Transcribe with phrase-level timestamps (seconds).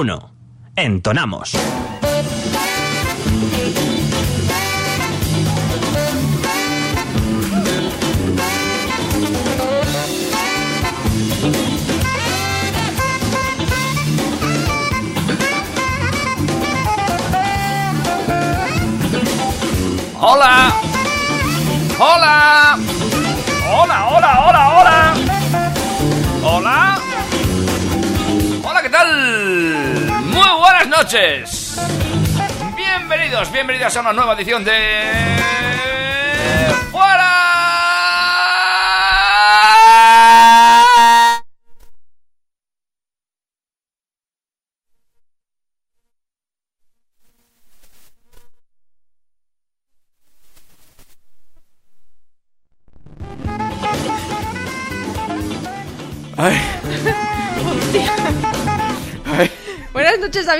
[0.00, 0.30] 3, 2, 1.
[0.76, 1.52] Entonamos.
[20.22, 20.72] ¡Hola!
[21.98, 22.89] ¡Hola!
[31.02, 31.80] Noches!
[32.76, 35.39] Bienvenidos, bienvenidas a una nueva edición de...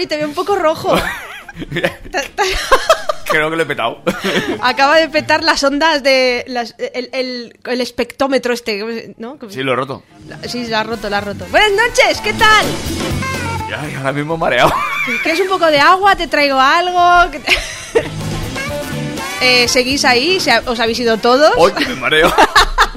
[0.01, 0.95] David, te veo un poco rojo.
[3.31, 4.03] Creo que lo he petado.
[4.63, 6.43] Acaba de petar las ondas de.
[6.49, 9.37] las- el, el- el espectómetro este, ¿no?
[9.51, 10.03] Sí, lo he roto.
[10.49, 11.45] Sí, la has roto, la has roto.
[11.51, 12.67] Buenas noches, ¿qué tal?
[13.79, 14.73] Ay, ahora mismo mareado.
[15.23, 16.17] ¿Quieres un poco de agua?
[16.17, 17.31] ¿Te traigo algo?
[17.31, 17.53] ¿Qué te-
[19.43, 20.39] Eh, ¿Seguís ahí?
[20.41, 21.53] ¿Se ha- ¿Os habéis ido todos?
[21.57, 22.33] Hoy que me mareo.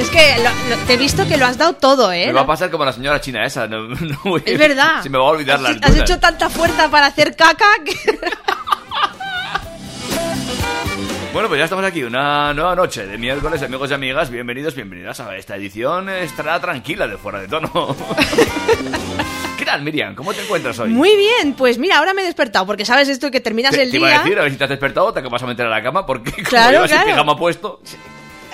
[0.00, 2.26] Es que lo- lo- te he visto que lo has dado todo, ¿eh?
[2.28, 3.66] Me va a pasar como la señora china esa.
[3.66, 5.00] No, no voy- Es verdad.
[5.02, 7.94] Se me va a olvidar has, las has hecho tanta fuerza para hacer caca que...
[11.32, 14.30] Bueno, pues ya estamos aquí, una nueva noche de miércoles, amigos y amigas.
[14.30, 16.08] Bienvenidos, bienvenidas a esta edición.
[16.08, 17.94] Estará tranquila de fuera de tono.
[19.56, 20.16] ¿Qué tal, Miriam?
[20.16, 20.88] ¿Cómo te encuentras hoy?
[20.90, 23.92] Muy bien, pues mira, ahora me he despertado porque sabes esto que terminas te, el
[23.92, 24.08] te día...
[24.08, 25.70] iba a decir, a ver si te has despertado o te vas a meter a
[25.70, 27.06] la cama porque como Claro, llevas claro.
[27.06, 27.80] el pijama puesto.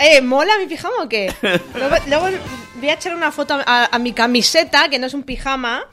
[0.00, 1.32] Eh, ¿mola mi pijama o qué?
[1.74, 2.28] luego, luego
[2.76, 5.84] voy a echar una foto a, a mi camiseta, que no es un pijama,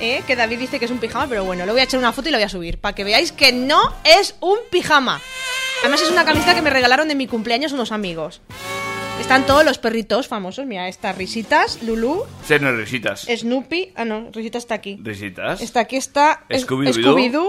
[0.00, 2.12] eh, que David dice que es un pijama, pero bueno, le voy a echar una
[2.12, 5.20] foto y la voy a subir, para que veáis que no es un pijama.
[5.80, 8.40] Además es una camiseta que me regalaron de mi cumpleaños unos amigos.
[9.20, 13.20] Están todos los perritos famosos, mira, estas Risitas, Lulu, Ser no risitas.
[13.28, 14.98] Snoopy, ah no, Risitas está aquí.
[15.00, 15.60] Risitas.
[15.60, 17.48] Está aquí, está es- Scooby-Doo.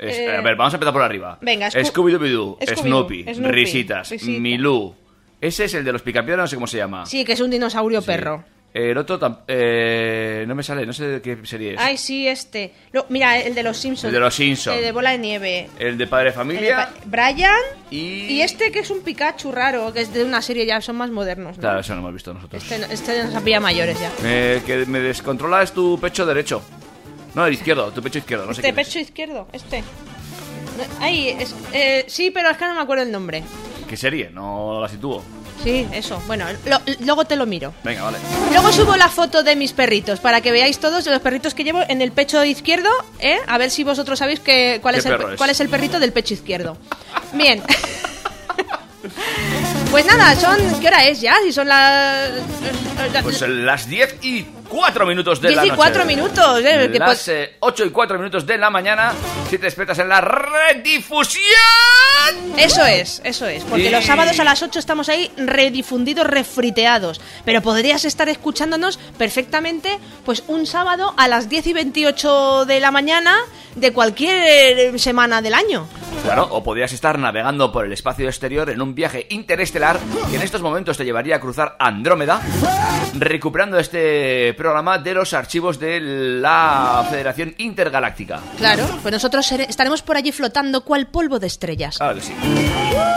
[0.00, 1.38] Eh, a ver, vamos a empezar por arriba.
[1.40, 4.40] venga, Sco- Scooby-Doo, Scooby-Doo, Snoopy, Snoopy, Risitas, Risita.
[4.40, 4.94] Milú.
[5.40, 7.04] Ese es el de los picapiedras, no sé cómo se llama.
[7.06, 8.44] Sí, que es un dinosaurio perro.
[8.72, 11.80] Eh, El otro tam- eh, no me sale, no sé de qué serie es.
[11.80, 12.72] Ay, sí, este.
[12.90, 14.06] Lo- mira, el de los Simpsons.
[14.06, 14.76] El de los Simpsons.
[14.78, 15.68] El de Bola de Nieve.
[15.78, 16.76] El de Padre El de Familia.
[16.76, 17.54] Pa- Brian.
[17.90, 20.96] Y- Y este que es un Pikachu raro, que es de una serie ya, son
[20.96, 21.56] más modernos.
[21.56, 21.60] ¿no?
[21.60, 22.62] Claro, eso no hemos visto nosotros.
[22.64, 24.10] Este, no- este nos pilla mayores ya.
[24.24, 26.60] Eh, que me descontrola es tu pecho derecho.
[27.36, 28.74] No, el izquierdo, tu pecho izquierdo, no sé Este es.
[28.86, 29.84] pecho izquierdo, este.
[31.00, 33.44] Ahí, es, eh, sí, pero es que no me acuerdo el nombre.
[33.94, 34.28] ¿Qué serie?
[34.32, 35.22] No la sitúo.
[35.62, 36.20] Sí, eso.
[36.26, 37.72] Bueno, lo- luego te lo miro.
[37.84, 38.18] Venga, vale.
[38.50, 41.80] Luego subo la foto de mis perritos para que veáis todos los perritos que llevo
[41.86, 42.88] en el pecho izquierdo,
[43.20, 43.38] ¿eh?
[43.46, 45.36] A ver si vosotros sabéis que, cuál, ¿Qué es el, perro es?
[45.38, 46.76] cuál es el perrito del pecho izquierdo.
[47.34, 47.62] Bien.
[49.90, 50.56] Pues nada, son.
[50.80, 51.36] ¿Qué hora es ya?
[51.44, 52.30] Si son las.
[53.22, 55.76] Pues en las 10 y 4 minutos de 10 la y noche.
[55.76, 56.88] 4 minutos, ¿eh?
[56.92, 59.12] Que Las pues- eh, 8 y 4 minutos de la mañana,
[59.48, 61.44] si te despiertas en la redifusión.
[62.56, 63.62] Eso es, eso es.
[63.64, 67.20] Porque Y- los sábados a las 8 estamos ahí redifundidos, refriteados.
[67.44, 72.90] Pero podrías estar escuchándonos perfectamente, pues un sábado a las 10 y 28 de la
[72.90, 73.36] mañana
[73.76, 75.86] de cualquier semana del año.
[76.22, 79.98] Claro, o podrías estar navegando por el espacio exterior en un viaje interestelar
[80.30, 82.40] que en estos momentos te llevaría a cruzar Andrómeda,
[83.14, 88.40] recuperando este programa de los archivos de la Federación Intergaláctica.
[88.56, 91.98] Claro, pues nosotros estaremos por allí flotando cual polvo de estrellas.
[91.98, 92.32] Claro que sí.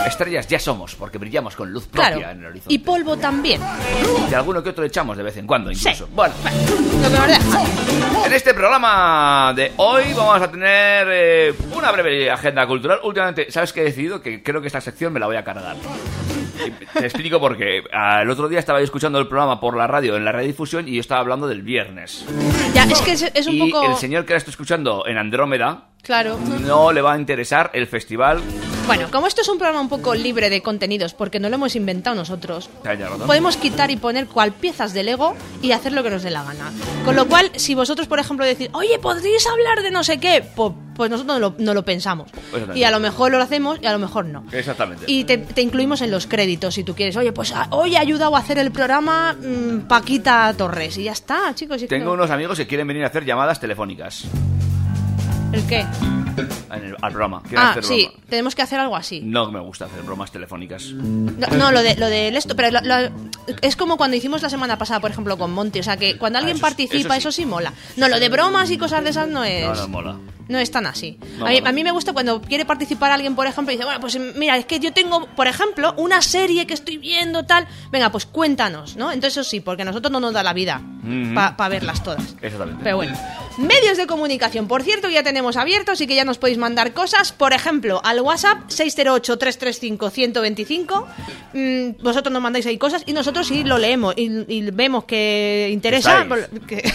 [0.05, 2.31] Estrellas ya somos, porque brillamos con luz propia Claro.
[2.31, 2.73] en el horizonte.
[2.73, 3.61] Y polvo también.
[4.29, 5.77] Y alguno que otro echamos de vez en cuando, Sí.
[5.87, 6.09] incluso.
[6.13, 6.33] Bueno,
[7.01, 12.67] Lo que nos en este programa de hoy vamos a tener eh, una breve agenda
[12.67, 12.99] cultural.
[13.05, 14.21] Últimamente, ¿sabes qué he decidido?
[14.21, 15.77] Que creo que esta sección me la voy a cargar.
[16.93, 17.83] Te explico por qué.
[17.93, 20.87] Ah, El otro día estaba yo escuchando el programa por la radio, en la redifusión,
[20.87, 22.25] y yo estaba hablando del viernes.
[22.73, 23.89] Ya, es que es, es un y poco.
[23.91, 26.37] el señor que la está escuchando en Andrómeda Claro.
[26.61, 28.41] no le va a interesar el festival.
[28.85, 31.75] Bueno, como esto es un programa un poco libre de contenidos, porque no lo hemos
[31.75, 32.69] inventado nosotros,
[33.27, 36.43] podemos quitar y poner cual piezas de Lego y hacer lo que nos dé la
[36.43, 36.71] gana.
[37.03, 40.41] Con lo cual, si vosotros, por ejemplo, decís, oye, ¿podríais hablar de no sé qué?
[40.55, 42.29] Po- Pues, nosotros no lo, no lo pensamos.
[42.73, 44.45] Y a lo mejor lo hacemos y a lo mejor no.
[44.53, 45.03] Exactamente.
[45.07, 47.15] Y te, te incluimos en los créditos si tú quieres.
[47.17, 50.97] Oye, pues ah, hoy ha ayudado a hacer el programa mm, Paquita Torres.
[50.97, 51.83] Y ya está, chicos.
[51.83, 54.23] y Tengo no- unos amigos que quieren venir a hacer llamadas telefónicas.
[55.53, 55.85] ¿El qué?
[56.71, 57.41] en el- al programa.
[57.47, 58.23] Quiero Ah, hacer sí, broma.
[58.29, 59.21] tenemos que hacer algo así.
[59.23, 60.85] No me gusta hacer bromas telefónicas.
[60.91, 63.11] No, no, lo de lo del esto, pero lo- lo-
[63.61, 66.37] es como cuando hicimos la semana pasada, por ejemplo, con Monty, o sea que cuando
[66.39, 67.41] alguien Ah, eso sí, participa, eso eso sí.
[67.43, 67.45] sí.
[67.47, 67.73] mola.
[67.95, 70.17] No, lo de bromas y cosas de esas no es No, no mola.
[70.49, 71.17] no es tan así.
[71.39, 71.69] No a, mí, mola.
[71.69, 74.57] a mí me gusta cuando quiere participar alguien, por ejemplo, y dice, bueno, pues mira,
[74.57, 77.67] es que yo tengo, por ejemplo, una serie que estoy viendo, tal.
[77.91, 79.11] Venga, pues cuéntanos, ¿no?
[79.11, 81.33] Entonces eso sí, porque a nosotros no nos da la vida Ujú.
[81.33, 82.35] para verlas todas.
[82.41, 82.81] Exactamente.
[82.83, 83.17] Pero bueno.
[83.57, 87.31] Medios de comunicación, por cierto, ya tenemos abiertos y que ya nos podéis mandar cosas.
[87.31, 91.05] Por ejemplo, al WhatsApp 608-335-125.
[91.53, 95.69] Mm, vosotros nos mandáis ahí cosas y nosotros sí lo leemos y, y vemos que
[95.71, 96.25] interesa.
[96.67, 96.91] Que-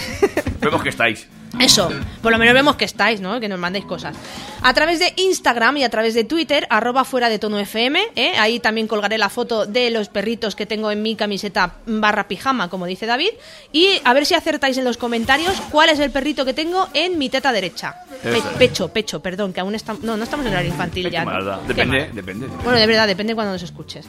[0.61, 1.27] Vemos que estáis.
[1.61, 1.91] Eso,
[2.23, 3.39] por lo menos vemos que estáis, ¿no?
[3.39, 4.17] Que nos mandéis cosas.
[4.63, 8.33] A través de Instagram y a través de Twitter, arroba fuera de tono FM, ¿eh?
[8.39, 12.71] ahí también colgaré la foto de los perritos que tengo en mi camiseta barra pijama,
[12.71, 13.31] como dice David,
[13.73, 17.19] y a ver si acertáis en los comentarios cuál es el perrito que tengo en
[17.19, 17.97] mi teta derecha.
[18.23, 20.03] Pe- pecho, pecho, perdón, que aún estamos...
[20.03, 21.25] No, no estamos en horario infantil ya.
[21.67, 22.15] Depende, mal.
[22.15, 22.47] depende.
[22.65, 24.07] Bueno, de verdad, depende cuando nos escuches.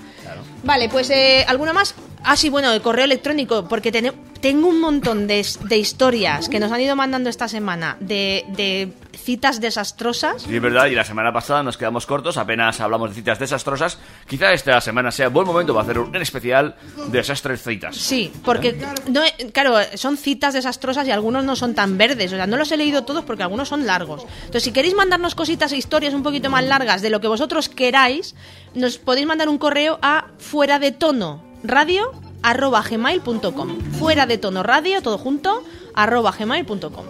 [0.63, 1.93] Vale, pues eh, ¿alguna más?
[2.23, 6.71] Ah, sí, bueno, el correo electrónico, porque tengo un montón de, de historias que nos
[6.71, 10.43] han ido mandando esta semana de, de citas desastrosas.
[10.43, 13.97] Sí, es verdad, y la semana pasada nos quedamos cortos, apenas hablamos de citas desastrosas.
[14.27, 16.75] Quizá esta semana sea buen momento para hacer un especial
[17.07, 17.95] de esas tres citas.
[17.95, 18.77] Sí, porque,
[19.09, 22.33] no, eh, claro, son citas desastrosas y algunos no son tan verdes.
[22.33, 24.25] O sea, no los he leído todos porque algunos son largos.
[24.39, 27.69] Entonces, si queréis mandarnos cositas e historias un poquito más largas de lo que vosotros
[27.69, 28.35] queráis,
[28.73, 32.11] nos podéis mandar un correo a fuera de tono radio
[32.41, 35.63] arroba gmail.com fuera de tono radio todo junto
[35.93, 37.05] arroba gmail.com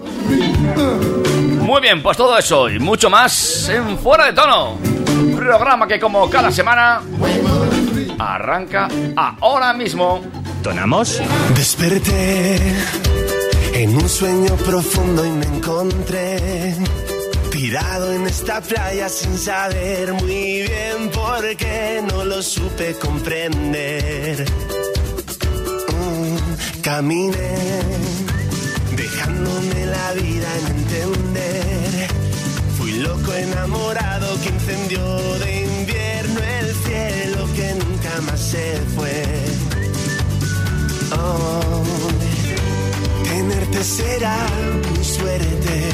[1.63, 4.77] Muy bien, pues todo eso y mucho más en Fuera de Tono.
[5.35, 7.01] Programa que como cada semana
[8.19, 10.21] arranca ahora mismo.
[10.61, 11.21] ¿Tonamos?
[11.55, 12.57] Desperté
[13.73, 16.75] en un sueño profundo y me encontré
[17.49, 24.45] tirado en esta playa sin saber muy bien por qué no lo supe comprender.
[25.93, 28.13] Mm, caminé
[29.23, 32.07] dejándome la vida en entender.
[32.77, 39.23] Fui loco enamorado que incendió de invierno el cielo que nunca más se fue.
[41.17, 41.83] Oh,
[43.23, 44.37] tenerte será
[44.97, 45.89] mi suerte.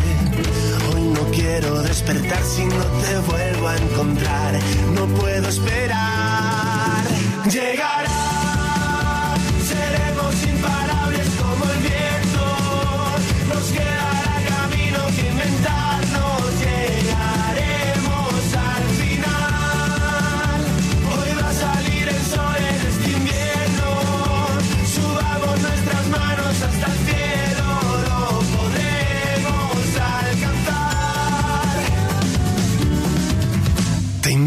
[0.94, 4.60] Hoy no quiero despertar si no te vuelvo a encontrar.
[4.96, 7.04] No puedo esperar.
[7.52, 8.39] Llegará,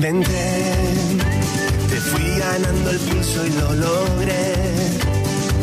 [0.03, 4.55] te fui ganando el pulso y lo logré.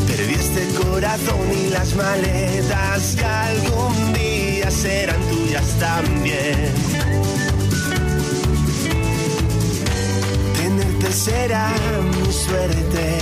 [0.08, 6.72] Perdí este corazón y las maletas que algún día serán tuyas también.
[10.55, 11.74] Tenerte será
[12.10, 13.17] mi suerte.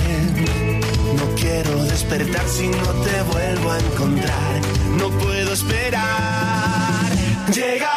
[1.16, 4.60] No quiero despertar si no te vuelvo a encontrar.
[4.96, 7.10] No puedo esperar.
[7.52, 7.87] Llegará.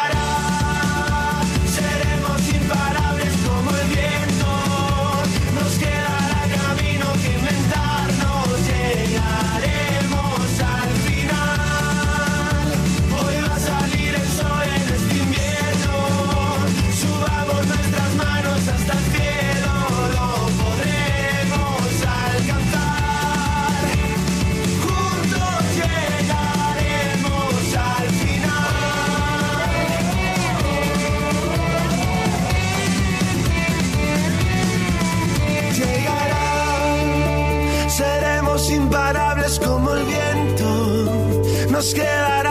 [41.82, 42.41] Nos quedará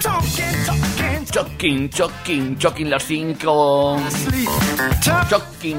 [0.00, 1.26] talking.
[1.30, 4.00] Choking, choking, choking los cinco.
[5.28, 5.78] Choking.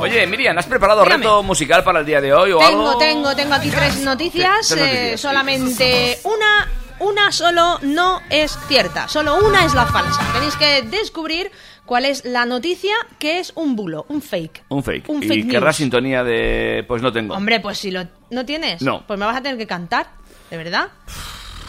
[0.00, 1.24] Oye, Miriam, ¿has preparado Dígame.
[1.24, 2.98] reto musical para el día de hoy o Tengo, algo?
[2.98, 4.66] tengo, tengo aquí tres noticias.
[4.66, 5.26] Sí, tres eh, noticias, sí.
[5.26, 6.68] solamente una,
[7.00, 9.08] una solo no es cierta.
[9.08, 10.20] Solo una es la falsa.
[10.34, 11.50] Tenéis que descubrir
[11.88, 14.62] cuál es la noticia que es un bulo, un fake.
[14.68, 15.08] Un fake.
[15.08, 15.76] Un y fake querrá news.
[15.76, 16.84] sintonía de...
[16.86, 17.34] Pues no tengo.
[17.34, 19.04] Hombre, pues si lo no tienes, No.
[19.06, 20.06] pues me vas a tener que cantar,
[20.50, 20.88] ¿de verdad?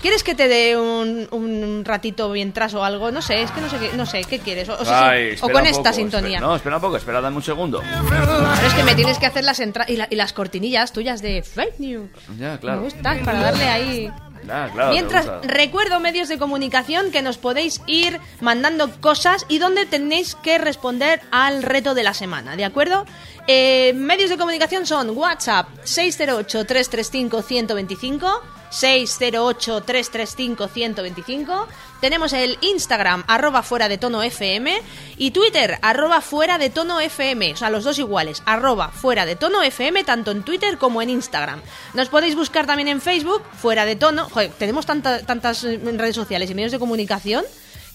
[0.02, 3.12] ¿Quieres que te dé un, un ratito mientras o algo?
[3.12, 4.70] No sé, es que no sé qué, no sé, ¿qué quieres?
[4.70, 6.38] O, o sea, Ay, o con esta poco, sintonía.
[6.38, 7.82] espera- no, espera un poco, espera, dame un segundo.
[8.10, 11.22] Pero es que me tienes que hacer las entradas y, la- y las cortinillas tuyas
[11.22, 12.10] de fake news.
[12.38, 12.78] Ya, claro.
[12.80, 14.12] Me gusta, para darle ahí...
[14.50, 20.36] Claro, Mientras, recuerdo medios de comunicación que nos podéis ir mandando cosas y donde tenéis
[20.36, 23.06] que responder al reto de la semana, ¿de acuerdo?
[23.48, 28.40] Eh, medios de comunicación son WhatsApp 608-335-125,
[28.72, 31.68] 608-335-125,
[32.02, 34.82] tenemos el Instagram arroba fuera de tono FM
[35.18, 39.36] y Twitter arroba fuera de tono FM, o sea, los dos iguales, arroba fuera de
[39.36, 41.62] tono FM, tanto en Twitter como en Instagram.
[41.94, 44.30] Nos podéis buscar también en Facebook, fuera de tono.
[44.30, 47.44] Joder, tenemos tanta- tantas eh, redes sociales y medios de comunicación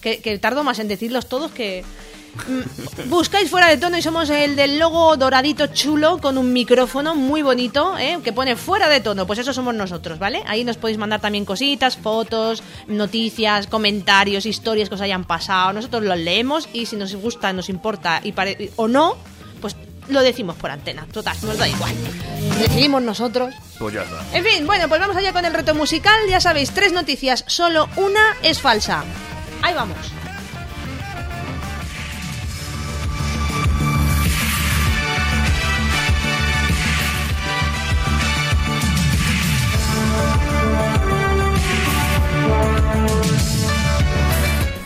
[0.01, 1.83] que, que tardo más en decirlos todos que...
[2.47, 7.15] Mm, Buscáis fuera de tono y somos el del logo doradito chulo con un micrófono
[7.15, 8.19] muy bonito, ¿eh?
[8.23, 9.25] que pone fuera de tono.
[9.25, 10.43] Pues eso somos nosotros, ¿vale?
[10.47, 15.73] Ahí nos podéis mandar también cositas, fotos, noticias, comentarios, historias que os hayan pasado.
[15.73, 19.15] Nosotros los leemos y si nos gusta, nos importa y pare- o no,
[19.61, 19.75] pues
[20.09, 21.07] lo decimos por antena.
[21.11, 21.93] Total, nos da igual.
[22.59, 23.53] Decidimos nosotros.
[23.79, 24.37] Pues ya está.
[24.37, 26.15] En fin, bueno, pues vamos allá con el reto musical.
[26.29, 29.03] Ya sabéis, tres noticias, solo una es falsa.
[29.61, 29.97] Ahí vamos.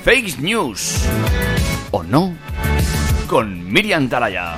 [0.09, 1.05] Fake News.
[1.91, 2.35] ¿O no?
[3.27, 4.57] Con Miriam Talaya.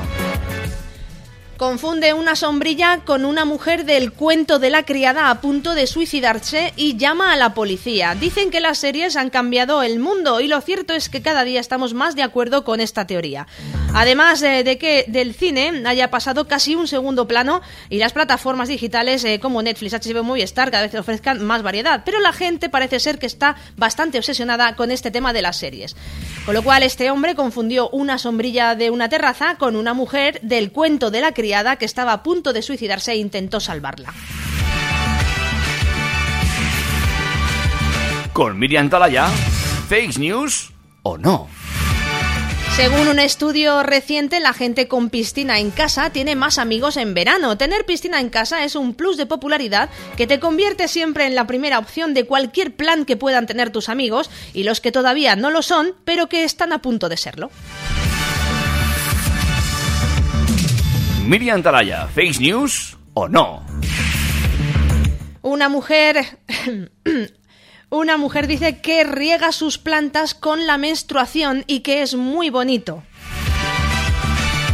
[1.62, 6.74] Confunde una sombrilla con una mujer del cuento de la criada a punto de suicidarse
[6.76, 8.16] y llama a la policía.
[8.16, 11.60] Dicen que las series han cambiado el mundo y lo cierto es que cada día
[11.60, 13.46] estamos más de acuerdo con esta teoría.
[13.94, 18.68] Además eh, de que del cine haya pasado casi un segundo plano y las plataformas
[18.68, 23.00] digitales eh, como Netflix, HBO Movistar cada vez ofrezcan más variedad, pero la gente parece
[23.00, 25.96] ser que está bastante obsesionada con este tema de las series.
[26.44, 30.72] Con lo cual este hombre confundió una sombrilla de una terraza con una mujer del
[30.72, 34.14] cuento de la criada que estaba a punto de suicidarse e intentó salvarla.
[38.32, 39.28] Con Miriam Talaya.
[39.90, 40.72] Fake News.
[41.04, 41.50] ¿O no?
[42.78, 47.58] Según un estudio reciente, la gente con piscina en casa tiene más amigos en verano.
[47.58, 51.48] Tener piscina en casa es un plus de popularidad que te convierte siempre en la
[51.48, 55.52] primera opción de cualquier plan que puedan tener tus amigos y los que todavía no
[55.52, 57.52] lo son, pero que están a punto de serlo.
[61.32, 62.08] Miriam Talaya.
[62.08, 62.98] Fake News.
[63.14, 63.66] ¿O no?
[65.42, 66.26] Una mujer.
[67.90, 73.04] Una mujer dice que riega sus plantas con la menstruación y que es muy bonito.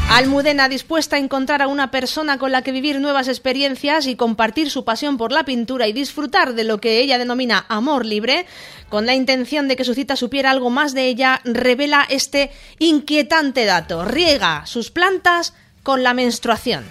[0.09, 4.71] Almudena dispuesta a encontrar a una persona con la que vivir nuevas experiencias y compartir
[4.71, 8.47] su pasión por la pintura y disfrutar de lo que ella denomina amor libre,
[8.89, 12.49] con la intención de que su cita supiera algo más de ella, revela este
[12.79, 14.05] inquietante dato.
[14.05, 15.53] Riega sus plantas
[15.87, 16.83] con la menstruación.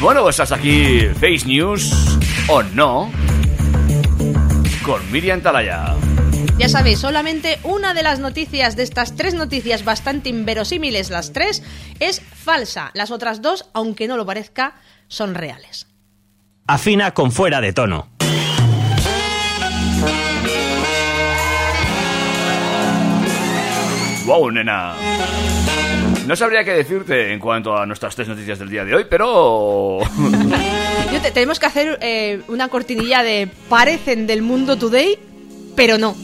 [0.00, 2.16] Bueno, pues hasta aquí Face News.
[2.46, 3.10] ¿O no?
[4.84, 5.96] Con Miriam Talaya.
[6.58, 11.64] Ya sabéis, solamente una de las noticias de estas tres noticias bastante inverosímiles, las tres,
[11.98, 12.92] es falsa.
[12.94, 14.76] Las otras dos, aunque no lo parezca,
[15.08, 15.88] son reales.
[16.68, 18.10] Afina con fuera de tono.
[24.28, 24.94] Wow, nena.
[26.26, 30.00] No sabría qué decirte en cuanto a nuestras tres noticias del día de hoy, pero...
[31.22, 35.18] Te- tenemos que hacer eh, una cortinilla de parecen del mundo today,
[35.74, 36.14] pero no.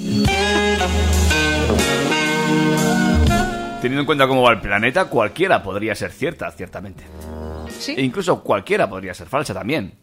[3.81, 7.05] Teniendo en cuenta cómo va el planeta, cualquiera podría ser cierta, ciertamente.
[7.05, 7.95] E ¿Sí?
[7.99, 9.95] incluso cualquiera podría ser falsa también.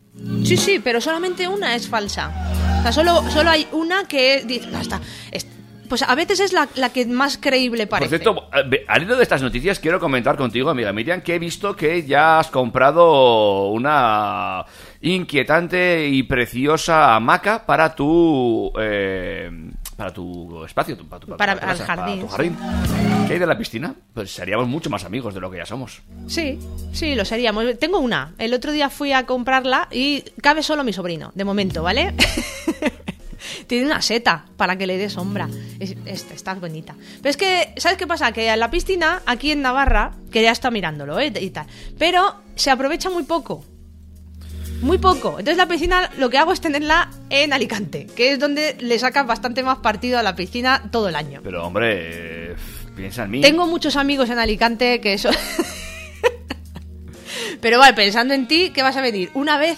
[0.44, 2.32] sí, sí, pero solamente una es falsa.
[2.80, 5.00] O sea, solo, solo hay una que dice, "No, está,
[5.32, 5.46] es-
[5.92, 8.18] pues a veces es la, la que más creíble Por parece.
[8.20, 11.76] cierto, eh, al hilo de estas noticias, quiero comentar contigo, amiga Miriam, que he visto
[11.76, 14.64] que ya has comprado una
[15.02, 18.72] inquietante y preciosa hamaca para tu...
[18.80, 19.52] eh,
[19.98, 22.58] para tu espacio, para tu, Para- tu al casa, jardín, tu jardín.
[23.28, 23.94] ¿Qué hay de la piscina?
[24.16, 26.02] Pues seríamos mucho más amigos de lo que ya somos.
[26.26, 26.58] Sí,
[26.92, 27.66] sí, lo seríamos.
[27.78, 28.34] Tengo una.
[28.40, 32.16] El otro día fui a comprarla y cabe solo mi sobrino, de momento, ¿vale?
[33.68, 35.50] Tiene una seta para que le dé sombra.
[35.80, 35.96] Es,
[36.32, 36.96] está bonita.
[37.22, 38.32] Pero es que, ¿sabes qué pasa?
[38.32, 41.32] Que en la piscina, aquí en Navarra, que ya está mirándolo, ¿eh?
[41.40, 41.68] Y tal.
[41.98, 43.66] Pero se aprovecha muy poco.
[44.82, 45.38] Muy poco.
[45.38, 49.28] Entonces la piscina lo que hago es tenerla en Alicante, que es donde le sacas
[49.28, 51.42] bastante más partido a la piscina todo el año.
[51.44, 52.56] Pero, hombre,
[52.96, 53.42] piensa en mí.
[53.42, 55.30] Tengo muchos amigos en Alicante que eso.
[57.62, 59.30] Pero vale, pensando en ti, ¿qué vas a venir?
[59.36, 59.78] Una vez.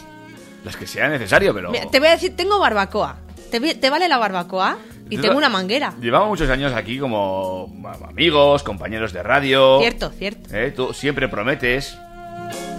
[0.64, 1.72] Las que sea necesario, pero...
[1.72, 3.18] Mira, te voy a decir, tengo barbacoa.
[3.60, 4.78] ¿Te, te vale la barbacoa?
[5.10, 5.94] Y tengo una manguera.
[6.02, 7.72] Llevamos muchos años aquí como
[8.10, 9.80] amigos, compañeros de radio.
[9.80, 10.50] Cierto, cierto.
[10.56, 10.74] ¿Eh?
[10.76, 11.96] Tú siempre prometes.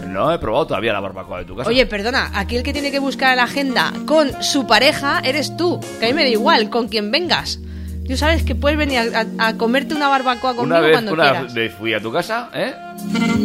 [0.09, 1.69] No he probado todavía la barbacoa de tu casa.
[1.71, 5.81] Oye, perdona, aquí el que tiene que buscar la agenda con su pareja eres tú.
[6.01, 7.59] Que a mí me da igual, con quien vengas.
[8.07, 11.13] Tú sabes que puedes venir a, a- a comerte una barbacoa conmigo una vez, cuando
[11.15, 11.55] una quieras.
[11.55, 12.75] vez fui a tu casa, ¿eh?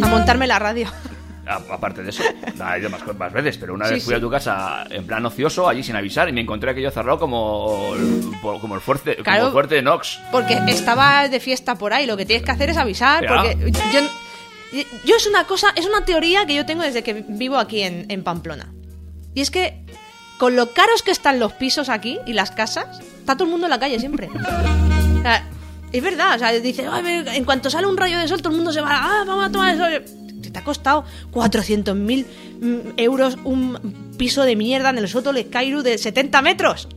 [0.01, 0.87] A montarme la radio.
[1.49, 2.23] Aparte de eso,
[2.63, 4.17] ha ido más, más veces, pero una Sí, vez fui sí.
[4.17, 7.93] a tu casa en plan ocioso, allí sin avisar, y me encontré aquello cerrado como,
[7.95, 10.19] el- como el fuerte, como el fuerte de Nox.
[10.31, 13.29] Porque estaba de fiesta por ahí, lo que tienes que hacer es avisar, Ya.
[13.29, 13.71] porque
[14.71, 17.81] yo, yo es una cosa, es una teoría que yo tengo desde que vivo aquí
[17.81, 18.71] en, en Pamplona.
[19.33, 19.83] Y es que
[20.37, 23.65] con lo caros que están los pisos aquí y las casas, está todo el mundo
[23.65, 24.29] en la calle siempre.
[25.19, 25.43] O sea,
[25.91, 28.51] es verdad, o sea, dice, "Ay, ve, en cuanto sale un rayo de sol, todo
[28.51, 30.18] el mundo se va, ah, vamos a tomar el sol.
[30.51, 32.25] Te ha costado 400.000
[32.61, 36.87] mm, euros un piso de mierda en el Soto de Cairo de 70 metros.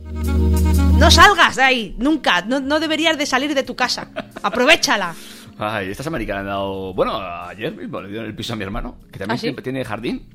[0.97, 2.41] No salgas de ahí, nunca.
[2.43, 4.09] No, no deberías de salir de tu casa.
[4.41, 5.13] Aprovechala.
[5.57, 6.93] Ay, estas americanas han dado.
[6.93, 9.61] Bueno, ayer mismo le dieron el piso a mi hermano, que también ¿Ah, sí?
[9.63, 10.25] tiene jardín.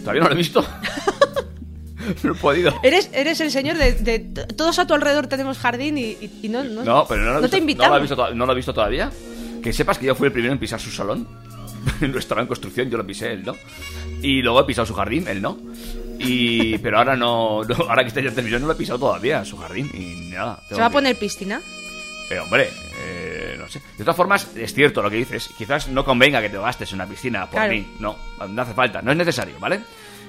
[0.00, 0.62] Todavía no lo he visto.
[2.22, 2.72] no he podido.
[2.82, 4.18] Eres, eres el señor de,
[4.56, 7.38] Todos a tu alrededor tenemos jardín y, y- y no, no, No, pero no lo,
[7.38, 7.96] he te visto, no, invitamos.
[7.96, 9.10] lo visto, to- no lo he visto todavía.
[9.62, 11.26] Que sepas que yo fui el primero en pisar su salón.
[12.00, 13.54] no estaba en construcción, yo lo pisé, él no.
[14.22, 15.58] Y luego he pisado su jardín, él no.
[16.18, 18.98] Y, pero ahora no, no- ahora que está ya en televisión no lo he pisado
[18.98, 19.90] todavía, su jardín.
[19.94, 20.60] Y nada.
[20.68, 21.60] ¿Se va a poner piscina?
[22.30, 22.70] Eh, hombre,
[23.04, 23.80] eh, no sé.
[23.96, 25.48] De todas formas, es cierto lo que dices.
[25.56, 27.72] Quizás no convenga que te gastes en una piscina por Claro.
[27.72, 27.86] mí.
[28.00, 28.16] No,
[28.48, 29.00] no hace falta.
[29.02, 29.80] No es necesario, ¿vale?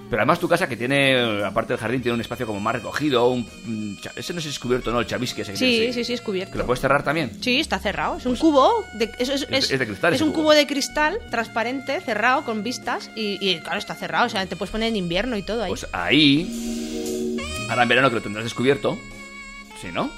[0.10, 3.28] Pero además tu casa que tiene, aparte del jardín, tiene un espacio como más recogido.
[3.30, 6.14] Un, ese no sé si es cubierto no, el chavisque ese que Sí, sí, sí,
[6.14, 6.58] es ¿Que cubierto.
[6.58, 7.32] lo puedes cerrar también?
[7.42, 8.16] Sí, está cerrado.
[8.18, 8.72] Es un cubo.
[8.94, 10.44] De, es, es- Es- es de cristal es un cubo.
[10.44, 13.12] cubo de cristal transparente, cerrado, con vistas.
[13.18, 14.28] Y, y, claro, está cerrado.
[14.28, 15.70] O sea, te puedes poner en invierno y todo ahí.
[15.72, 17.36] Pues ahí,
[17.70, 18.98] ahora en verano que lo tendrás descubierto,
[19.82, 20.10] ¿sí, no?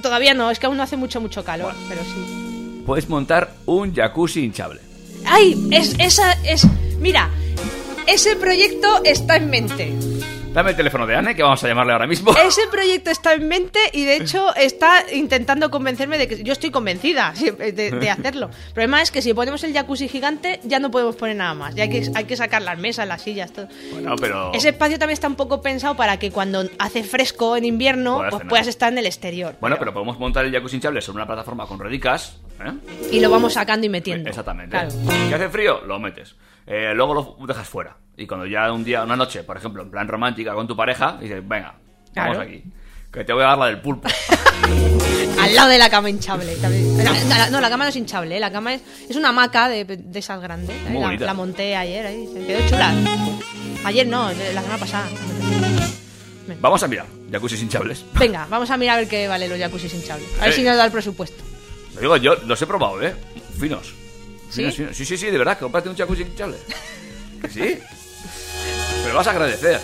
[0.00, 1.74] Todavía no, es que aún no hace mucho, mucho calor.
[1.90, 2.82] Pero sí.
[2.86, 4.80] Puedes montar un jacuzzi hinchable.
[5.26, 5.68] ¡Ay!
[5.72, 6.66] Es, esa es.
[6.98, 7.28] Mira,
[8.06, 9.92] ese proyecto está en mente.
[10.52, 12.34] Dame el teléfono de Anne, que vamos a llamarle ahora mismo.
[12.44, 16.72] Ese proyecto está en mente y de hecho está intentando convencerme de que yo estoy
[16.72, 18.50] convencida de, de hacerlo.
[18.66, 21.76] El problema es que si ponemos el jacuzzi gigante ya no podemos poner nada más.
[21.76, 23.68] Ya hay que, hay que sacar las mesas, las sillas, todo.
[23.92, 24.52] Bueno, pero...
[24.52, 28.34] Ese espacio también está un poco pensado para que cuando hace fresco en invierno Puedas
[28.34, 29.54] pues puedas estar en el exterior.
[29.60, 32.72] Bueno, pero podemos montar el jacuzzi hinchable sobre una plataforma con redicas, ¿eh?
[33.12, 34.28] Y lo vamos sacando y metiendo.
[34.28, 34.72] Exactamente.
[34.72, 34.90] Claro.
[35.28, 35.82] ¿Que hace frío?
[35.82, 36.34] Lo metes.
[36.72, 37.96] Eh, luego lo dejas fuera.
[38.16, 41.16] Y cuando ya un día, una noche, por ejemplo, en plan romántica con tu pareja,
[41.20, 41.74] dices, venga,
[42.14, 42.62] vamos aquí.
[43.12, 44.08] Que te voy a dar la del pulpo.
[45.40, 46.56] Al lado de la cama hinchable.
[46.58, 48.40] La- no, la cama no es hinchable, ¿eh?
[48.40, 50.76] la cama es, es una hamaca de, de esas grandes.
[50.86, 51.16] ¿eh?
[51.18, 52.92] La, monté ayer, ahí, se quedó chula.
[53.84, 55.08] Ayer no, la semana pasada.
[56.60, 58.04] Vamos a mirar, jacuzzis hinchables.
[58.18, 60.28] Venga, vamos a mirar a ver qué vale los jacuzzis hinchables.
[60.38, 60.56] A ver Eh.
[60.56, 61.42] si nos da el presupuesto.
[61.94, 63.14] Lo digo, yo los he probado, ¿eh?
[63.58, 63.92] Finos.
[64.50, 64.70] ¿Sí?
[64.72, 66.56] Sí, sí, sí, de verdad, cómprate un jacuzzi hinchable.
[67.40, 67.78] ¿Que sí?
[69.04, 69.80] Pero vas a agradecer.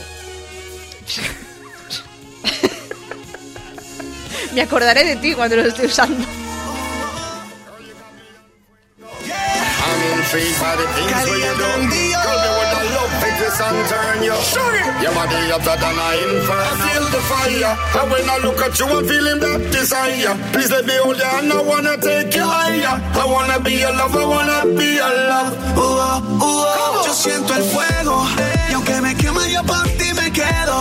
[4.52, 6.26] Me acordaré de ti cuando lo esté usando.
[13.57, 14.37] Twist and turn you.
[15.03, 16.66] Your body hotter than a inferno.
[16.66, 17.75] I feel the fire.
[18.01, 20.35] And when I look at you, I'm feeling that desire.
[20.53, 22.97] Please let me hold you and I wanna take you higher.
[23.23, 25.53] I wanna be your love, I wanna be your love.
[25.77, 28.25] Uh, uh, yo siento el fuego
[28.71, 30.77] y aunque me quema yo por ti me quedo.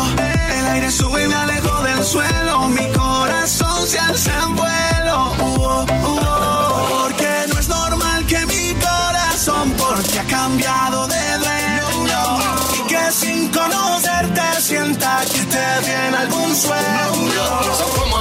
[0.58, 2.68] El aire sube y me alejo del suelo.
[2.70, 5.18] Mi corazón se alza en vuelo.
[5.40, 10.95] Uh, uh, porque no es normal que mi corazón por ti ha cambiado
[16.26, 18.15] algún sueño.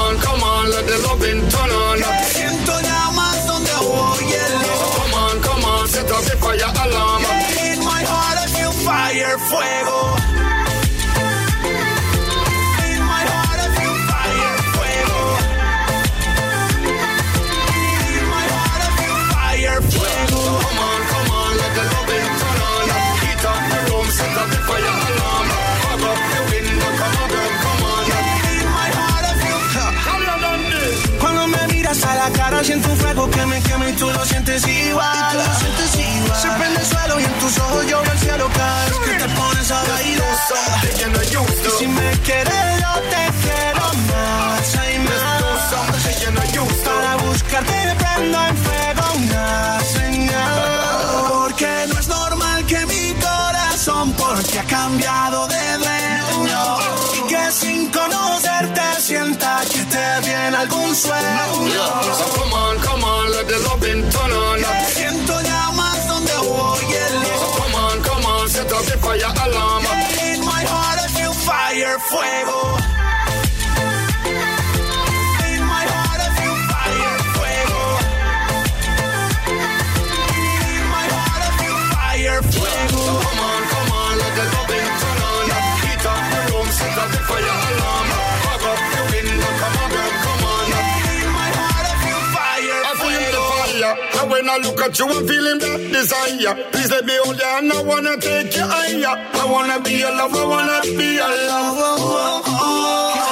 [94.55, 96.55] I look at you, I'm feeling that desire.
[96.71, 99.17] Please let me hold you, and I wanna take you higher.
[99.35, 102.45] I wanna be your lover, I wanna be your love.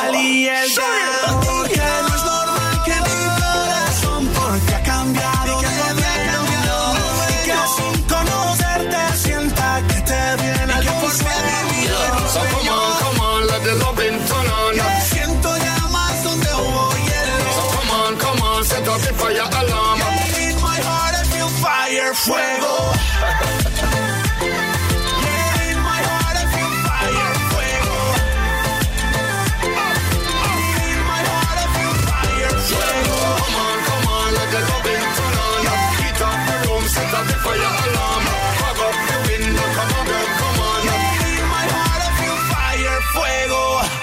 [0.03, 0.83] Caliente.
[1.71, 2.12] Que no es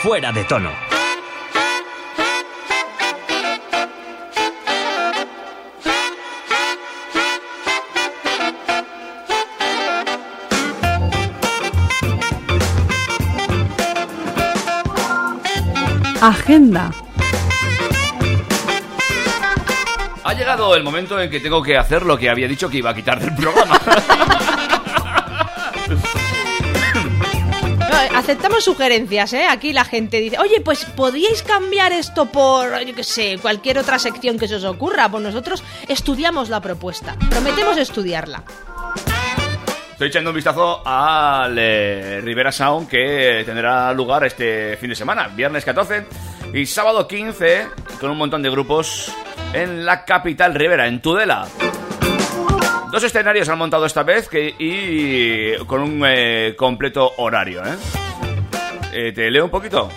[0.09, 0.71] Fuera de tono.
[16.19, 16.89] Agenda.
[20.23, 22.89] Ha llegado el momento en que tengo que hacer lo que había dicho que iba
[22.89, 23.79] a quitar del programa.
[28.29, 29.47] aceptamos sugerencias, ¿eh?
[29.47, 33.97] Aquí la gente dice, oye, pues podríais cambiar esto por, yo qué sé, cualquier otra
[33.97, 35.09] sección que se os ocurra.
[35.09, 37.15] Pues nosotros estudiamos la propuesta.
[37.27, 38.43] Prometemos estudiarla.
[39.93, 45.65] Estoy echando un vistazo al Rivera Sound que tendrá lugar este fin de semana, viernes
[45.65, 46.05] 14
[46.53, 47.65] y sábado 15,
[47.99, 49.11] con un montón de grupos
[49.53, 51.47] en la capital Rivera, en Tudela.
[52.91, 58.08] Dos escenarios han montado esta vez y con un eh, completo horario, ¿eh?
[58.93, 59.89] Eh, ¿Te leo un poquito?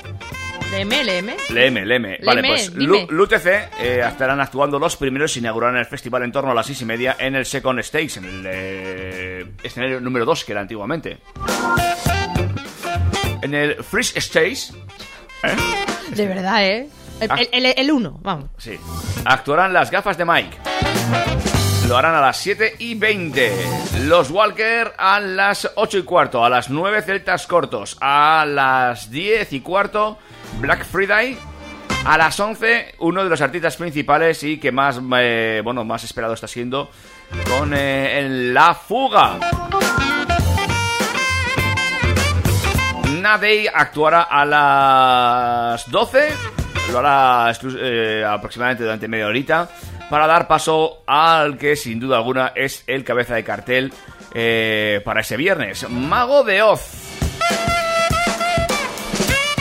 [0.71, 1.37] Léeme, léeme.
[1.51, 2.19] Léeme, léeme.
[2.25, 3.47] Vale, pues LUTC
[3.81, 6.85] eh, estarán actuando los primeros y inaugurarán el festival en torno a las seis y
[6.87, 11.19] media en el Second Stage, en el eh, escenario número 2 que era antiguamente.
[13.43, 14.73] En el Freeze Stage,
[16.15, 16.89] De verdad, ¿eh?
[17.21, 17.37] El, Ah.
[17.39, 18.49] el, el- el uno, vamos.
[18.59, 18.79] sí,
[19.25, 20.57] actuarán las gafas de Mike.
[21.88, 23.53] Lo harán a las 7 y 20.
[24.07, 26.45] Los Walker a las 8 y cuarto.
[26.45, 27.97] A las 9 Celtas Cortos.
[28.01, 30.18] A las 10 y cuarto
[30.61, 31.37] Black Friday.
[32.05, 36.35] A las 11 uno de los artistas principales y que más, eh, bueno, más esperado
[36.35, 36.90] está siendo
[37.49, 39.38] con eh, La Fuga.
[43.23, 46.29] Nadey actuará a las 12,
[46.90, 49.68] lo hará eh, aproximadamente durante media horita,
[50.12, 53.94] para dar paso al que sin duda alguna es el cabeza de cartel
[54.35, 56.83] eh, para ese viernes, Mago de Oz.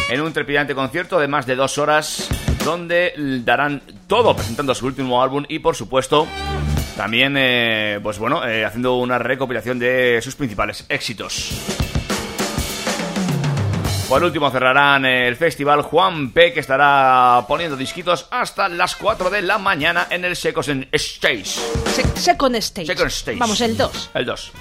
[0.10, 2.28] En un trepidante concierto de más de dos horas,
[2.66, 3.14] donde
[3.46, 6.28] darán todo presentando su último álbum y por supuesto
[6.98, 11.91] también, eh, pues bueno, eh, haciendo una recopilación de sus principales éxitos.
[14.12, 19.42] Por último cerrarán el festival Juan P, que estará poniendo disquitos hasta las 4 de
[19.42, 21.46] la mañana en el Second Stage.
[21.46, 22.88] Se- second Stage.
[22.88, 23.38] Second Stage.
[23.40, 24.10] Vamos, el 2.
[24.14, 24.52] El 2.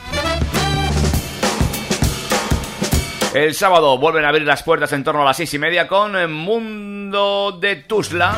[3.34, 6.16] El sábado vuelven a abrir las puertas en torno a las 6 y media con
[6.16, 8.36] eh, Mundo de Tuzla.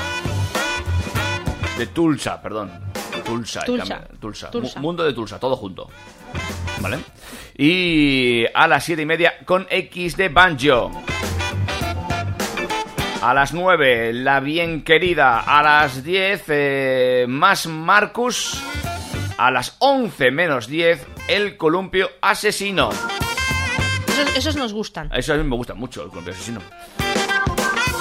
[1.76, 2.70] De Tulsa, perdón.
[3.22, 3.60] Tulsa.
[3.66, 4.00] Tulsa.
[4.18, 4.50] Tulsa.
[4.50, 4.80] Tulsa.
[4.80, 5.90] Mu- Mundo de Tulsa, todo junto.
[6.80, 6.98] ¿Vale?
[7.56, 10.90] Y a las 7 y media con X de Banjo.
[13.22, 15.40] A las 9, La Bien Querida.
[15.40, 18.60] A las 10, eh, Más Marcus.
[19.38, 22.90] A las 11 menos 10, El Columpio Asesino.
[24.08, 25.08] Esos, esos nos gustan.
[25.14, 26.60] Eso a mí me gusta mucho, El Columpio Asesino.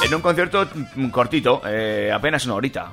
[0.04, 2.92] En un concierto mm, cortito, eh, apenas una horita.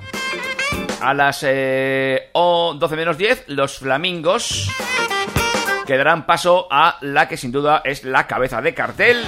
[1.00, 4.68] A las eh, o 12 menos 10, Los Flamingos.
[5.86, 9.24] Que darán paso a la que sin duda es la cabeza de cartel.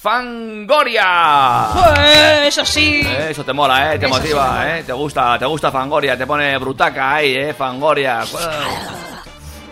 [0.00, 1.68] ¡Fangoria!
[1.98, 3.06] ¡Eh, Eso sí.
[3.28, 3.98] Eso te mola, ¿eh?
[4.00, 4.78] Te Eso motiva.
[4.78, 4.82] ¿eh?
[4.82, 7.54] Te gusta, te gusta Fangoria, te pone brutaca ahí, ¿eh?
[7.54, 8.22] Fangoria.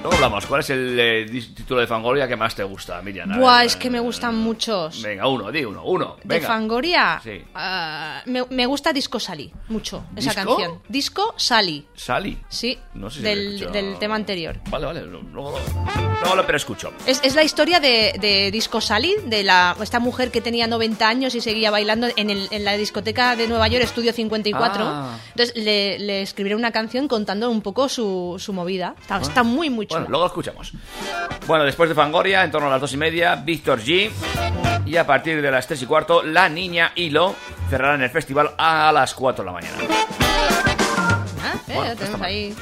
[0.02, 0.46] Luego hablamos.
[0.46, 3.38] ¿Cuál es el eh, título de Fangoria que más te gusta, Miriam?
[3.38, 5.02] Buah, ver, es que me gustan muchos.
[5.02, 6.16] Venga, uno, di uno, uno.
[6.24, 6.48] De Venga.
[6.48, 7.42] Fangoria, Sí.
[7.54, 10.56] ah, me, me gusta Disco Sally, mucho, esa ¿Disco?
[10.56, 10.82] canción.
[10.88, 12.38] Disco Sally, Sally.
[12.48, 14.58] sí, No sé si del, del tema anterior.
[14.70, 15.02] Vale, vale.
[15.02, 15.58] Luego,
[16.22, 16.92] luego lo pero escucho.
[17.06, 21.06] Es, es la historia de, de Disco Sally, de la, esta mujer que tenía 90
[21.06, 24.82] años y seguía bailando en, el- en la discoteca de Nueva York, Estudio 54.
[24.82, 25.18] Ah.
[25.28, 28.94] Entonces le, le escribieron una canción contando un poco su, su movida.
[28.98, 30.72] Está, está muy, muy Bueno, luego lo escuchamos.
[31.48, 34.08] Bueno, después de Fangoria, en torno a las dos y media, Víctor G.
[34.86, 37.34] Y a partir de las tres y cuarto, La Niña Hilo
[37.68, 39.76] cerrarán el festival a las 4 de la mañana.
[41.42, 42.54] Ah, eh, Bueno, lo tenemos ahí.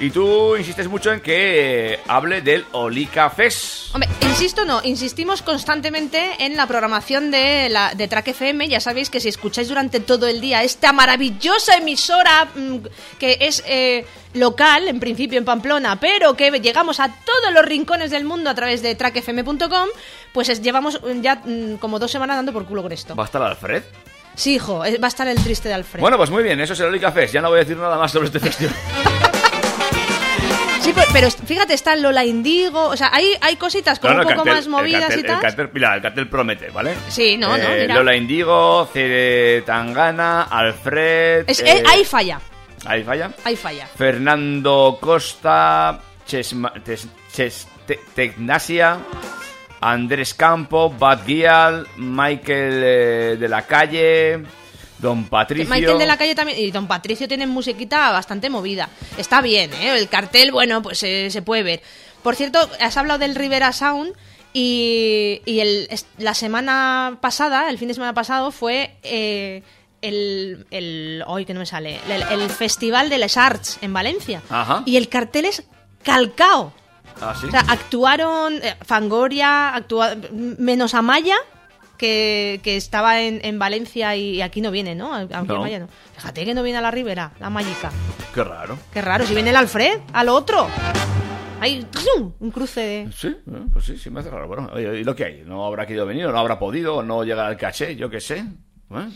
[0.00, 3.81] Y tú insistes mucho en que hable del Olica Fest.
[3.94, 8.66] Hombre, insisto, no, insistimos constantemente en la programación de, la, de Track FM.
[8.68, 12.76] Ya sabéis que si escucháis durante todo el día esta maravillosa emisora mm,
[13.18, 18.10] que es eh, local, en principio en Pamplona, pero que llegamos a todos los rincones
[18.10, 19.88] del mundo a través de trackfm.com,
[20.32, 23.14] pues es- llevamos ya mm, como dos semanas dando por culo con esto.
[23.14, 23.82] ¿Va a estar Alfred?
[24.34, 26.00] Sí, hijo, eh, va a estar el triste de Alfred.
[26.00, 27.34] Bueno, pues muy bien, eso es el Olica Fest.
[27.34, 28.74] Ya no voy a decir nada más sobre este festival.
[30.82, 34.28] Sí, pero, pero fíjate, está Lola Indigo, o sea, hay, hay cositas como No, no,
[34.28, 35.36] un poco cartel- más movidas cartel, y tal.
[35.36, 36.94] El el cartel promete, ¿vale?
[37.08, 37.94] Sí, no, no, Eh, mira.
[37.94, 41.44] Lola Indigo, Cere Tangana, Alfred...
[41.46, 42.40] Es- eh, eh, ahí falla,
[42.84, 43.30] Ahí falla.
[43.44, 43.86] ahí falla.
[43.96, 48.98] Fernando Costa, Chesma, Tes- Ches- Te- Tecnasia,
[49.80, 54.42] Andrés Campo, Bad Gial, Michael eh, de la Calle,
[55.02, 55.68] Don Patricio.
[55.68, 58.88] Michael de la calle también y Don Patricio tienen musiquita bastante movida.
[59.18, 59.98] Está bien, ¿eh?
[59.98, 61.82] El cartel, bueno, pues eh, se puede ver.
[62.22, 64.14] Por cierto, has hablado del Rivera Sound
[64.52, 65.88] y, y el,
[66.18, 69.62] la semana pasada, el fin de semana pasado, fue eh,
[70.02, 71.24] el, el...
[71.26, 71.98] Hoy que no me sale.
[72.08, 74.40] El, el Festival de les Arts en Valencia.
[74.48, 74.82] Ajá.
[74.86, 75.64] Y el cartel es
[76.04, 76.72] calcao.
[77.20, 77.46] Ah, ¿sí?
[77.46, 81.36] O sea, actuaron eh, Fangoria, actua- menos Amaya,
[82.02, 85.14] que, que estaba en, en Valencia y aquí no viene, ¿no?
[85.14, 85.56] Aquí No.
[85.56, 85.88] Amaya no.
[86.16, 87.92] Fíjate que no viene a la Ribera, la Mágica.
[88.34, 88.76] Qué raro.
[88.92, 90.68] Qué raro, si viene el Alfred, al otro.
[91.60, 91.86] Hay
[92.40, 93.12] un cruce de...
[93.12, 94.48] Sí, eh, pues sí, sí me hace raro.
[94.48, 95.42] Bueno, oye, ¿y lo que hay?
[95.46, 97.94] ¿No habrá querido venir o no habrá podido o no llegar al caché?
[97.94, 98.38] Yo qué sé.
[98.38, 99.08] ¿Eh?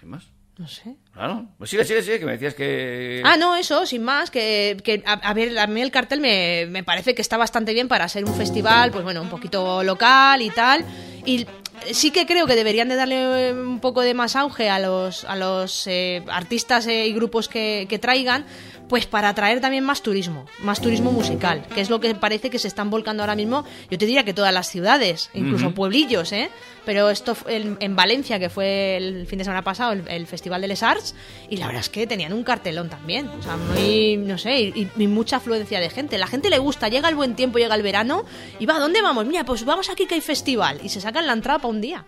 [0.00, 0.24] Sin más.
[0.56, 0.96] No sé.
[1.12, 1.44] Claro.
[1.58, 3.20] Pues sigue, sigue, sigue, que me decías que...
[3.26, 6.66] Ah, no, eso, sin más, que, que, a, a ver, a mí el cartel me,
[6.70, 10.40] me parece que está bastante bien para ser un festival, pues bueno, un poquito local
[10.40, 10.86] y tal.
[11.26, 11.44] Y
[11.92, 15.24] sí que creo que deberían de darle eh, un poco de más auge a los,
[15.24, 18.44] a los eh, artistas eh, y grupos que, que traigan,
[18.88, 22.58] pues para atraer también más turismo, más turismo musical, que es lo que parece que
[22.58, 26.50] se están volcando ahora mismo, yo te diría que todas las ciudades, incluso pueblillos, ¿eh?
[26.84, 30.26] Pero esto fue en, en Valencia, que fue el fin de semana pasado, el, el
[30.26, 31.14] Festival de Les Arts,
[31.48, 34.90] y la verdad es que tenían un cartelón también, o sea, muy, no sé, y,
[34.94, 36.18] y mucha afluencia de gente.
[36.18, 38.24] La gente le gusta, llega el buen tiempo, llega el verano,
[38.58, 39.24] y va, ¿a dónde vamos?
[39.24, 42.04] Mira, pues vamos aquí que hay festival, y se sacan la entrada para un día.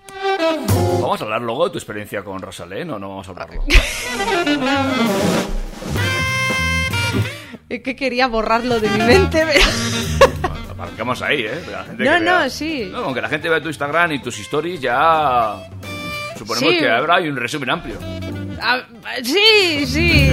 [1.01, 3.65] ¿Vamos a hablar luego de tu experiencia con Rosalén o no vamos a hablarlo?
[7.69, 9.45] Es que quería borrarlo de mi mente.
[9.45, 11.63] Bueno, Aparcamos ahí, ¿eh?
[11.65, 12.89] Que la gente No, que vea- no, sí.
[12.93, 15.57] No, aunque la gente vea tu Instagram y tus stories, ya...
[16.39, 16.79] Suponemos Sí.
[16.79, 17.99] que habrá un resumen amplio.
[18.61, 18.81] Ah,
[19.23, 20.29] sí, sí.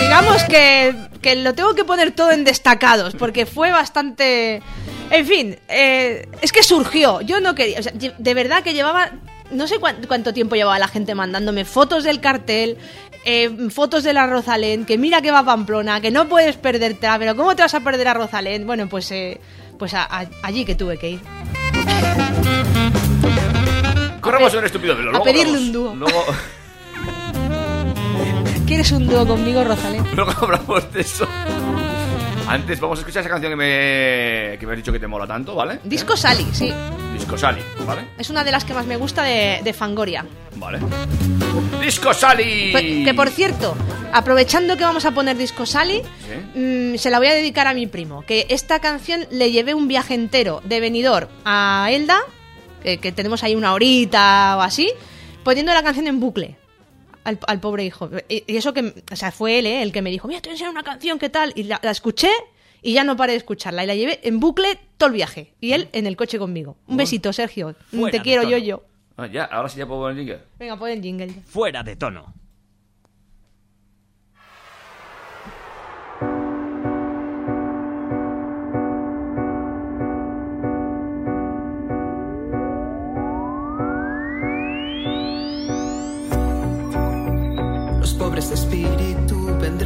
[0.00, 4.62] Digamos que, que lo tengo que poner todo en destacados, porque fue bastante...
[5.10, 7.20] En fin, eh, es que surgió.
[7.22, 7.80] Yo no quería...
[7.80, 9.10] o sea, de verdad que llevaba...
[9.50, 12.76] No sé cuán- cuánto tiempo llevaba la gente mandándome fotos del cartel,
[13.26, 17.18] eh, fotos de la Rosalén, que mira que va a Pamplona, que no puedes perdértela,
[17.18, 18.66] pero ¿cómo te vas a perder a Rosalén?
[18.66, 19.40] Bueno, pues, eh,
[19.78, 21.20] pues a- a- allí que tuve que ir.
[24.20, 25.16] Corremos pe- un estúpido velo.
[25.16, 25.94] a pedirle un dúo.
[25.94, 26.24] Luego,
[28.66, 30.04] ¿Quieres un dúo conmigo, Rosalén?
[30.16, 31.26] luego hablamos de eso.
[32.48, 35.26] Antes vamos a escuchar esa canción que me, que me has dicho que te mola
[35.26, 35.80] tanto, ¿vale?
[35.82, 36.72] Disco Sally, sí.
[37.12, 38.02] Disco Sally, ¿vale?
[38.18, 40.24] Es una de las que más me gusta de, de Fangoria.
[40.54, 40.78] Vale.
[41.80, 42.70] Disco Sally.
[42.70, 43.74] Pues, Que por cierto,
[44.12, 46.02] aprovechando que vamos a poner Disco Sally,
[46.54, 48.22] mm, se la voy a dedicar a mi primo.
[48.22, 52.20] Que esta canción le llevé un viaje entero de venidor a Elda,
[52.82, 54.92] que, que tenemos ahí una horita o así,
[55.42, 56.56] poniendo la canción en bucle.
[57.26, 58.08] Al, al pobre hijo.
[58.28, 59.82] Y, y eso que, o sea, fue él, ¿eh?
[59.82, 61.52] el que me dijo, mira, te voy a enseñar una canción, ¿qué tal?
[61.56, 62.30] Y la, la escuché
[62.82, 63.82] y ya no paré de escucharla.
[63.82, 65.52] Y la llevé en bucle todo el viaje.
[65.60, 66.76] Y él en el coche conmigo.
[66.86, 67.74] Un besito, Sergio.
[68.12, 68.84] Te quiero, yo, yo.
[69.16, 70.44] Ah, ya, ahora sí ya puedo poner el jingle.
[70.58, 71.32] Venga, pon el jingle.
[71.46, 72.32] Fuera de tono.
[89.78, 89.84] En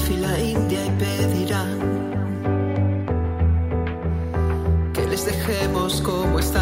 [0.00, 1.78] fila india y pedirán
[4.92, 6.61] que les dejemos como están,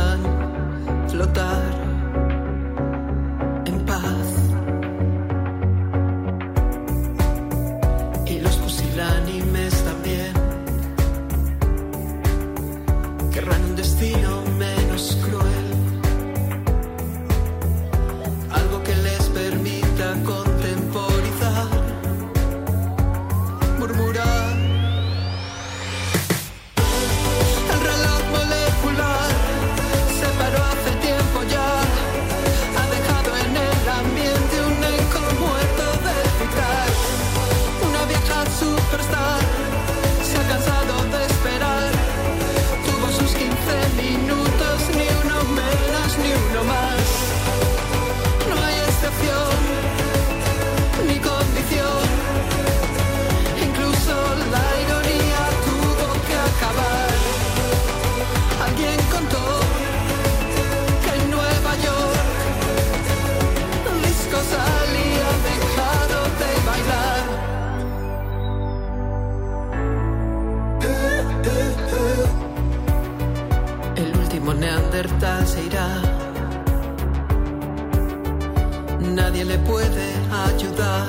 [79.31, 80.09] Nadie le puede
[80.49, 81.07] ayudar.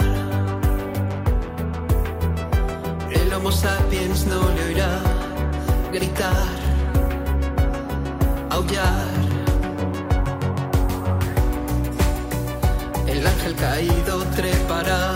[3.09, 4.99] El Homo sapiens no le oirá
[5.91, 6.49] gritar,
[8.51, 9.07] aullar.
[13.07, 15.15] El ángel caído trepará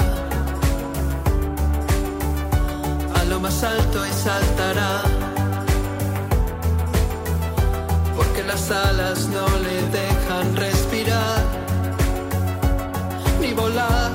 [3.13, 5.03] a lo más alto y saltará.
[8.17, 10.74] Porque las alas no le dejan respirar
[13.75, 14.14] ni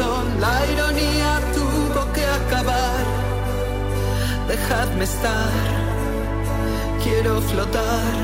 [0.00, 3.04] La ironía tuvo que acabar.
[4.48, 5.50] Dejadme estar,
[7.04, 8.14] quiero flotar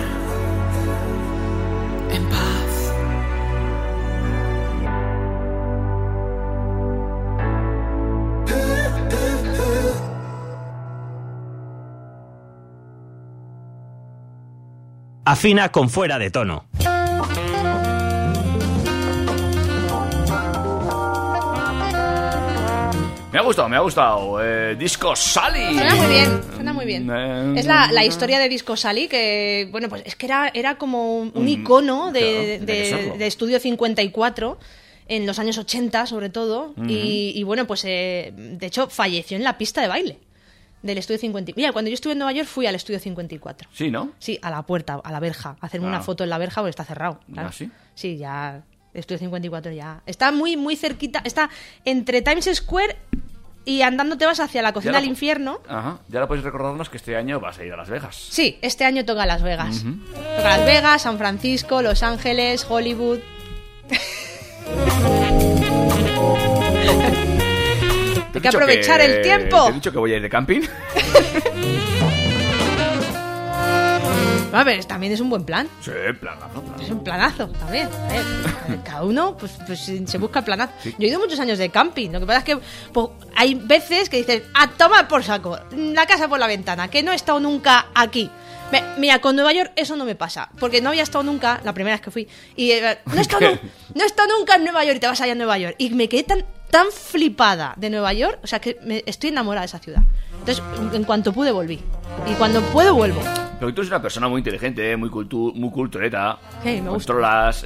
[2.11, 2.77] en paz.
[15.27, 16.65] Afina con fuera de tono.
[23.37, 24.43] Me ha gustado, me ha gustado.
[24.43, 25.75] Eh, Disco Sally.
[25.77, 27.11] Suena muy bien, suena muy bien.
[27.11, 30.79] Eh, Es la, la historia de Disco Sally, que, bueno, pues es que era, era
[30.79, 33.17] como un, un icono de, claro, de- serlo.
[33.19, 34.59] de Estudio 54,
[35.09, 39.45] en los años 80 sobre todo, y, y, bueno, pues eh, de hecho falleció en
[39.45, 40.19] la pista de baile
[40.83, 41.61] del Estudio 54.
[41.61, 43.69] Mira, cuando yo estuve en Nueva York fui al Estudio 54.
[43.75, 44.13] Sí, ¿no?
[44.19, 45.91] Sí, a la puerta, a la verja, a hacerme Ah.
[45.91, 47.21] una foto en la verja porque está cerrado.
[47.31, 47.49] claro.
[47.51, 47.69] ¿Ah, sí?
[47.95, 48.63] Sí, ya.
[48.97, 50.03] Estudio 54 ya.
[50.07, 51.21] Está muy, muy cerquita.
[51.25, 51.51] Está
[51.85, 52.97] entre Times Square
[53.65, 55.61] y andando te vas hacia la cocina la del infierno.
[55.69, 55.99] Ajá.
[56.09, 58.17] Ya ahora podéis recordarnos que este año vas a ir a Las Vegas.
[58.17, 59.83] Sí, este año toca Las Vegas.
[59.83, 63.19] Toca Las Vegas, San Francisco, Los Ángeles, Hollywood.
[68.37, 69.65] He que aprovechar el tiempo.
[69.65, 70.61] Te he dicho que voy a ir de camping.
[74.57, 75.69] A ver, también es un buen plan.
[75.83, 75.91] sí,
[76.21, 76.83] planazo, planazo.
[76.83, 77.89] Es un planazo también.
[77.89, 78.09] A
[78.69, 80.73] ver, cada uno pues, pues, se busca el planazo.
[80.85, 82.11] Yo he ido muchos años de camping.
[82.11, 82.59] Lo que pasa es que
[82.93, 87.03] pues, hay veces que dices, a tomar por saco, la casa por la ventana, que
[87.03, 88.31] no he estado nunca aquí.
[88.73, 91.73] Me- Mira, con Nueva York eso no me pasa, porque no había estado nunca, la
[91.73, 92.27] primera vez que fui,
[92.57, 93.59] y eh, no he estado, nu-
[93.95, 95.77] no he estado nunca en Nueva York y te vas allá a Nueva York.
[95.79, 99.63] Y me quedé tan, tan flipada de Nueva York, o sea que me- estoy enamorada
[99.63, 100.03] de esa ciudad.
[100.47, 100.63] Entonces,
[100.95, 101.81] en cuanto pude, volví.
[102.31, 103.21] Y cuando puedo, vuelvo.
[103.59, 106.39] Pero tú eres una persona muy inteligente, muy, cultu muy cultureta.
[106.63, 107.13] Sí, me gusta.
[107.15, 107.65] controlas.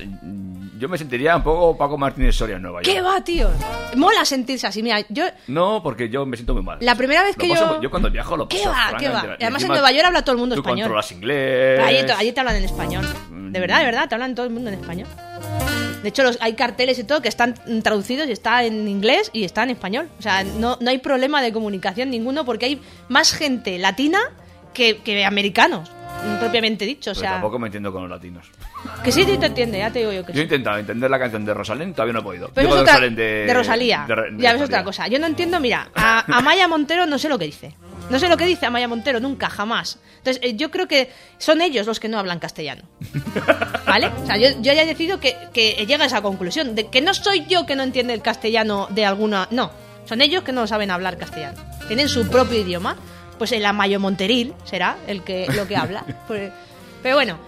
[0.78, 2.94] Yo me sentiría un poco Paco Martínez Soria en Nueva York.
[2.94, 3.50] ¿Qué va, tío?
[3.96, 4.82] Mola sentirse así.
[4.82, 6.78] Mira, yo No, porque yo me siento muy mal.
[6.80, 8.74] La primera vez Lo que paso- yo- Yo cuando viajo lo ¿Qué paso va?
[8.74, 8.90] ¿Qué va?
[9.20, 9.36] francamente mal.
[9.38, 10.84] Y además en Nueva York habla todo el mundo tú español.
[10.84, 11.80] controlas inglés.
[11.84, 13.04] Allí, allí te hablan en español.
[13.50, 15.06] De verdad, de verdad, te hablan todo el mundo en español.
[16.02, 19.44] De hecho, los, hay carteles y todo que están traducidos y está en inglés y
[19.44, 20.08] está en español.
[20.18, 24.18] O sea, no, no hay problema de comunicación ninguno porque hay más gente latina
[24.72, 25.90] que, que americanos,
[26.38, 27.10] propiamente dicho.
[27.10, 28.46] O Pero sea, tampoco me entiendo con los latinos.
[29.02, 30.44] que sí, sí te entiende, ya te digo yo que Yo he sí.
[30.44, 32.50] intentado entender la canción de Rosalén, todavía no he podido.
[32.54, 34.04] Pero Digo, es otra, Rosalén de, Rosalía.
[34.08, 34.64] de Re- de ya ves Rosalía.
[34.64, 35.08] otra cosa.
[35.08, 37.74] Yo no entiendo, mira, a, a Maya Montero no sé lo que dice.
[38.10, 40.00] No sé lo que dice Amaya Montero, nunca, jamás.
[40.18, 42.82] Entonces, eh, yo creo que son ellos los que no hablan castellano.
[43.86, 44.08] ¿Vale?
[44.22, 47.00] O sea, yo, yo ya he decidido que, que llega a esa conclusión, de que
[47.00, 49.46] no soy yo que no entiende el castellano de alguna...
[49.52, 49.70] No,
[50.06, 51.58] son ellos que no saben hablar castellano.
[51.86, 52.96] Tienen su propio idioma.
[53.40, 56.04] Pues el Amayo Monteril será el que, lo que habla.
[56.28, 56.52] Pues-
[57.02, 57.38] Pero bueno,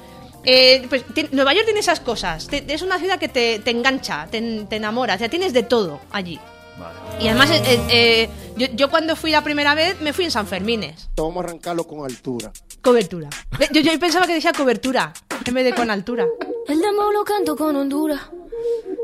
[0.43, 2.47] eh, pues Nueva York tiene esas cosas.
[2.47, 5.17] Te- es una ciudad que te, te engancha, te, te enamora.
[5.17, 6.41] O sea, tienes de todo allí.
[6.79, 7.23] Vale.
[7.23, 10.31] Y además, eh, eh, eh, yo, yo cuando fui la primera vez me fui en
[10.31, 11.11] San Fermines.
[11.15, 12.51] Vamos a arrancarlo con altura.
[12.81, 13.29] Cobertura.
[13.71, 15.13] Yo, yo pensaba que decía cobertura
[15.45, 16.25] en vez de con altura.
[16.69, 18.23] El dembow lo canto con Honduras.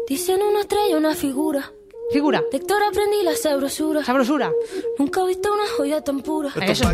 [0.08, 1.70] Dicen una estrella, una figura.
[2.12, 2.42] Figura.
[2.50, 4.04] De Héctor aprendí la sabrosura.
[4.04, 4.50] Sabrosura.
[4.98, 6.50] Nunca he visto una joya tan pura.
[6.62, 6.84] Eso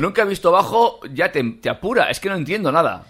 [0.00, 2.10] Nunca he visto bajo, ya te, te apura.
[2.10, 3.06] Es que no entiendo nada.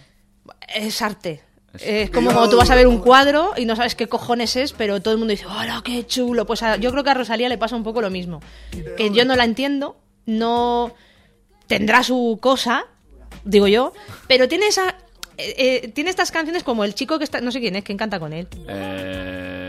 [0.75, 1.43] es arte.
[1.81, 4.73] Es como cuando tú vas a ver un cuadro y no sabes qué cojones es,
[4.73, 6.47] pero todo el mundo dice, ¡hola, qué chulo!
[6.47, 8.41] Pues a- yo creo que a Rosalía le pasa un poco lo mismo.
[8.97, 10.95] Que yo no la entiendo, no
[11.67, 12.87] tendrá su cosa,
[13.45, 13.93] digo yo,
[14.29, 14.91] pero tiene esa.
[15.37, 17.41] eh, eh, tiene estas canciones como el chico que está.
[17.41, 18.47] No sé quién es, que canta con él.
[18.69, 19.64] Eh,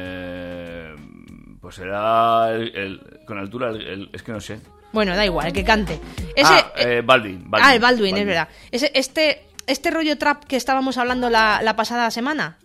[1.65, 4.59] pues será el, el- con altura, el- el- es que no sé.
[4.93, 5.99] Bueno, da igual, el que cante.
[6.35, 7.69] Ese, ah, eh, Baldwin, Baldwin.
[7.71, 8.47] Ah, el Baldwin, es verdad.
[8.69, 12.59] Ese- este, este rollo trap que estábamos hablando la, la pasada semana,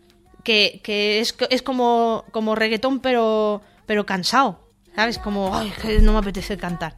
[0.44, 4.68] que, que es, es como, como reggaetón, pero, pero cansado.
[4.94, 5.16] ¿Sabes?
[5.18, 6.94] Como, ay, que no me apetece cantar.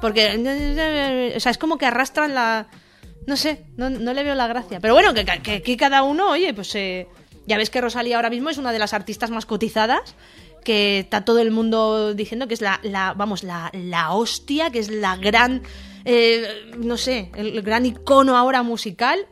[0.00, 2.66] Porque, o sea, es como que arrastran la.
[3.26, 4.80] No sé, no, no le veo la gracia.
[4.80, 7.08] Pero bueno, que, que aquí cada uno, oye, pues eh,
[7.46, 10.14] ya ves que Rosalía ahora mismo es una de las artistas más cotizadas.
[10.64, 14.80] Que está todo el mundo diciendo que es la, la vamos, la, la hostia, que
[14.80, 15.62] es la gran,
[16.04, 19.26] eh, no sé, el gran icono ahora musical.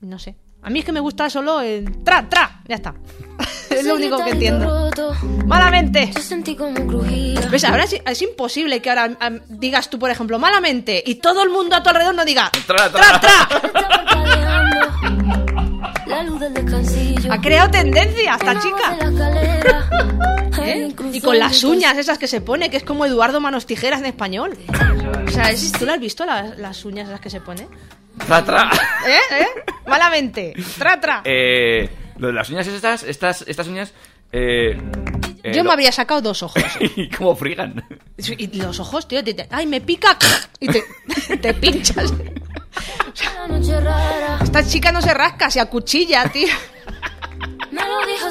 [0.00, 0.34] No sé.
[0.62, 2.94] A mí es que me gusta solo el tra, tra, ya está.
[3.70, 4.68] es lo único que entiendo.
[4.90, 5.14] Roto,
[5.46, 6.10] Malamente.
[6.14, 7.02] yo sentí como.
[7.50, 7.64] ¿Ves?
[7.64, 9.16] Ahora es, es imposible que ahora
[9.48, 12.90] digas tú, por ejemplo, malamente y todo el mundo a tu alrededor no diga Tra,
[12.90, 13.20] tra, tra.
[13.20, 13.99] tra.
[17.30, 18.96] Ha creado tendencia esta chica.
[20.62, 20.94] ¿Eh?
[21.12, 24.06] Y con las uñas esas que se pone, que es como Eduardo Manos Tijeras en
[24.06, 24.56] español.
[25.26, 27.66] O sea, es- ¿tú lo has visto las, las uñas esas que se pone?
[28.26, 28.70] Tra, tra.
[29.06, 29.40] ¿Eh?
[29.42, 29.46] ¿Eh?
[29.86, 30.52] Malamente.
[30.78, 31.22] Tra, tra.
[31.24, 31.88] Eh,
[32.18, 33.92] lo de las uñas estas, estas, estas uñas.
[34.32, 34.78] Eh,
[35.42, 36.62] eh, Yo lo- me habría sacado dos ojos.
[36.96, 37.82] ¿Y cómo frigan?
[38.36, 40.16] Y los ojos, tío, te- te- ¡ay, me pica!
[40.60, 40.82] Y te,
[41.38, 42.12] te pinchas.
[44.42, 46.48] Esta chica no se rasca, se acuchilla, tío.
[47.70, 48.28] me lo dijo.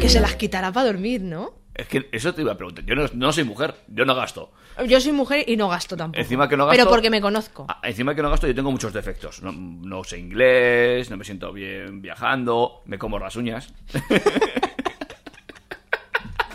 [0.00, 1.62] Que se las quitará para dormir, ¿no?
[1.74, 2.84] Es que eso te iba a preguntar.
[2.84, 4.52] Yo no, no soy mujer, yo no gasto.
[4.86, 6.20] Yo soy mujer y no gasto tampoco.
[6.20, 6.76] Encima que no gasto.
[6.76, 7.66] Pero porque me conozco.
[7.68, 9.42] Ah, encima que no gasto, yo tengo muchos defectos.
[9.42, 13.72] No, no sé inglés, no me siento bien viajando, me como las uñas.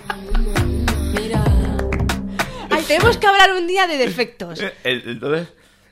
[0.09, 1.46] Ay,
[2.87, 4.59] tenemos que hablar un día de defectos.
[4.83, 5.47] Entonces.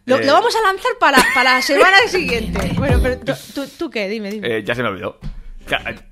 [0.05, 2.71] Lo, eh, lo vamos a lanzar para, para la semana siguiente.
[2.75, 4.07] Bueno, pero tú, tú- ¿tú qué?
[4.07, 4.57] Dime, dime.
[4.57, 5.19] eh, ya se me olvidó.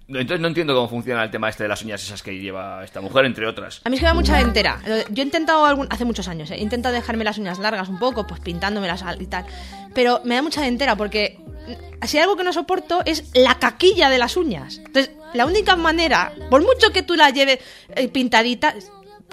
[0.08, 3.02] Entonces no entiendo cómo funciona el tema este de las uñas esas que lleva esta
[3.02, 3.82] mujer, entre otras.
[3.84, 4.82] A mí es que me da mucha entera.
[5.12, 6.56] Yo he intentado algún, hace muchos años, ¿eh?
[6.56, 9.46] he intentado dejarme las uñas largas un poco, pues pintándomelas y tal.
[9.94, 13.60] Pero me da mucha entera porque mm, si hay algo que no soporto es la
[13.60, 14.78] caquilla de las uñas.
[14.78, 17.60] Entonces, la única manera, por mucho que tú la lleves
[17.96, 18.74] eh, pintadita,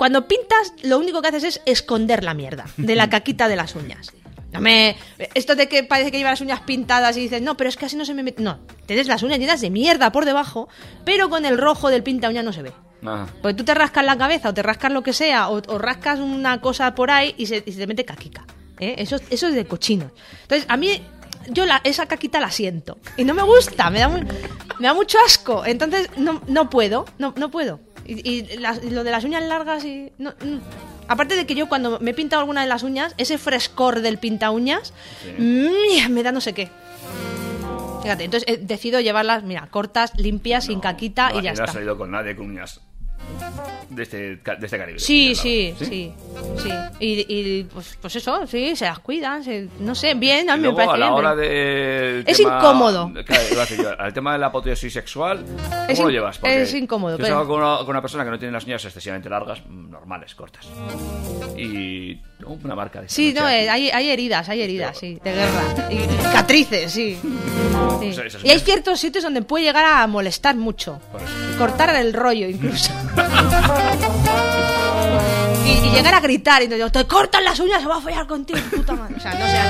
[0.01, 3.75] cuando pintas, lo único que haces es esconder la mierda de la caquita de las
[3.77, 4.13] uñas.
[4.51, 4.97] No me.
[5.35, 7.85] Esto de que parece que lleva las uñas pintadas y dices, no, pero es que
[7.85, 8.43] así no se me mete.
[8.43, 10.71] No, tienes las uñas llenas de mierda por debajo,
[11.05, 12.73] pero con el rojo del pinta uña no se ve.
[13.05, 13.27] Ah.
[13.43, 16.19] Porque tú te rascas la cabeza o te rascas lo que sea o, o rascas
[16.19, 18.47] una cosa por ahí y se, y se te mete caquica.
[18.79, 18.95] ¿eh?
[18.97, 20.13] Eso, eso es de cochinos.
[20.45, 21.03] Entonces, a mí,
[21.51, 22.97] yo la, esa caquita la siento.
[23.19, 24.23] Y no me gusta, me da, muy-
[24.79, 25.63] me da mucho asco.
[25.67, 27.81] Entonces, no, no puedo, no, no puedo.
[28.07, 30.13] Y, y las- y lo de las uñas largas y...
[30.19, 30.59] no- mm.
[31.09, 34.19] Aparte de que yo cuando me he pintado alguna de las uñas, ese frescor del
[34.19, 34.93] pinta uñas,
[35.39, 36.71] mm, me da no sé qué.
[38.03, 41.65] Fíjate, entonces eh, decido llevarlas, mira, cortas, limpias, sin caquita No, y ya no ha
[41.65, 41.73] está.
[41.75, 42.81] salido con nadie con uñas
[43.91, 45.01] de este, de este calibre.
[45.01, 45.43] Sí, Claro.
[45.43, 46.13] sí, sí,
[46.63, 46.71] sí.
[47.01, 50.63] Y, y, pues, pues eso, sí, se las cuidan, se- no sé, bien, a mí
[50.63, 53.13] me luego, parece a la bien, hora pero- de Es incómodo.
[53.27, 56.39] Claro, al tema de la apoteosis sexual, ¿cómo Es lo llevas?
[56.43, 59.29] es incómodo, Yo pero- con una, con una persona que no tiene las uñas excesivamente
[59.29, 60.69] largas, mm, normales, cortas.
[61.57, 65.33] Y tengo una marca de Sí, no, eh, hay, hay heridas, hay heridas, sí, de
[65.33, 65.63] guerra.
[65.91, 67.19] Y cicatrices, sí.
[68.01, 68.09] Sí.
[68.09, 71.01] Eso- eso es Y hay ciertos sitios donde puede llegar a molestar mucho.
[71.59, 72.93] Cortar el rollo incluso.
[75.65, 78.01] Y, y llegar a gritar y te digo, te cortan las uñas, se va a
[78.01, 79.15] follar contigo, puta madre.
[79.17, 79.61] O sea, no sé.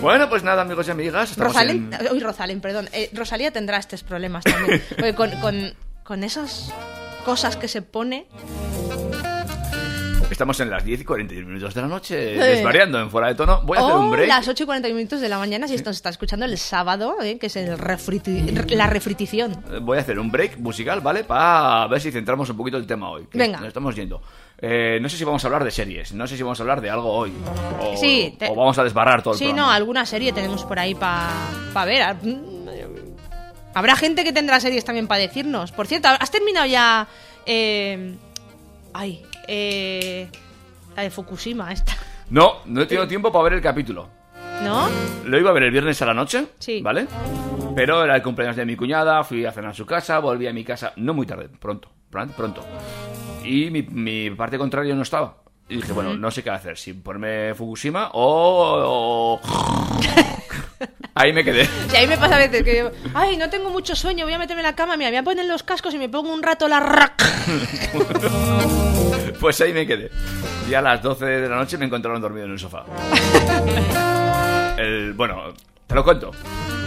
[0.00, 1.36] Bueno, pues nada, amigos y amigas.
[1.36, 2.88] Rosalén, en- uy, Rosalén, perdón.
[2.92, 4.82] Eh, Rosalía tendrá estos problemas también.
[4.88, 5.74] Porque con, con,
[6.04, 6.72] con esas
[7.24, 8.26] cosas que se pone.
[10.38, 13.60] Estamos en las 10 y 41 minutos de la noche, desvariando en fuera de tono.
[13.64, 14.28] Voy a hacer un break.
[14.28, 17.16] las 8 y 40 minutos de la mañana, si esto se está escuchando el sábado,
[17.20, 19.60] eh, que es el refriti- la refritición.
[19.82, 21.24] Voy a hacer un break musical, ¿vale?
[21.24, 23.26] Para ver si centramos un poquito el tema hoy.
[23.28, 23.58] que Venga.
[23.58, 24.22] Nos estamos yendo.
[24.60, 26.80] Eh, no sé si vamos a hablar de series, no sé si vamos a hablar
[26.82, 27.32] de algo hoy.
[27.80, 30.78] O, Sí, te- o vamos a desbarrar todo el Sí, no, alguna serie tenemos por
[30.78, 31.32] ahí para
[31.84, 32.02] ver.
[32.02, 32.38] Ah, mm,
[33.74, 35.72] Habrá gente que tendrá series también para decirnos.
[35.72, 37.08] Por cierto, ¿has terminado ya...
[37.44, 38.14] eh,
[38.94, 40.28] ay, eh,
[40.94, 41.96] la de Fukushima esta,
[42.30, 44.08] No, no he tenido tiempo para ver el capítulo.
[44.62, 44.88] ¿no?
[45.24, 46.80] Lo iba a ver el viernes a la noche, Sí.
[46.82, 47.06] ¿vale?
[47.76, 50.52] Pero era el cumpleaños de mi cuñada, fui a cenar a su casa, volví a
[50.52, 52.64] mi casa, no muy tarde, pronto, pron- pronto.
[53.44, 55.36] Y mi, mi parte contraria no estaba.
[55.68, 59.38] Y dije, bueno, no sé qué hacer, si ponerme Fukushima o...
[59.40, 59.40] o-
[61.18, 61.68] Ahí me quedé.
[61.92, 64.38] Y ahí me pasa a veces que digo, ay, no tengo mucho sueño, voy a
[64.38, 66.68] meterme en la cama, mira, voy a poner los cascos y me pongo un rato
[66.68, 67.24] la rack.
[69.40, 70.10] Pues ahí me quedé.
[70.68, 72.84] Y a las 12 de la noche me encontraron dormido en el sofá.
[74.76, 75.54] El, bueno,
[75.86, 76.32] te lo cuento.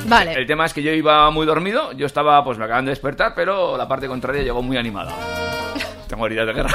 [0.05, 0.33] Vale.
[0.33, 3.33] El tema es que yo iba muy dormido, yo estaba, pues me acaban de despertar,
[3.35, 5.13] pero la parte contraria llegó muy animada.
[6.07, 6.71] Tengo heridas de guerra.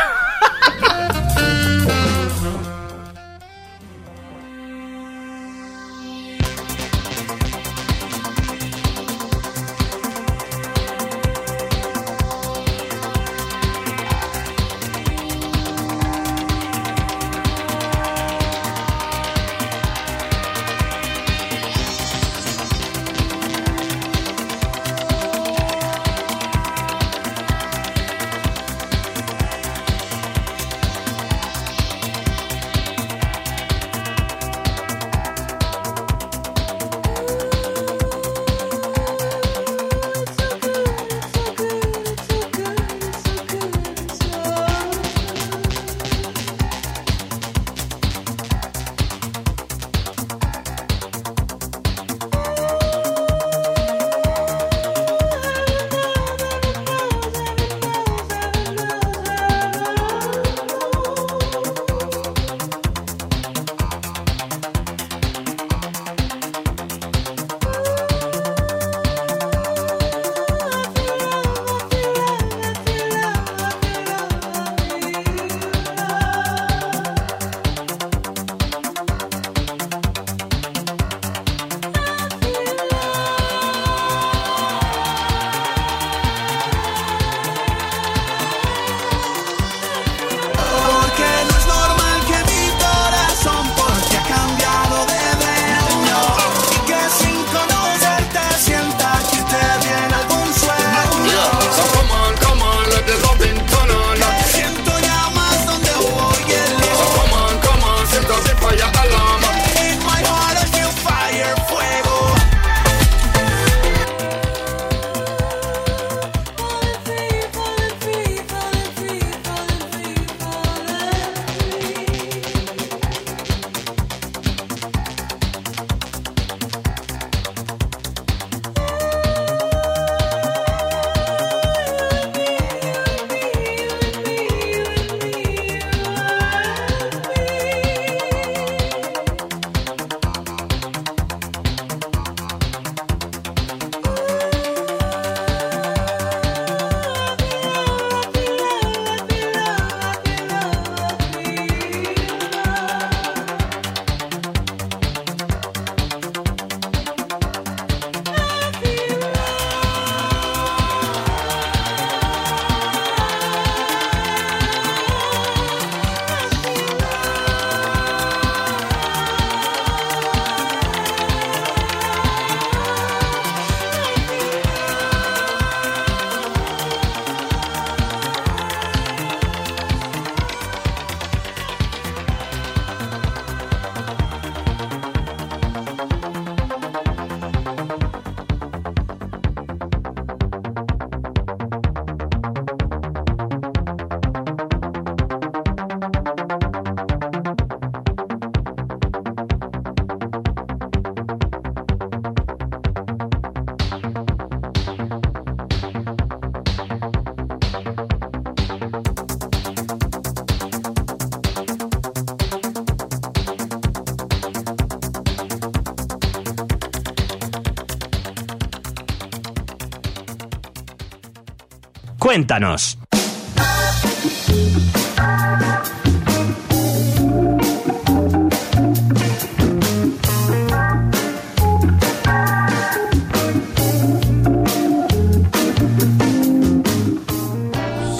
[222.36, 222.98] Cuéntanos.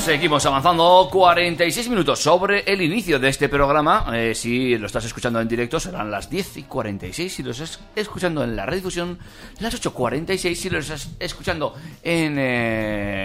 [0.07, 4.07] Seguimos avanzando 46 minutos sobre el inicio de este programa.
[4.15, 7.35] Eh, si lo estás escuchando en directo serán las 10 y 46.
[7.35, 9.19] Si lo estás escuchando en la redifusión,
[9.61, 10.55] las 8.46.
[10.55, 13.16] Si lo estás escuchando en eh,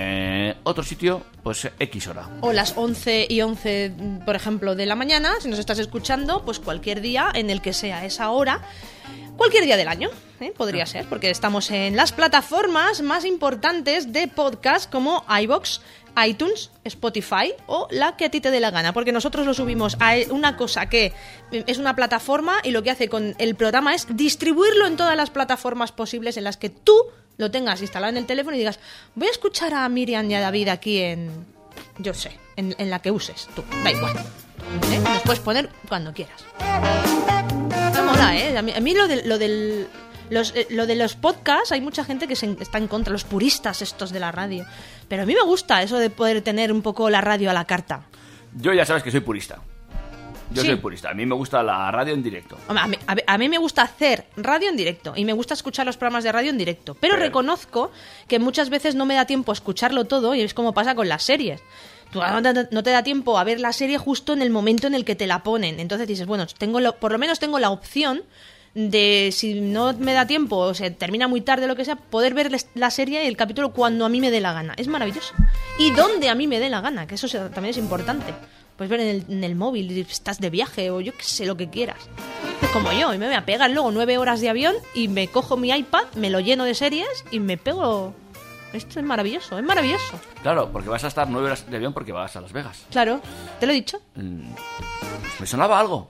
[0.72, 2.30] otro sitio, pues X hora.
[2.42, 3.94] O las 11 y 11,
[4.26, 7.74] por ejemplo, de la mañana, si nos estás escuchando, pues cualquier día en el que
[7.74, 8.62] sea esa hora.
[9.38, 10.10] Cualquier día del año,
[10.40, 10.54] ¿eh?
[10.56, 15.82] podría ser, porque estamos en las plataformas más importantes de podcast como iBox,
[16.28, 19.98] iTunes, Spotify o la que a ti te dé la gana, porque nosotros lo subimos
[20.00, 21.14] a una cosa que
[21.52, 25.30] es una plataforma y lo que hace con el programa es distribuirlo en todas las
[25.30, 26.94] plataformas posibles en las que tú
[27.38, 28.80] lo tengas instalado en el teléfono y digas,
[29.16, 31.46] voy a escuchar a Miriam y a David aquí en,
[31.98, 34.16] yo sé, en, en la que uses tú, da igual.
[34.18, 35.02] ¿eh?
[35.04, 36.44] Los puedes poner cuando quieras.
[37.96, 38.58] No mola, ¿eh?
[38.58, 39.88] A mí, lo, de- lo del...
[40.30, 43.82] Los, eh, lo de los podcasts, hay mucha gente que está en contra, los puristas
[43.82, 44.66] estos de la radio.
[45.10, 47.66] Pero a mí me gusta eso de poder tener un poco la radio a la
[47.66, 48.04] carta.
[48.56, 49.60] Yo ya sabes que soy purista.
[50.54, 50.68] Yo Sí.
[50.68, 51.10] soy purista.
[51.10, 52.58] A mí me gusta la radio en directo.
[52.68, 55.54] A mí, a mí- a mí me gusta hacer radio en directo y me gusta
[55.54, 56.94] escuchar los programas de radio en directo.
[57.00, 57.92] Pero Pero- reconozco
[58.28, 61.08] que muchas veces no me da tiempo a escucharlo todo y es como pasa con
[61.08, 61.62] las series.
[62.12, 64.88] Tú no te- no te da tiempo a ver la serie justo en el momento
[64.88, 65.80] en el que te la ponen.
[65.80, 68.24] Entonces dices, bueno, tengo lo- por lo menos tengo la opción
[68.74, 71.96] de, si no me da tiempo o se termina muy tarde o lo que sea,
[71.96, 74.74] poder ver la serie y el capítulo cuando a mí me dé la gana.
[74.78, 75.34] Es maravilloso.
[75.80, 78.34] Y donde a mí me dé la gana, que eso también es importante.
[78.82, 81.56] Puedes ver en el, en el móvil, estás de viaje o yo que sé, lo
[81.56, 82.00] que quieras.
[82.64, 85.28] Es como yo, y me voy a pegar luego nueve horas de avión y me
[85.28, 88.16] cojo mi iPad, me lo lleno de series y me pego...
[88.74, 90.20] Esto es maravilloso, es maravilloso.
[90.42, 92.88] Claro, porque vas a estar nueve horas de avión porque vas a Las Vegas.
[92.90, 93.22] Claro,
[93.60, 94.02] te lo he dicho.
[94.16, 96.10] Me sonaba algo.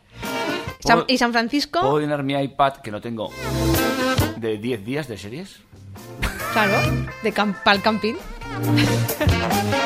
[0.80, 3.32] San- ¿Puedo- y San Francisco, ¿Puedo llenar mi iPad que no tengo
[4.38, 5.58] de 10 días de series?
[6.54, 6.78] claro,
[7.22, 8.14] de para el camping.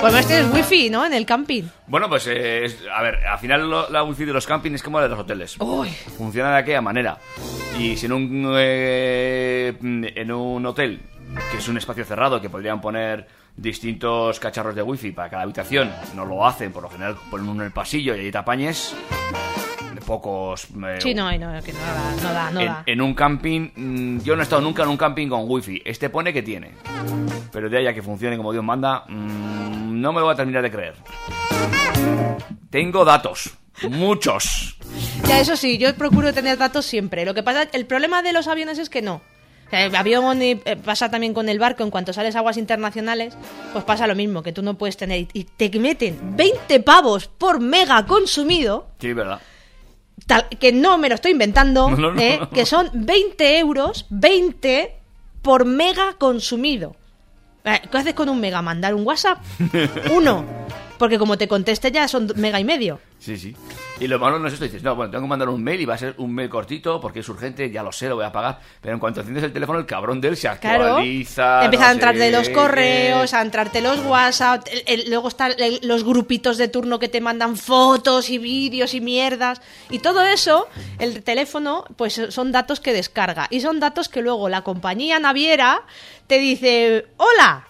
[0.01, 1.05] Pues más tienes wifi, ¿no?
[1.05, 1.63] En el camping.
[1.87, 4.83] Bueno, pues eh, es- a ver, al final lo- la wifi de los campings es
[4.83, 5.55] como la de los hoteles.
[5.59, 7.17] Uy, Funciona de aquella manera.
[7.79, 11.01] Y si en un, eh, en un hotel,
[11.51, 15.91] que es un espacio cerrado, que podrían poner distintos cacharros de wifi para cada habitación,
[16.13, 18.95] no lo hacen, por lo general ponen uno en el pasillo y ahí te apañes.
[20.01, 20.65] Pocos...
[20.87, 22.83] eh, sí, no, no, que no da, no da, no en, da.
[22.85, 25.81] en un camping, mm, yo no he estado nunca en un camping con wifi.
[25.85, 26.71] Este pone que tiene.
[27.51, 30.37] Pero de ahí a que funcione como Dios manda, mm, no me lo voy a
[30.37, 30.93] terminar de creer.
[32.69, 33.51] Tengo datos.
[33.89, 34.77] Muchos.
[35.27, 37.25] Ya, eso sí, yo procuro tener datos siempre.
[37.25, 39.21] Lo que pasa, el problema de los aviones es que no.
[39.71, 43.35] El avión eh, pasa también con el barco, en cuanto sales aguas internacionales,
[43.73, 45.19] pues pasa lo mismo, que tú no puedes tener.
[45.21, 49.41] Y- Y te meten 20 pavos por mega consumido, Sí, verdad.
[50.25, 52.37] Tal, que no me lo estoy inventando, No, no, no, ¿eh?
[52.39, 52.49] no.
[52.49, 54.95] que son 20 euros, 20
[55.41, 56.95] por mega consumido.
[57.63, 58.61] Eh, ¿Qué haces con un mega?
[58.61, 59.39] ¿Mandar un WhatsApp?
[60.11, 60.45] Uno.
[60.97, 62.99] Porque como te conteste ya son mega y medio.
[63.19, 63.55] Sí, sí.
[63.99, 65.85] Y lo malo no es esto, dices, no, bueno, tengo que mandar un mail y
[65.85, 68.31] va a ser un mail cortito porque es urgente, ya lo sé, lo voy a
[68.31, 68.59] pagar.
[68.81, 70.83] Pero en cuanto enciendes el teléfono, el cabrón de él se Claro.
[70.85, 71.63] actualiza.
[71.65, 75.29] Empieza no a entrar sé de los correos, a entrarte los WhatsApp, el- el- luego
[75.29, 79.61] están los grupitos de turno que te mandan fotos y vídeos y mierdas.
[79.89, 80.67] Y todo eso,
[80.99, 83.47] el teléfono, pues son datos que descarga.
[83.49, 85.83] Y son datos que luego la compañía naviera
[86.27, 87.67] te dice, hola,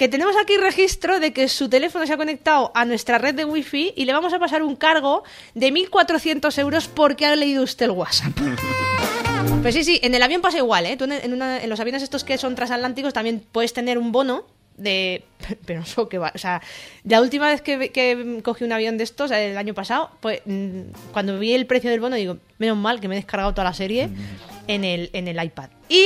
[0.00, 3.44] que tenemos aquí registro de que su teléfono se ha conectado a nuestra red de
[3.44, 5.24] wifi y le vamos a pasar un cargo
[5.54, 8.32] de 1.400 euros porque ha leído usted el WhatsApp.
[9.62, 10.96] Pues sí, sí, en el avión pasa igual, ¿eh?
[10.96, 14.10] Tú en, en una- en los aviones estos que son transatlánticos también puedes tener un
[14.10, 14.44] bono
[14.78, 15.22] de...
[15.66, 16.32] Pero eso que va...
[16.34, 16.62] O sea,
[17.04, 20.80] la última vez que, que cogí un avión de estos, el año pasado, pues mm,
[21.12, 23.74] cuando vi el precio del bono digo, menos mal que me he descargado toda la
[23.74, 24.08] serie
[24.66, 25.68] en el, en el iPad.
[25.90, 26.04] Y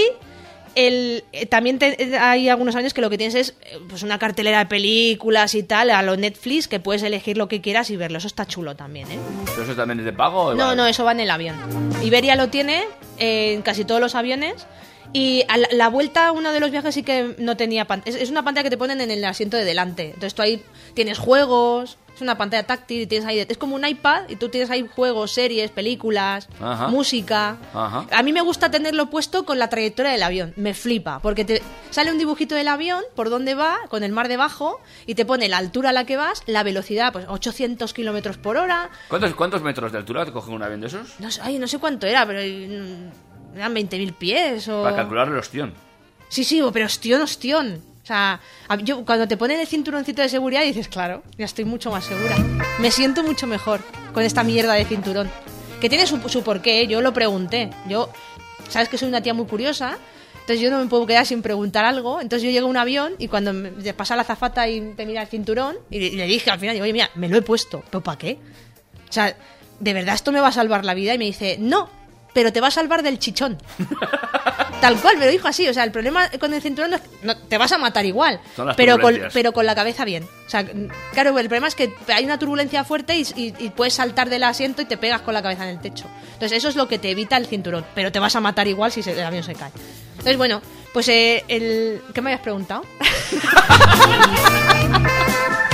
[0.75, 4.18] el, eh, también te- hay algunos años que lo que tienes es eh, pues una
[4.18, 7.97] cartelera de películas y tal, a lo Netflix, que puedes elegir lo que quieras y
[7.97, 8.18] verlo.
[8.18, 9.18] Eso está chulo también, ¿eh?
[9.47, 10.43] ¿Pero eso también es de pago?
[10.47, 10.77] o No, vale?
[10.77, 11.57] no, eso va en el avión.
[12.03, 12.85] Iberia lo tiene
[13.18, 14.66] eh, en casi todos los aviones.
[15.12, 18.16] Y a la, la vuelta, uno de los viajes sí que no tenía pantalla.
[18.16, 20.07] Es, es una pantalla que te ponen en el asiento de delante.
[20.07, 20.61] Entonces tú ahí
[20.95, 23.41] tienes juegos, es una pantalla táctil y tienes ahí.
[23.41, 26.89] Es como un iPad y tú tienes ahí juegos, series, películas, Ajá.
[26.89, 27.57] música.
[27.73, 28.07] Ajá.
[28.12, 30.53] A mí me gusta tenerlo puesto con la trayectoria del avión.
[30.57, 31.21] Me flipa.
[31.21, 35.15] Porque te sale un dibujito del avión, por dónde va, con el mar debajo, y
[35.15, 38.91] te pone la altura a la que vas, la velocidad, pues 800 kilómetros por hora,
[39.09, 41.19] ¿Cuántos, ¿Cuántos metros de altura te coge un avión de esos?
[41.19, 44.83] no sé, ay, no sé cuánto era, pero mm, eran 20.000 pies o...
[44.83, 45.73] Para calcular el ostión.
[46.29, 47.94] Sí, sí, pero ostión, ostión.
[48.05, 48.39] O sea,
[48.83, 52.37] yo cuando te ponen el cinturoncito de seguridad dices, claro, ya estoy mucho más segura.
[52.79, 53.81] Me siento mucho mejor
[54.13, 55.31] con esta mierda de cinturón.
[55.81, 56.87] Que tiene su, porqué, ¿eh?
[56.87, 57.71] yo lo pregunté.
[57.89, 58.11] Yo,
[58.69, 59.97] sabes que soy una tía muy curiosa,
[60.35, 62.21] entonces yo no me puedo quedar sin preguntar algo.
[62.21, 65.23] Entonces yo llego a un avión y cuando me pasa la azafata y te mira
[65.23, 68.19] el cinturón, y le, dije al final, oye, mira, me lo he puesto, ¿pero para
[68.19, 68.37] qué?
[69.09, 69.35] O sea,
[69.81, 71.15] ¿de verdad esto me va a salvar la vida?
[71.15, 71.89] Y me dice, no,
[72.35, 73.57] pero te va a salvar del chichón.
[74.80, 75.66] Tal cual, me lo dijo así.
[75.68, 78.05] O sea, el problema con el cinturón no es que no, te vas a matar
[78.05, 80.24] igual, Son las pero con, pero con la cabeza bien.
[80.47, 80.62] O sea,
[81.14, 84.43] claro, el problema es que hay una turbulencia fuerte y, y- y puedes saltar del
[84.43, 86.05] asiento y te pegas con la cabeza en el techo.
[86.35, 88.93] Entonces, eso es lo que te evita el cinturón, pero te vas a matar igual
[88.93, 89.70] si se- el avión se cae.
[90.12, 90.61] Entonces, bueno,
[90.93, 92.03] pues eh, el...
[92.12, 92.82] ¿Qué me habías preguntado?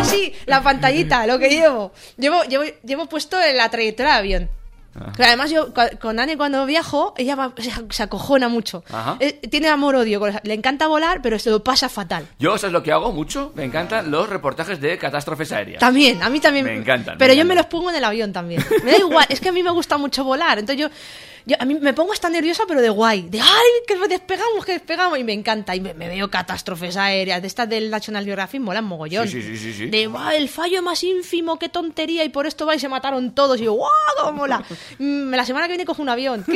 [0.00, 1.92] Ah, sí, la pantallita, lo que llevo.
[2.16, 4.50] Llevo, llevo, llevo puesto en la trayectoria de avión.
[4.92, 5.12] Ah.
[5.16, 8.82] Pero además yo con Anne cuando viajo, ella va- se, se acojona mucho.
[9.20, 12.26] Eh, tiene amor-odio, le encanta volar, pero se lo pasa fatal.
[12.40, 13.52] Yo, ¿sabes lo que hago mucho?
[13.54, 15.78] Me encantan los reportajes de catástrofes aéreas.
[15.78, 16.64] También, a mí también.
[16.66, 18.64] Me encantan, Pero me yo me los pongo en el avión también.
[18.82, 20.58] Me da igual, es que a mí me gusta mucho volar.
[20.58, 20.90] Entonces yo,
[21.50, 23.22] yo a mí me pongo hasta nerviosa, pero de guay.
[23.28, 25.18] De ay, que despegamos, que despegamos.
[25.18, 25.74] Y me encanta.
[25.76, 27.40] Y me, me veo catástrofes aéreas.
[27.42, 29.28] De estas del National Geographic molan mogollón.
[29.28, 29.86] Sí, sí, sí, sí, sí.
[29.86, 32.24] De "Buah, el fallo más ínfimo, qué tontería.
[32.24, 33.60] Y por esto va y se mataron todos.
[33.60, 33.90] Y yo, ¡guau!
[34.20, 34.64] ¡Cómo mola!
[34.98, 36.44] Mm, La semana que viene cojo un avión.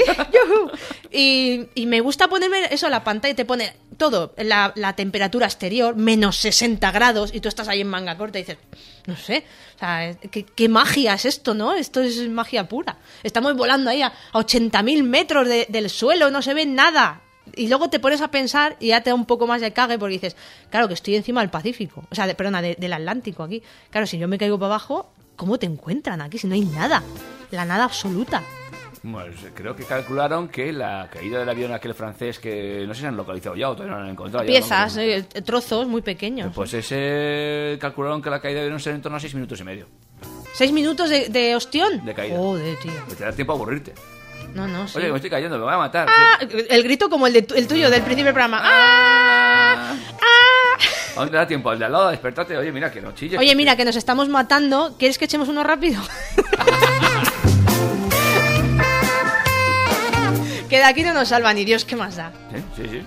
[1.10, 6.36] Y, y me gusta ponerme eso, la pantalla te pone todo, la, temperatura exterior, menos
[6.38, 8.58] 60 grados, y tú estás ahí en manga corta y dices,
[9.06, 9.44] no sé,
[9.76, 11.74] o sea, ¿qué, qué magia es esto, no?
[11.74, 12.96] Esto es magia pura.
[13.22, 17.20] Estamos volando ahí a, a 80.000 metros de- del suelo, no se ve nada.
[17.56, 19.98] Y luego te pones a pensar y ya te da un poco más de cague
[19.98, 20.34] porque dices,
[20.70, 23.62] claro que estoy encima del Pacífico, o sea, de- perdona, de- del Atlántico aquí.
[23.90, 27.02] Claro, si yo me caigo para abajo, ¿cómo te encuentran aquí si no hay nada?
[27.50, 28.42] La nada absoluta.
[29.12, 33.06] Pues creo que calcularon que la caída del avión aquel francés que no sé si
[33.06, 34.44] han localizado ya o todavía no lo han encontrado.
[34.46, 35.02] ya, Piezas, ¿no?
[35.02, 36.52] eh, trozos muy pequeños.
[36.54, 39.86] Pues ese calcularon que la caída debe ser en torno a 6 minutos y medio.
[40.54, 42.04] ¿Seis minutos de, de ostión?
[42.04, 42.36] De caída.
[42.36, 42.92] Joder, tío.
[43.08, 43.92] Que te da tiempo a aburrirte.
[44.54, 44.96] No, no, sí.
[44.98, 46.06] Oye, me estoy cayendo, me voy a matar.
[46.08, 48.60] Ah, el grito como el, de tu- el tuyo del principio del programa.
[48.62, 49.94] ¡Ah!
[50.22, 50.78] ¡Ah!
[51.16, 52.56] Aún te da tiempo al de al lado a despertarte.
[52.56, 53.38] Oye, mira, que no chilles.
[53.38, 54.94] Oye, mira, que nos estamos matando.
[54.98, 56.00] ¿Quieres que echemos uno rápido?
[60.74, 62.32] que de aquí no nos salva ni Dios, ¿qué más da?
[62.52, 63.02] Sí, sí, sí.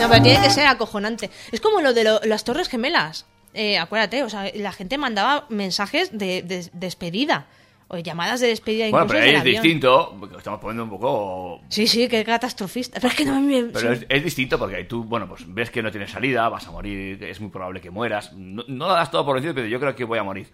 [0.00, 1.30] No, pero tiene que ser acojonante.
[1.52, 3.26] Es como lo de lo- las Torres Gemelas.
[3.54, 7.46] Eh, acuérdate, o sea, la gente mandaba mensajes de, de- despedida.
[7.90, 9.62] O llamadas de despedida Bueno, pero ahí es avión.
[9.62, 10.14] distinto.
[10.20, 12.96] porque estamos poniendo un poco Sí, sí, qué catastrofista.
[13.00, 13.62] Pero es que no me...
[13.64, 14.00] Pero sí.
[14.02, 17.24] es, es distinto porque tú, bueno, pues ves que no tienes salida, vas a morir,
[17.24, 18.32] es muy probable que mueras.
[18.34, 20.52] No, das todo por vencido, pero yo creo que voy a morir.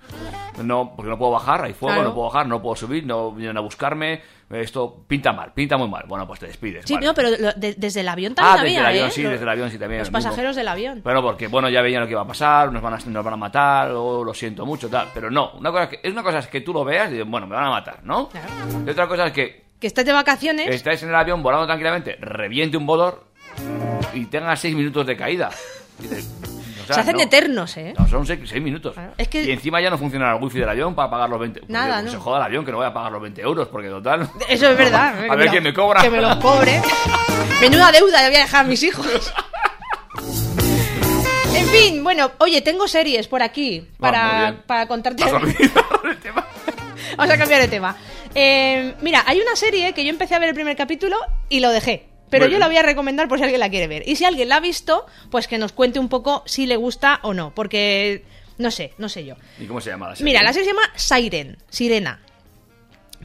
[0.63, 2.09] No, porque no puedo bajar, hay fuego, Claro.
[2.11, 4.23] no puedo bajar, no puedo subir, no vienen a buscarme.
[4.51, 6.05] Esto pinta mal, pinta muy mal.
[6.07, 6.85] Bueno, pues te despides.
[6.87, 7.07] Sí, vale.
[7.07, 9.11] no, pero lo- de- desde el avión también Ah, desde el avión, ¿eh?
[9.11, 10.01] sí, desde el avión sí también.
[10.01, 11.01] Los pasajeros del avión.
[11.03, 13.35] Bueno, porque bueno, ya veían lo que iba a pasar, nos van a, nos van
[13.35, 15.09] a matar, o lo siento mucho, tal.
[15.15, 17.29] Pero no, una cosa que, es una cosa es que tú lo veas y dices,
[17.29, 18.29] bueno, me van a matar, ¿no?
[18.29, 18.47] Claro.
[18.87, 20.69] Y otra cosa es que Que estés de vacaciones.
[20.69, 23.25] estáis en el avión volando tranquilamente, reviente un motor
[24.13, 25.51] y tengas seis minutos de caída.
[25.99, 26.29] Y dices,
[26.85, 27.23] o sea, se hacen no.
[27.23, 27.95] eternos, ¿eh?
[27.99, 28.95] No, son seis, seis minutos.
[28.95, 31.41] Claro, es que- Y encima ya no funciona el wifi del avión para pagar los
[31.41, 31.61] 20.
[31.61, 32.11] Porque, Nada, pues, ¿no?
[32.13, 34.29] Se joda el avión que no voy a pagar los 20 euros porque total.
[34.49, 35.15] Eso es verdad.
[35.31, 36.01] A ver quién me cobra.
[36.03, 36.81] Que me los cobre.
[37.61, 39.33] Menuda deuda le voy a dejar a mis hijos.
[41.57, 45.23] En fin, bueno, oye, tengo series por aquí para, para contarte.
[45.25, 46.47] El tema.
[47.17, 47.97] Vamos a cambiar de tema.
[48.35, 51.17] Eh, mira, hay una serie que yo empecé a ver el primer capítulo
[51.49, 52.09] y lo dejé.
[52.31, 54.03] Pero yo la voy a recomendar por si alguien la quiere ver.
[54.09, 57.21] Y si alguien la ha visto, pues que nos cuente un poco si le gusta
[57.23, 57.55] o no.
[57.55, 58.25] Porque
[58.59, 59.37] no sé, no sé yo.
[59.61, 60.25] ¿Y cómo se llama la serie?
[60.33, 62.21] Mira, la serie se llama Siren, Sirena.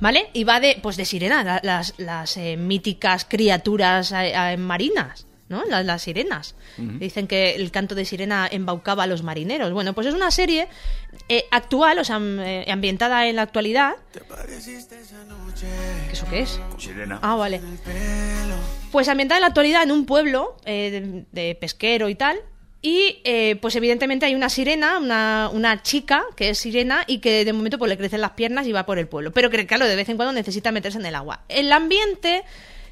[0.01, 0.29] ¿Vale?
[0.33, 5.27] Y va de, pues de sirena, la- las, las eh, míticas criaturas eh, eh, marinas,
[5.49, 5.65] ¿no?
[5.65, 6.55] Las, las sirenas.
[6.77, 9.73] Dicen que el canto de sirena embaucaba a los marineros.
[9.73, 10.69] Bueno, pues es una serie
[11.27, 13.95] eh, actual, o sea, am- eh, ambientada en la actualidad.
[14.13, 14.21] ¿Qué
[16.13, 16.61] ¿Eso qué es?
[16.77, 17.19] Sirena.
[17.21, 17.59] Ah, vale.
[18.91, 22.39] Pues ambientada en la actualidad en un pueblo eh, de, de pesquero y tal.
[22.81, 27.43] Y eh, pues evidentemente hay una sirena, una, una chica que es sirena y que
[27.43, 29.31] de momento pues le crecen las piernas y va por el pueblo.
[29.33, 31.41] Pero que claro, de vez en cuando necesita meterse en el agua.
[31.49, 32.43] El ambiente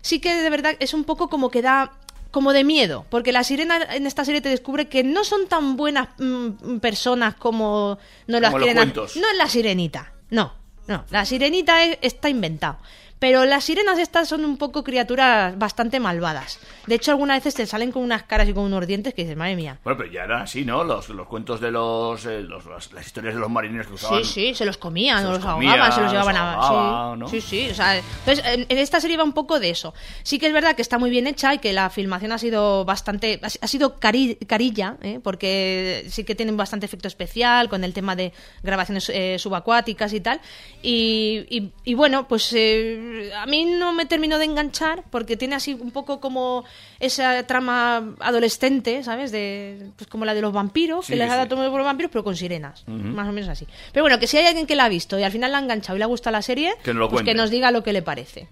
[0.02, 1.94] sí que de verdad es un poco como que da
[2.32, 5.78] como de miedo, porque la sirena en esta serie te descubre que no son tan
[5.78, 8.90] buenas mm, personas como no las Como quieren.
[9.16, 10.54] No es la sirenita, no,
[10.88, 12.78] no, la sirenita es- está inventado.
[13.20, 16.60] Pero las sirenas estas son un poco criaturas bastante malvadas.
[16.86, 19.36] De hecho, algunas veces te salen con unas caras y con unos dientes que dices,
[19.36, 19.80] madre mía.
[19.84, 20.84] Bueno, pero ya eran así, ¿no?
[20.84, 24.24] Los, los cuentos de los, eh, los- las, las historias de los marineros que usaban.
[24.24, 27.14] Sí, sí, se los comían, Se los comían, ahogaban, se los llevaban a.
[27.16, 27.28] sí, ¿no?
[27.28, 29.96] sí, sí, o sea, entonces, en, en esta serie va un poco de eso.
[30.22, 32.86] Sí que es verdad que está muy bien hecha y que la filmación ha sido
[32.86, 33.40] bastante.
[33.42, 35.20] Ha, ha sido cari- carilla, ¿eh?
[35.24, 40.20] porque sí que tienen bastante efecto especial con el tema de grabaciones eh, subacuáticas y
[40.22, 40.40] tal.
[40.84, 43.06] Y, y- y bueno, pues eh,
[43.36, 46.64] a mí no me terminó de enganchar porque tiene así un poco como
[47.00, 49.32] esa trama adolescente, ¿sabes?
[49.32, 51.86] De, pues como la de los vampiros, Sí, que les ha dado todo por los
[51.86, 52.84] vampiros, pero con sirenas.
[52.88, 53.68] Más o menos así.
[53.92, 55.62] Pero bueno, que si hay alguien que la ha visto y al final la ha
[55.62, 58.02] enganchado y le ha gustado la serie, Que pues que nos diga lo que le
[58.02, 58.48] parece.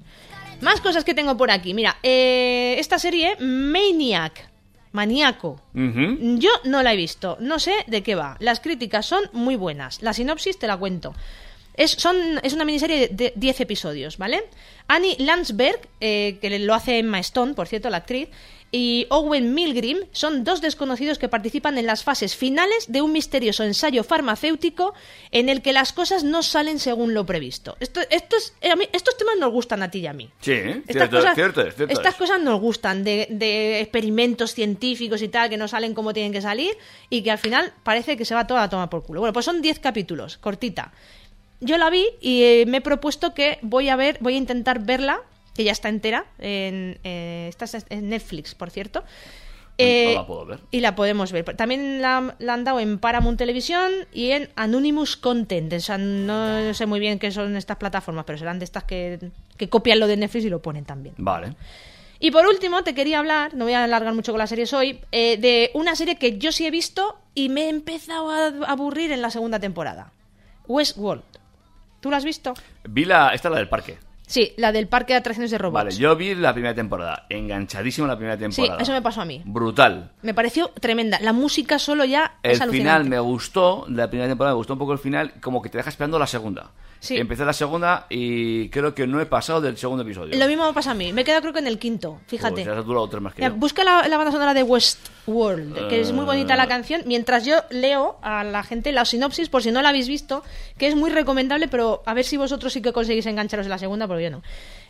[0.62, 1.74] Más cosas que tengo por aquí.
[1.74, 4.50] Mira, eh, esta serie, Maniac.
[4.96, 5.62] Maníaco.
[5.74, 8.38] Yo no la he visto, no sé de qué va.
[8.40, 10.02] Las críticas son muy buenas.
[10.02, 11.14] La sinopsis te la cuento.
[11.78, 14.46] Es, son, es una miniserie de 10 episodios, ¿vale?
[14.88, 18.30] Annie Landsberg, eh, que lo hace Emma Stone, por cierto, la actriz,
[18.72, 23.64] y Owen Milgrim son dos desconocidos que participan en las fases finales de un misterioso
[23.64, 24.94] ensayo farmacéutico
[25.32, 27.78] en el que las cosas no salen según lo previsto.
[27.80, 30.30] Esto, esto es- eh, a mí- estos temas nos gustan a ti y a mí.
[30.42, 32.20] Sí, Estas cierto, cosas, cierto es, cierto estas es.
[32.20, 36.42] cosas nos gustan, de, de experimentos científicos y tal, que no salen como tienen que
[36.42, 36.76] salir
[37.10, 39.22] y que al final parece que se va toda a tomar por culo.
[39.22, 40.92] Bueno, pues son 10 capítulos, cortita.
[41.62, 44.80] Yo la vi y eh, me he propuesto que voy a ver, voy a intentar
[44.80, 45.22] verla,
[45.56, 49.04] que ya está entera, en, eh, esta es en Netflix, por cierto.
[49.78, 50.60] Eh, No la puedo ver.
[50.72, 51.44] Y la podemos ver.
[51.56, 55.74] También la, la han dado en Paramount Televisión y en Anonymous Content.
[55.74, 59.32] O sea, no sé muy bien qué son estas plataformas, pero serán de estas que,
[59.58, 61.16] que copian lo de Netflix y lo ponen también.
[61.18, 61.56] Vale.
[62.20, 65.02] Y por último, te quería hablar, no voy a alargar mucho con las series hoy,
[65.12, 69.12] eh, de una serie que yo sí he visto y me he empezado a aburrir
[69.12, 70.12] en la segunda temporada.
[70.68, 71.24] Westworld.
[72.06, 72.54] ¿Tú la has visto?
[72.88, 73.30] Vi la.
[73.30, 73.98] Esta es la del parque.
[74.28, 75.74] Sí, la del parque de atracciones de robots.
[75.86, 77.26] Vale, yo vi la primera temporada.
[77.32, 78.80] Enganchadísimo la primera Sí, temporada.
[78.84, 79.42] eso me pasó a mí.
[79.44, 80.12] Brutal.
[80.22, 81.18] Me pareció tremenda.
[81.22, 84.80] La música solo ya El es final me gustó, la primera temporada me gustó un
[84.80, 86.70] poco el final, como que te deja esperando la segunda.
[87.06, 87.18] Sí.
[87.18, 90.38] Empecé la segunda y creo que no he pasado del segundo episodio.
[90.38, 91.14] Lo mismo me pasa a mí.
[91.14, 92.56] Me he quedado creo que en el quinto, fíjate.
[92.56, 93.60] Pues ya has durado tres más que Mira, yo.
[93.60, 96.58] busca la, la banda sonora de Westworld, que es muy bonita Eh.
[96.58, 100.08] la canción, mientras yo leo a la gente la sinopsis, por si no la habéis
[100.08, 100.44] visto,
[100.78, 103.78] que es muy recomendable, pero a ver si vosotros sí que conseguís engancharos en la
[103.78, 104.42] segunda, porque yo no.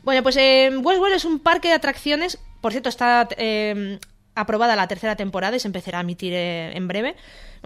[0.03, 3.99] Bueno, pues eh, Westworld es un parque de atracciones, por cierto, está eh,
[4.35, 7.15] aprobada la tercera temporada y se empezará a emitir eh, en breve.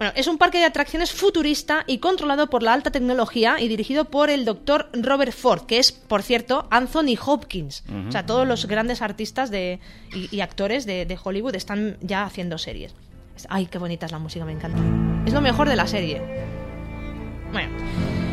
[0.00, 4.06] Bueno, es un parque de atracciones futurista y controlado por la alta tecnología y dirigido
[4.06, 7.84] por el doctor Robert Ford, que es, por cierto, Anthony Hopkins.
[8.08, 9.78] O sea, todos los grandes artistas de,
[10.14, 12.94] y, y actores de, de Hollywood están ya haciendo series.
[13.50, 14.80] Ay, qué bonita es la música, me encanta.
[15.26, 16.22] Es lo mejor de la serie.
[17.52, 17.76] Bueno,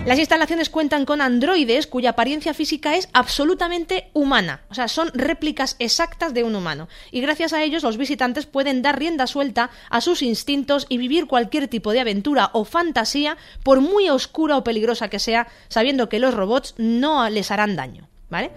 [0.07, 4.61] las instalaciones cuentan con androides cuya apariencia física es absolutamente humana.
[4.69, 6.87] O sea, son réplicas exactas de un humano.
[7.11, 11.27] Y gracias a ellos los visitantes pueden dar rienda suelta a sus instintos y vivir
[11.27, 16.19] cualquier tipo de aventura o fantasía, por muy oscura o peligrosa que sea, sabiendo que
[16.19, 18.07] los robots no les harán daño.
[18.29, 18.51] ¿Vale?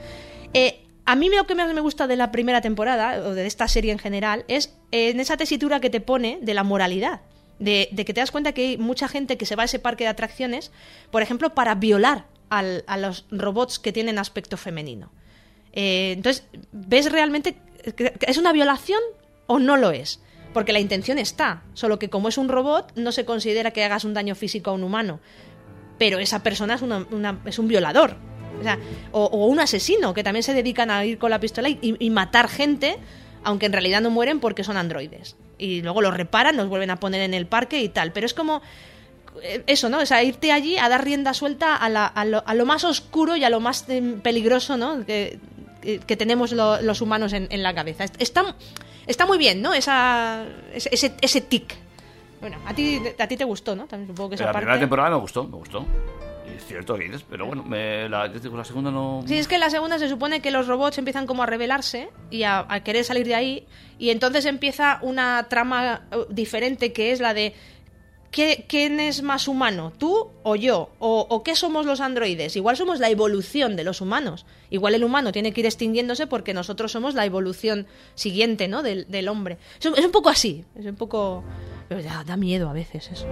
[0.54, 3.66] Eh, a mí lo que más me gusta de la primera temporada, o de esta
[3.66, 7.22] serie en general, es eh, en esa tesitura que te pone de la moralidad.
[7.60, 10.02] De, que te das cuenta que hay mucha gente que se va a ese parque
[10.04, 10.72] de atracciones,
[11.12, 15.12] por ejemplo, para violar a los robots que tienen aspecto femenino.
[15.72, 17.56] Eh, entonces, ¿ves realmente
[17.96, 19.00] que es una violación
[19.46, 20.20] o no lo es?
[20.52, 24.04] Porque la intención está, solo que como es un robot, no se considera que hagas
[24.04, 25.20] un daño físico a un humano
[25.98, 28.16] pero esa persona es, una- una- es un violador.
[28.58, 28.78] O, sea,
[29.12, 32.08] o, o un asesino, que también se dedican a ir con la pistola y, y
[32.08, 32.96] matar gente,
[33.44, 35.36] aunque en realidad no mueren porque son androides.
[35.62, 38.12] Y luego los reparan, los vuelven a poner en el parque y tal.
[38.12, 38.62] Pero es como
[39.42, 39.98] eh, eso, ¿no?
[39.98, 42.84] O sea, irte allí a dar rienda suelta a, la- a lo, a lo más
[42.84, 45.04] oscuro y a lo más eh, peligroso, ¿no?
[45.04, 45.38] Que,
[46.16, 48.04] tenemos lo- los humanos en, en la cabeza.
[48.18, 48.54] Está,
[49.06, 49.72] está muy bien, ¿no?
[49.74, 50.44] Esa,
[50.74, 51.74] ese, ese, ese tic.
[52.40, 53.86] Bueno, a ti, a ti te gustó, ¿no?
[53.86, 54.64] También supongo que esa la parte...
[54.64, 55.84] primera temporada me gustó, me gustó.
[56.66, 59.24] Cierto que pero bueno, la, segunda no...
[59.26, 62.10] Sí, es que en la segunda se supone que los robots empiezan como a rebelarse
[62.30, 63.66] y a, querer salir de ahí
[63.98, 67.54] y entonces empieza una trama eh, diferente que es la de
[68.30, 69.92] ¿qué- ¿quién es más humano?
[69.98, 70.90] ¿Tú o yo?
[70.98, 72.56] ¿O, qué somos los androides?
[72.56, 74.46] Igual somos la evolución de los humanos.
[74.70, 78.82] Igual el humano tiene que ir extinguiéndose porque nosotros somos la evolución siguiente ¿no?
[78.82, 79.58] del, hombre.
[79.78, 81.42] Es un, es un poco así, es un poco...
[81.88, 83.26] Pero da, da miedo a veces eso.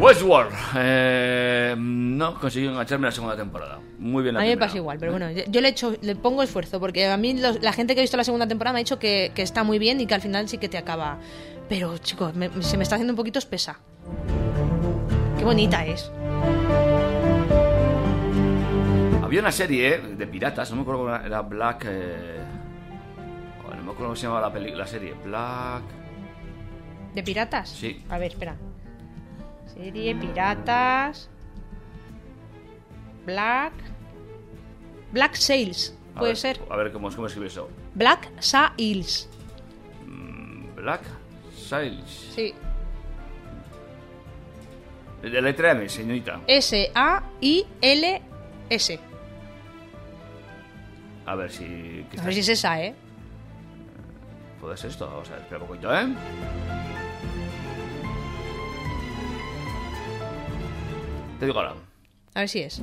[0.00, 0.52] Westworld.
[0.76, 3.80] Eh, no conseguí engancharme en la segunda temporada.
[3.98, 6.42] Muy bien la A mí me pasa igual, pero bueno, yo, le, echo, le pongo
[6.42, 8.82] esfuerzo, porque a mí los- la gente que ha visto la segunda temporada me ha
[8.84, 11.18] dicho que, que está muy bien y que al final sí que te acaba.
[11.68, 13.80] Pero, chicos, me- se me está haciendo un poquito espesa.
[15.38, 16.10] Qué bonita es.
[19.22, 21.86] Había una serie eh, de piratas, no me acuerdo cómo era, Black.
[21.88, 22.36] eh,
[23.70, 25.14] no me acuerdo cómo se llamaba la, la serie.
[25.24, 25.82] Black.
[27.14, 27.70] ¿De piratas?
[27.70, 28.02] Sí.
[28.10, 28.56] A ver, espera.
[29.76, 31.28] Serie Piratas.
[33.24, 33.72] Black.
[35.12, 35.96] Black Sails.
[36.14, 36.60] A Puede ver, ser.
[36.70, 37.68] A ver cómo, cómo escribe eso.
[37.94, 39.28] Black Sails.
[40.74, 41.02] Black
[41.54, 42.32] Sails.
[42.34, 42.54] Sí.
[45.22, 46.40] De letra M, señorita.
[46.46, 46.90] S-A-I-L-S.
[51.26, 52.06] A ver si.
[52.10, 52.94] ¿qué A ver si es esa, ¿eh?
[54.60, 55.06] ¿Puede ser esto?
[55.06, 56.06] Vamos a ver, espera un poquito, ¿eh?
[61.38, 61.74] Te digo ahora.
[62.34, 62.80] A ver si es.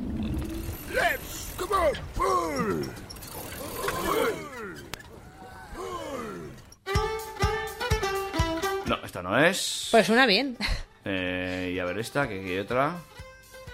[8.86, 9.88] No, esta no es.
[9.92, 10.58] Pues suena bien.
[11.06, 12.96] Eh, y a ver esta, que aquí hay otra.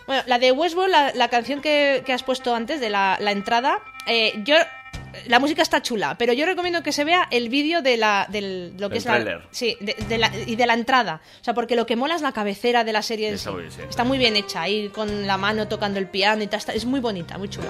[0.08, 3.32] Bueno, la de Westworld, la, la canción que, que has puesto antes de la, la
[3.32, 4.56] entrada, eh, yo
[5.28, 8.74] la música está chula, pero yo recomiendo que se vea el vídeo de la del
[8.78, 11.53] lo que El es la sí, de, de la- y de la entrada, o sea,
[11.53, 13.53] porque lo que mola es la cabecera de la serie en Está sí.
[13.53, 13.82] muy bien, sí.
[13.89, 16.86] Está muy bien hecha, ahí con la mano tocando el piano y tal, está- es
[16.86, 17.67] muy bonita, muy chula.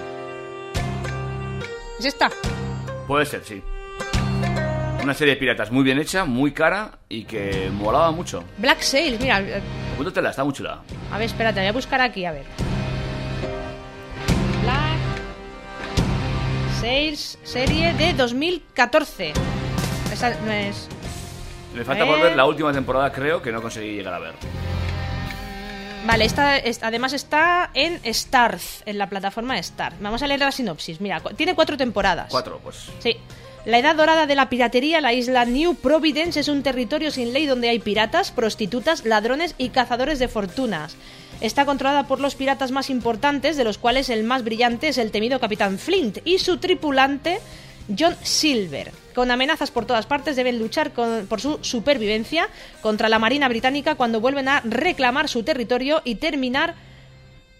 [1.99, 2.29] ¿Es esta?
[3.07, 3.61] Puede ser, sí.
[5.03, 8.43] Una serie de piratas muy bien hecha, muy cara y que molaba mucho.
[8.57, 9.61] Black Sails, mira, eh,
[9.93, 10.81] Apúntatela, está muy chula.
[11.11, 12.43] a ver, espérate, voy a buscar aquí, a ver.
[16.79, 19.33] 6, serie de 2014.
[20.13, 20.87] Esa no es.
[21.75, 22.35] Me falta por ver eh.
[22.37, 24.33] la última temporada, creo, que no conseguí llegar a ver.
[26.05, 29.93] Vale, esta, además está en Starz, en la plataforma Star.
[29.99, 31.01] Vamos a leer la sinopsis.
[31.01, 32.27] Mira, tiene cuatro temporadas.
[32.29, 32.89] Cuatro, pues.
[32.99, 33.17] Sí.
[33.65, 37.45] La edad dorada de la piratería, la isla New Providence es un territorio sin ley
[37.45, 40.95] donde hay piratas, prostitutas, ladrones y cazadores de fortunas.
[41.41, 45.11] Está controlada por los piratas más importantes, de los cuales el más brillante es el
[45.11, 47.39] temido capitán Flint y su tripulante
[47.97, 48.91] John Silver.
[49.15, 52.47] Con amenazas por todas partes deben luchar con- por su supervivencia
[52.81, 56.75] contra la Marina Británica cuando vuelven a reclamar su territorio y terminar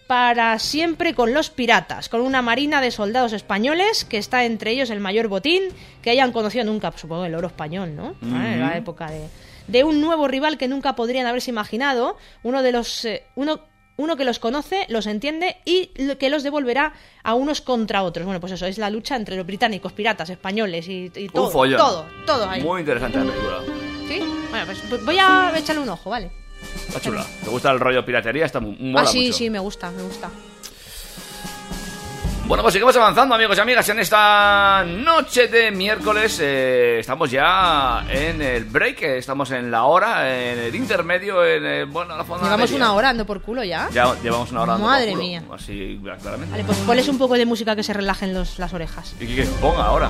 [0.07, 4.89] para siempre con los piratas, con una marina de soldados españoles que está entre ellos
[4.89, 5.61] el mayor botín
[6.01, 8.15] que hayan conocido nunca, supongo el oro español, ¿no?
[8.53, 9.27] En la época de,
[9.69, 13.61] de un nuevo rival que nunca podrían haberse imaginado, uno de los eh, uno
[13.97, 18.25] uno que los conoce, los entiende y que los devolverá a unos contra otros.
[18.25, 21.47] Bueno, pues eso, es la lucha entre los británicos, piratas, españoles y, y todo.
[21.61, 21.75] Un.
[21.75, 22.63] Todo, todo ahí.
[22.63, 23.59] Muy interesante la película.
[24.07, 24.19] ¿Sí?
[24.49, 26.31] Bueno, pues voy a echarle un ojo, ¿vale?
[26.87, 27.25] Está chula.
[27.43, 28.45] ¿Te gusta el rollo piratería?
[28.45, 29.37] Está muy mola ah, sí, mucho.
[29.37, 30.29] sí, me gusta, me gusta.
[32.49, 36.39] Bueno, pues seguimos avanzando, amigos y amigas, en esta noche de miércoles.
[36.41, 41.63] eh, estamos ya en el break, eh, estamos en la hora, en el intermedio, en
[41.63, 42.83] el, bueno, la zona Llevamos media.
[42.85, 43.87] una hora ando por culo ya.
[43.93, 44.71] Ya llevamos una hora.
[44.73, 45.43] dando Madre por culo, mía.
[45.53, 46.51] Así, claramente.
[46.51, 49.13] Vale, pues ponles un poco de música que se relajen los, las orejas.
[49.19, 50.09] ¿Y qué ponga ahora?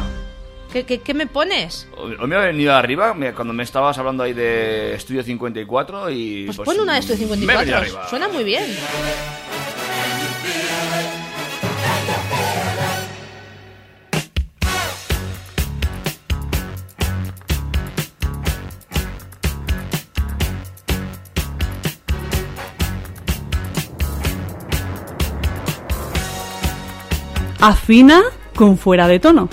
[0.72, 1.90] ¿Qué, qué, qué me pones?
[1.98, 6.46] Hoy me ha venido arriba cuando me estabas hablando ahí de Estudio 54 y...
[6.46, 7.76] Pues, pon una de venido 54.
[7.76, 8.08] arriba.
[8.08, 8.64] Suena muy bien.
[27.62, 28.22] Afina
[28.56, 29.50] con fuera de tono.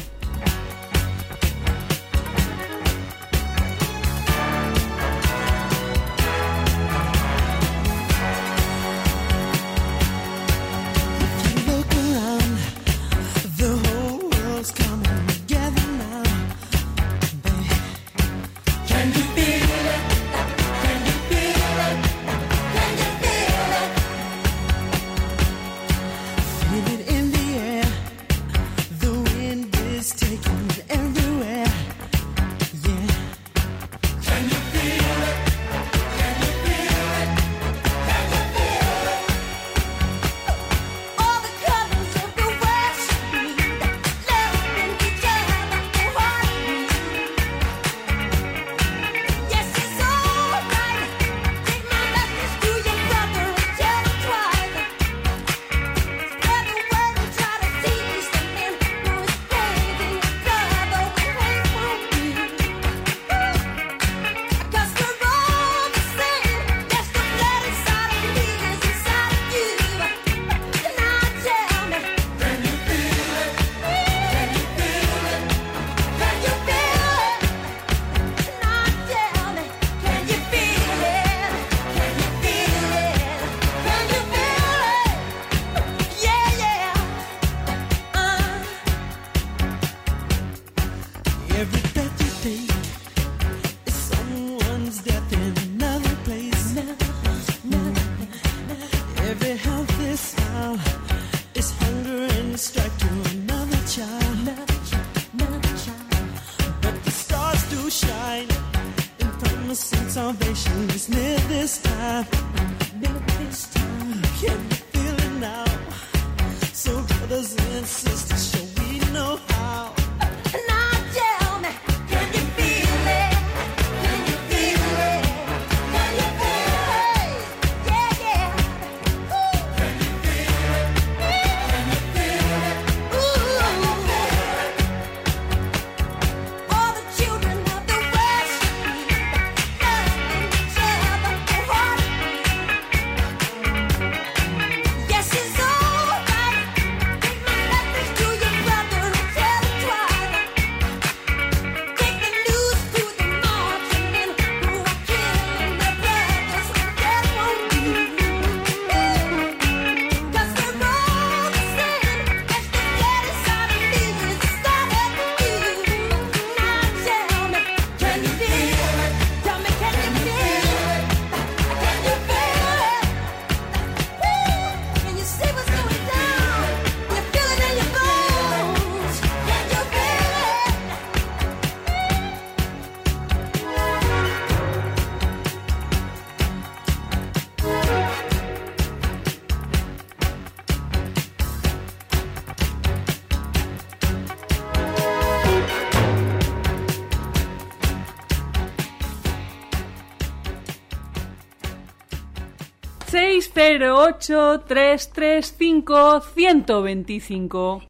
[203.82, 207.82] Ocho, tres, tres, cinco, ciento veinticinco.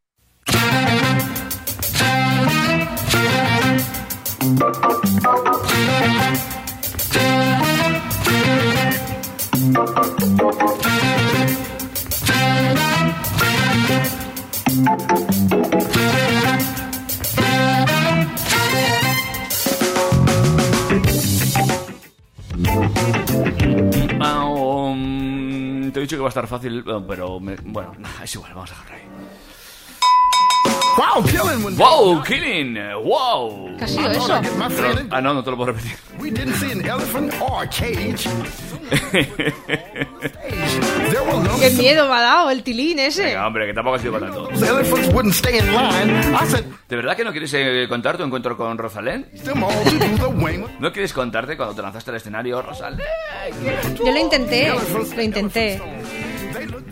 [26.06, 27.92] Dicho que va a estar fácil, pero me- bueno,
[28.22, 29.02] es igual, vamos a dejarlo ahí.
[30.96, 32.22] Wow, killing ¡Wow!
[32.22, 32.78] ¡Killing!
[33.04, 33.76] ¡Wow!
[33.76, 34.40] ¿Qué ha sido eso?
[34.56, 35.08] my feeling.
[35.10, 35.92] Ah, no, no te lo puedo repetir.
[36.18, 38.26] We didn't see an elephant or a cage.
[41.60, 43.24] Qué miedo me ha dado el tilín ese.
[43.24, 44.48] Venga, hombre, que tampoco ha sido para tanto.
[46.88, 49.28] ¿De verdad que no quieres eh, contar tu encuentro con Rosalén?
[50.78, 53.00] ¿No quieres contarte cuando te lanzaste al escenario, Rosalén?
[54.04, 54.72] Yo lo intenté,
[55.16, 55.80] lo intenté.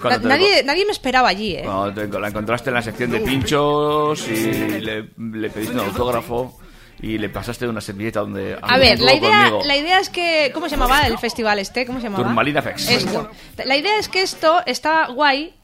[0.03, 1.63] Na- nadie, nadie me esperaba allí, ¿eh?
[1.65, 6.59] Cuando te la encontraste en la sección de pinchos y le, le pediste un autógrafo
[7.01, 8.59] y le pasaste una servilleta donde...
[8.61, 9.63] A ver, la idea, conmigo.
[9.65, 10.51] la idea es que...
[10.55, 11.85] ¿Cómo se llamaba el festival este?
[11.87, 12.25] ¿Cómo se llamaba?
[12.25, 12.91] Turmalina Fest.
[12.91, 13.31] Esto.
[13.65, 15.55] La idea es que esto está guay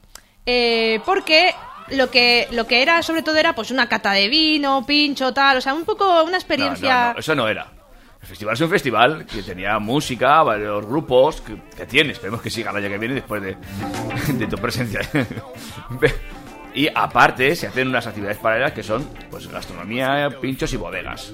[0.45, 1.53] eh, porque
[1.89, 5.57] lo que, lo que era sobre todo era pues una cata de vino, pincho, tal,
[5.57, 7.07] o sea, un poco una No, experiencia...
[7.07, 7.67] no, no, eso no era.
[8.21, 12.51] El festival es un festival que tenía música, varios grupos, que, que tiene, esperemos que
[12.51, 13.57] siga el año que viene después de,
[14.33, 14.99] de tu presencia.
[16.73, 21.33] Y aparte se hacen unas actividades paralelas que son pues gastronomía, pinchos y bodegas.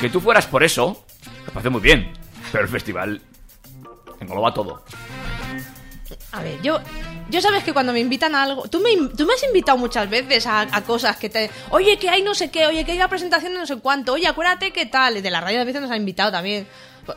[0.00, 1.04] Que tú fueras por eso,
[1.46, 2.12] me parece muy bien,
[2.50, 3.20] pero el festival
[4.20, 4.84] engloba todo.
[6.32, 6.78] A ver, yo,
[7.30, 10.08] yo sabes que cuando me invitan a algo, tú me, tú me has invitado muchas
[10.08, 12.98] veces a, a cosas que te, oye que hay no sé qué, oye que hay
[12.98, 15.80] la presentación de no sé cuánto, oye acuérdate qué tal, de la radio a veces
[15.82, 16.66] nos ha invitado también.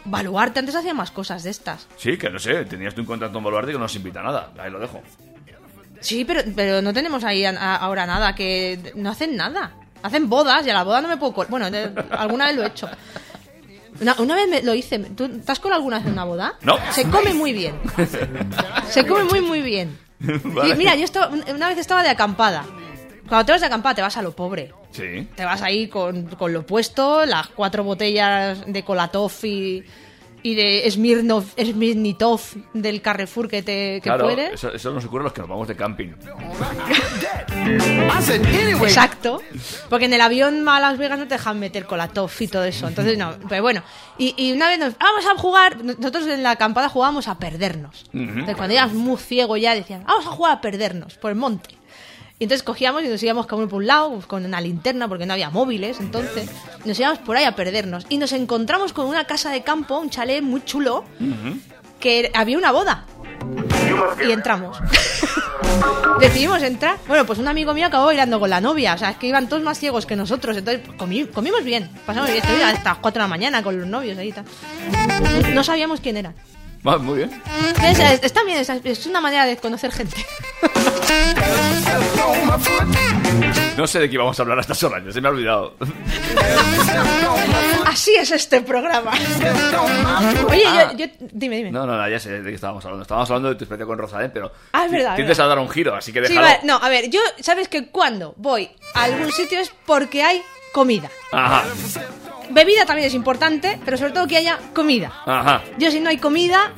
[0.05, 1.87] Baluarte antes hacía más cosas de estas.
[1.97, 4.23] Sí, que no sé, tenías tú un contrato con Boluarte que no nos invita a
[4.23, 5.01] nada, ahí lo dejo.
[6.05, 9.71] Sí, pero, pero no tenemos ahí a- a- ahora nada, que no hacen nada.
[10.03, 12.63] Hacen bodas y a la boda no me puedo col- Bueno, de- alguna vez lo
[12.63, 12.87] he hecho.
[13.99, 14.99] Una, una vez me, lo hice.
[14.99, 16.53] ¿Tú te has colado alguna vez en una boda?
[16.61, 16.77] No.
[16.91, 17.75] Se come muy bien.
[18.89, 19.97] Se come muy, muy bien.
[20.19, 20.69] Vale.
[20.69, 22.65] Y mira, yo estaba, una vez estaba de acampada.
[23.27, 24.71] Cuando te vas de acampada te vas a lo pobre.
[24.91, 25.27] Sí.
[25.35, 29.31] Te vas ahí con, con lo puesto, las cuatro botellas de Kolatov
[30.45, 32.39] y, de Smirnov, Smirnitov
[32.73, 34.53] del Carrefour que te que claro, puedes.
[34.53, 36.09] eso, eso nos ocurre a los que nos vamos de camping.
[38.83, 39.41] Exacto.
[39.89, 42.87] Porque en el avión a Las Vegas no te dejan meter Kolatov y todo eso.
[42.87, 43.35] Entonces, no.
[43.49, 43.81] Pero bueno.
[44.17, 44.97] Y, y una vez nos.
[44.97, 45.83] Vamos a jugar.
[45.83, 48.05] Nosotros en la acampada jugábamos a perdernos.
[48.13, 51.74] Entonces, cuando eras muy ciego ya decían, vamos a jugar a perdernos por el monte.
[52.37, 55.25] Y entonces cogíamos y nos íbamos cada uno por un lado, con una linterna, porque
[55.25, 56.49] no había móviles, entonces
[56.83, 58.05] nos íbamos por ahí a perdernos.
[58.09, 61.05] Y nos encontramos con una casa de campo, un chalet muy chulo,
[61.99, 63.05] que había una boda.
[64.27, 64.77] Y entramos.
[66.19, 66.97] Decidimos entrar.
[67.07, 68.93] Bueno, pues un amigo mío acabó bailando con la novia.
[68.93, 70.55] O sea, es que iban todos más ciegos que nosotros.
[70.57, 71.89] Entonces, pues, comi- comimos bien.
[72.05, 72.41] Pasamos bien.
[72.41, 74.45] Estuvimos hasta las 4 de la mañana con los novios ahí y tal.
[75.53, 76.33] No sabíamos quién eran.
[76.87, 77.41] Va, muy bien.
[77.83, 80.23] Es, es- está bien, es, es una manera de conocer gente.
[83.77, 85.75] No sé de qué íbamos a hablar a estas horas, ya se me ha olvidado.
[87.85, 89.11] Así es este programa.
[90.49, 91.71] Oye, yo, yo- Dime, dime.
[91.71, 93.01] No, no, no, ya sé de qué estábamos hablando.
[93.03, 94.51] Estábamos hablando de tu experiencia con Rosalén, pero.
[94.73, 95.45] Ah, es verdad, Tienes verdad.
[95.51, 96.41] a dar un giro, así que Sí, déjalo.
[96.47, 100.41] vale, no, a ver, yo, ¿sabes que cuando voy a algún sitio es porque hay
[100.73, 101.09] comida?
[101.31, 101.63] Ajá,
[102.51, 105.11] Bebida también es importante, pero sobre todo que haya comida.
[105.25, 105.63] ajá.
[105.77, 106.73] Yo si no hay comida,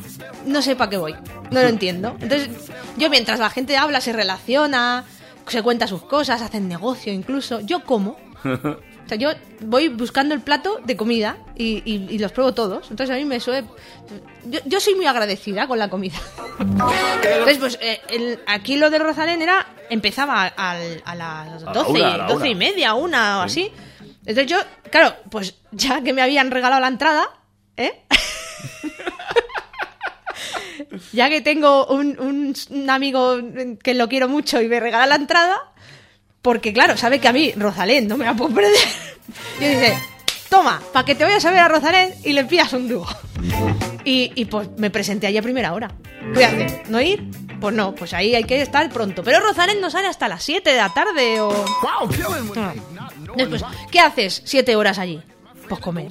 [0.46, 1.14] no sé para qué voy.
[1.52, 2.16] No lo entiendo.
[2.20, 2.50] Entonces,
[2.98, 5.06] yo mientras la gente habla, se relaciona,
[5.48, 8.18] se cuenta sus cosas, hacen negocio incluso, yo como.
[9.08, 9.30] O sea, yo
[9.62, 12.92] voy buscando el plato de comida y, y- y los pruebo todos.
[12.92, 13.66] Entonces a mí me suele...
[14.44, 16.18] Yo, yo soy muy agradecida con la comida.
[16.60, 19.66] Entonces, pues eh, el- aquí lo de Rosalén era...
[19.90, 22.48] Empezaba al- a las A la 12, una, a la 12 una.
[22.50, 23.72] y media, una o así.
[24.28, 24.58] Entonces yo,
[24.92, 27.28] claro, pues ya que me habían regalado la entrada,
[27.78, 28.04] ¿eh?
[31.14, 33.38] ya que tengo un, un- un amigo
[33.84, 35.58] que lo quiero mucho y me regala la entrada,
[36.42, 38.74] porque claro, sabe que a mí Rosalén no me la puedo perder.
[39.60, 39.98] Y dice,
[40.50, 43.06] toma, para que te vayas a ver a Rosalén y le pillas un dúo.
[44.06, 45.90] Y, y, pues me presenté allí a primera hora.
[46.20, 46.84] ¿Qué voy a hacer?
[46.90, 47.24] ¿No ir?
[47.60, 49.22] Pues no, pues ahí hay que estar pronto.
[49.24, 51.50] Pero Rosalén no sale hasta las 7 de la tarde o...
[52.56, 52.74] No.
[53.36, 55.22] Después, ¿qué haces siete horas allí?
[55.68, 56.08] Pues comer.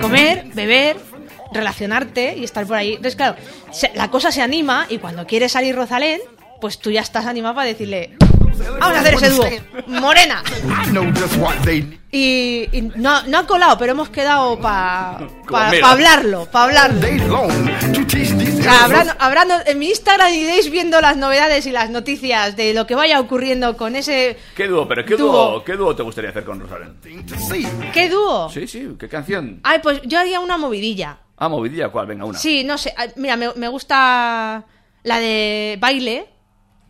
[0.00, 0.96] Comer, beber,
[1.52, 2.90] relacionarte y estar por ahí.
[2.90, 3.36] Entonces, claro,
[3.70, 6.20] se- la cosa se anima y cuando quiere salir Rosalén,
[6.60, 8.16] pues tú ya estás animado para decirle,
[8.78, 9.44] vamos a hacer ese dúo,
[10.00, 10.42] morena.
[12.12, 15.18] Y, y no, no ha colado, pero hemos quedado para
[15.84, 17.48] hablarlo, para hablarlo.
[18.60, 22.94] O sea, en mi Instagram iréis viendo las novedades y las noticias de lo que
[22.94, 24.36] vaya ocurriendo con ese...
[24.54, 24.86] ¿Qué dúo?
[24.86, 25.64] ¿Pero qué Dúo.
[25.64, 26.96] qué dúo te gustaría hacer con Rosalén?
[27.92, 28.48] ¿Qué dúo?
[28.50, 29.60] Sí, sí, ¿qué canción?
[29.62, 31.18] Ay, pues yo haría una movidilla.
[31.36, 32.06] Ah, movidilla, ¿cuál?
[32.06, 32.38] Venga, una.
[32.38, 32.94] Sí, no sé.
[33.16, 34.64] Mira, me, me gusta
[35.02, 36.26] la de baile.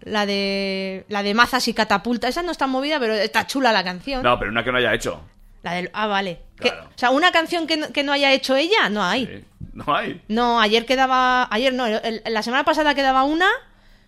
[0.02, 1.04] La de.
[1.08, 2.26] La de mazas y catapulta.
[2.26, 4.22] Esa no está movida, pero está chula la canción.
[4.22, 5.20] No, pero una que no haya hecho.
[5.62, 5.90] La del.
[5.92, 6.40] Ah, vale.
[6.60, 9.26] Que- o sea, una canción que no, que no haya hecho ella, no hay.
[9.26, 9.44] Sí.
[9.72, 10.20] No hay.
[10.28, 11.48] No, ayer quedaba.
[11.50, 13.48] Ayer no, el- la semana pasada quedaba una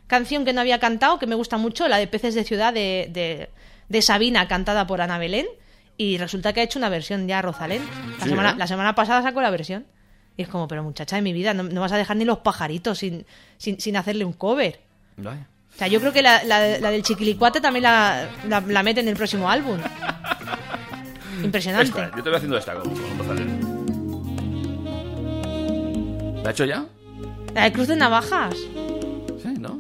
[0.06, 3.08] canción que no había cantado, que me gusta mucho, la de Peces de Ciudad de,
[3.10, 3.48] de,
[3.88, 5.46] de Sabina, cantada por Ana Belén.
[5.96, 7.82] Y resulta que ha hecho una versión ya Rosalén.
[8.18, 8.54] La, Sí, semana, ¿eh?
[8.58, 9.86] la semana pasada sacó la versión.
[10.36, 12.38] Y es como, pero muchacha de mi vida, no, no vas a dejar ni los
[12.38, 13.24] pajaritos sin,
[13.58, 14.80] sin, sin hacerle un cover.
[15.18, 15.46] Vaya.
[15.74, 19.00] O sea, yo creo que la, la- la del chiquilicuate también la, la, la mete
[19.00, 19.78] en el próximo álbum.
[21.44, 21.88] Impresionante.
[21.88, 23.72] Esta, yo te voy haciendo esta con, con Rosalén.
[26.42, 26.84] ¿La ha hecho ya?
[27.54, 28.54] La de Cruz de Navajas.
[28.56, 29.76] Sí, ¿no?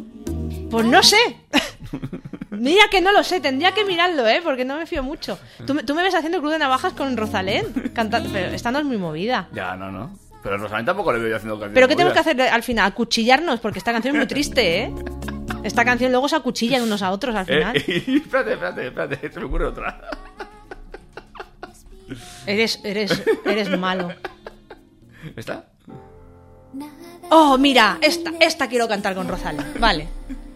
[0.70, 1.16] Pues no sé.
[2.50, 4.40] Mira que no lo sé, tendría que mirarlo, ¿eh?
[4.44, 5.38] Porque no me fío mucho.
[5.66, 7.66] Tú, me- tú me ves haciendo Cruz de Navajas con Rosalén.
[7.94, 9.48] cantando, pero esta no es muy movida.
[9.52, 10.16] Ya, no, no.
[10.42, 12.86] Pero Rosalén tampoco le veo yo haciendo canciones ¿Pero qué tenemos que hacer al final?
[12.90, 14.94] Acuchillarnos, porque esta canción es muy triste, ¿eh?
[15.64, 17.76] Esta canción luego se acuchillan unos a otros al final.
[17.76, 17.82] Eh,
[18.24, 20.00] espérate, espérate, espérate, se me ocurre otra.
[22.46, 24.10] Eres, eres, eres malo.
[25.36, 25.66] ¿Está?
[27.30, 29.74] Oh, mira, esta, esta quiero cantar con Rosalén.
[29.78, 30.08] Vale.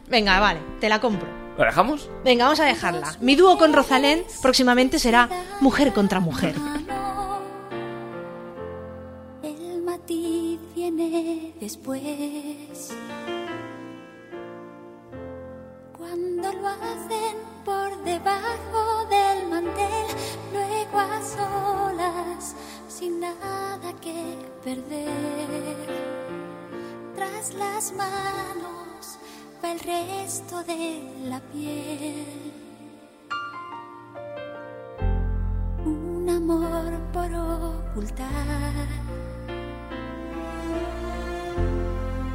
[0.08, 1.28] Venga, vale, te la compro.
[1.58, 2.10] ¿La dejamos?
[2.24, 3.16] Venga, vamos a dejarla.
[3.20, 5.28] Mi dúo con Rosalén próximamente será
[5.60, 6.54] Mujer contra Mujer.
[9.42, 12.94] El matiz viene después.
[15.96, 20.06] Cuando lo hacen por debajo del mantel,
[20.52, 22.55] luego a solas,
[22.86, 25.88] sin nada que perder.
[27.16, 29.18] Tras las manos
[29.62, 32.52] va el resto de la piel.
[35.84, 38.86] Un amor por ocultar.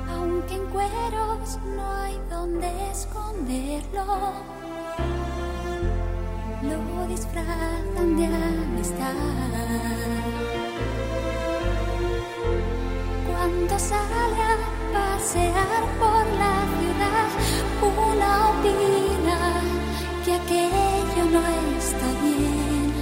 [0.09, 4.60] Aunque en cueros no hay donde esconderlo,
[6.63, 9.15] lo disfrazan de amistad.
[13.27, 14.57] Cuando sale a
[14.93, 17.29] pasear por la ciudad,
[17.81, 19.37] una opina
[20.23, 21.41] que aquello no
[21.79, 22.93] está bien.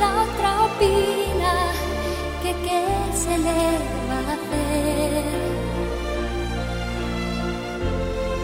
[0.00, 1.52] La otra opina
[2.42, 2.82] que qué
[3.14, 3.62] se le
[4.08, 5.24] va a hacer.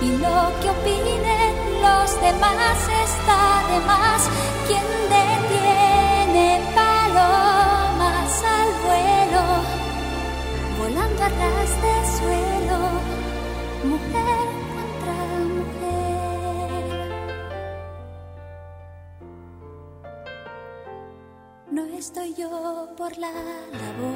[0.02, 3.40] Y lo que opinen los demás está
[3.70, 4.20] de más.
[4.66, 4.86] ¿Quién
[5.16, 9.42] detiene palomas al vuelo?
[10.78, 12.78] Volando a ras de suelo,
[13.92, 15.16] mujer contra
[15.56, 16.84] mujer.
[21.70, 22.50] No estoy yo
[22.96, 23.32] por la
[23.80, 24.11] labor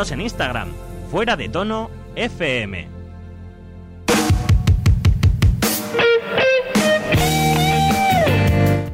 [0.00, 0.68] Síguenos en Instagram,
[1.10, 2.88] fuera de tono FM.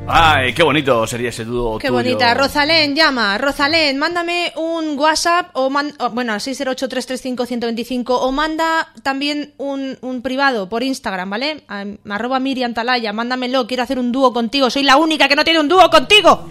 [0.09, 1.99] Ay, qué bonito sería ese dúo Qué tuyo.
[1.99, 2.33] bonita.
[2.35, 3.37] Rosalén, llama.
[3.39, 10.23] Rosalén, mándame un WhatsApp o man- o, bueno, al 608-335-125 o manda también un, un
[10.23, 11.65] privado por Instagram, ¿vale?
[11.69, 13.67] A- arroba Miriam Talaya, mándamelo.
[13.67, 14.71] Quiero hacer un dúo contigo.
[14.71, 16.49] Soy la única que no tiene un dúo contigo.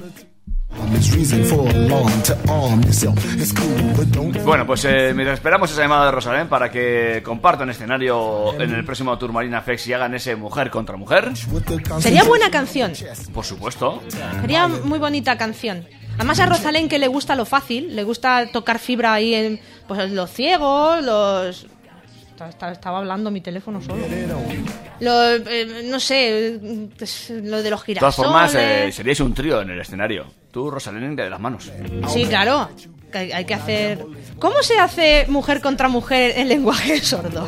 [4.44, 8.86] Bueno, pues eh, mientras esperamos esa llamada de Rosalén para que compartan escenario en el
[8.86, 11.32] próximo Tour Marina Fex y hagan ese mujer contra mujer,
[12.00, 12.94] Sería buena canción.
[13.34, 14.02] por supuesto.
[14.42, 15.86] Sería muy bonita canción.
[16.16, 20.12] Además a Rosalén que le gusta lo fácil, le gusta tocar fibra ahí en pues
[20.12, 21.68] los ciegos, los
[22.50, 24.04] Estaba hablando mi teléfono solo.
[25.00, 26.60] Lo, eh, no sé,
[26.98, 28.16] pues, lo de los De todas girasoles.
[28.16, 30.26] formas, eh, seríais un trío en el escenario.
[30.56, 31.70] Tú, Rosalén, de las manos.
[32.08, 32.70] Sí, claro.
[33.12, 34.06] hay, que hacer.
[34.40, 37.46] ¿Cómo se hace mujer contra mujer en lenguaje sordo?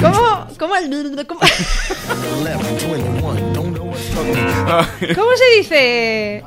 [0.00, 3.52] ¿Cómo, cómo, el- cómo- 11, 21.
[3.52, 5.14] Don't know what's coming.
[5.16, 6.44] cómo se dice?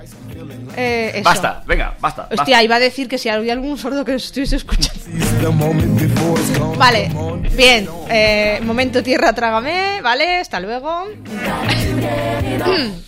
[0.78, 1.24] Eh, eso.
[1.26, 2.22] Basta, venga, basta.
[2.30, 2.44] basta.
[2.44, 5.02] Hostia, iba a decir que si había algún sordo que estuviese escuchando.
[6.78, 7.12] Vale,
[7.58, 7.90] bien.
[8.10, 10.02] Eh, momento tierra, trágame.
[10.02, 11.08] Vale, hasta luego.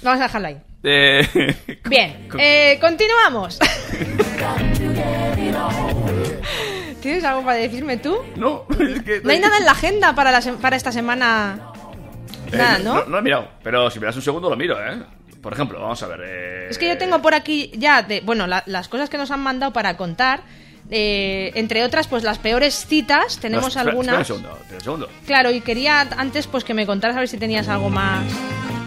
[0.04, 0.58] Vamos a dejarlo ahí.
[0.84, 1.26] Eh,
[1.90, 3.60] Bien, eh, continuamos.
[7.02, 8.18] ¿Tienes algo para decirme tú?
[8.36, 9.22] no, es que...
[9.24, 11.60] No hay nada en la agenda para, la sem- para esta semana.
[12.52, 12.94] Eh, Nada, ¿no?
[12.96, 15.02] No, lo he mirado, pero si me das un segundo lo miro, ¿eh?
[15.42, 16.22] Por ejemplo, vamos a ver.
[16.24, 19.32] eh, Es que yo tengo por aquí ya, de, bueno, la- las cosas que nos
[19.32, 20.42] han mandado para contar.
[20.90, 23.36] eh, entre otras, pues las peores citas.
[23.36, 24.22] no, Tenemos espera, algunas.
[24.22, 25.10] Espera un segundo, espera un segundo.
[25.26, 28.24] Claro, y quería antes pues que me contaras a ver si tenías algo más.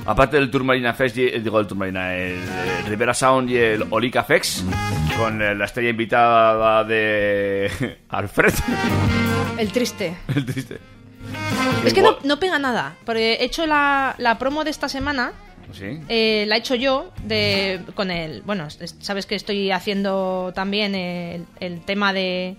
[0.06, 3.50] Aparte del Tour Marina Fest, y- eh, digo el Tour Marina, el, eh, Rivera Sound
[3.50, 4.64] y el Olica Fex,
[5.18, 8.54] con eh, la estrella invitada de Alfred,
[9.58, 10.16] El triste.
[10.34, 10.78] el triste.
[11.84, 12.94] Es que no, pega nada.
[13.04, 15.32] Porque he hecho la, la promo de esta semana.
[15.72, 15.98] ¿Sí?
[16.08, 20.94] eh, la he hecho yo de con el bueno es- sabes que estoy haciendo también
[20.94, 22.56] el, el tema de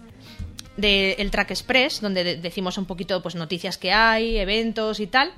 [0.75, 5.07] de el track express donde de- decimos un poquito pues noticias que hay eventos y
[5.07, 5.31] tal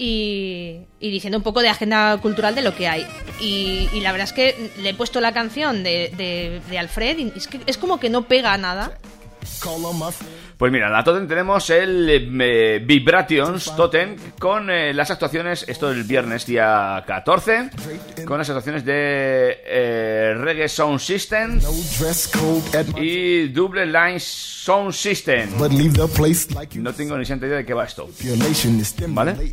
[0.00, 3.06] y, y diciendo un poco de agenda cultural de lo que hay.
[3.38, 7.46] Y, la verdad es que le he puesto la canción de, de, Alfred y es
[7.46, 8.98] que es como que no pega nada
[10.60, 12.06] Pues mira, en la Totem tenemos el
[12.38, 17.70] eh, Vibrations Totem con eh, las actuaciones, esto el viernes día 14,
[18.26, 21.58] con las actuaciones de eh, Reggae Sound System
[23.00, 25.48] y Double Line Sound System.
[26.82, 28.10] No tengo ni idea de qué va esto.
[29.14, 29.52] ¿Vale?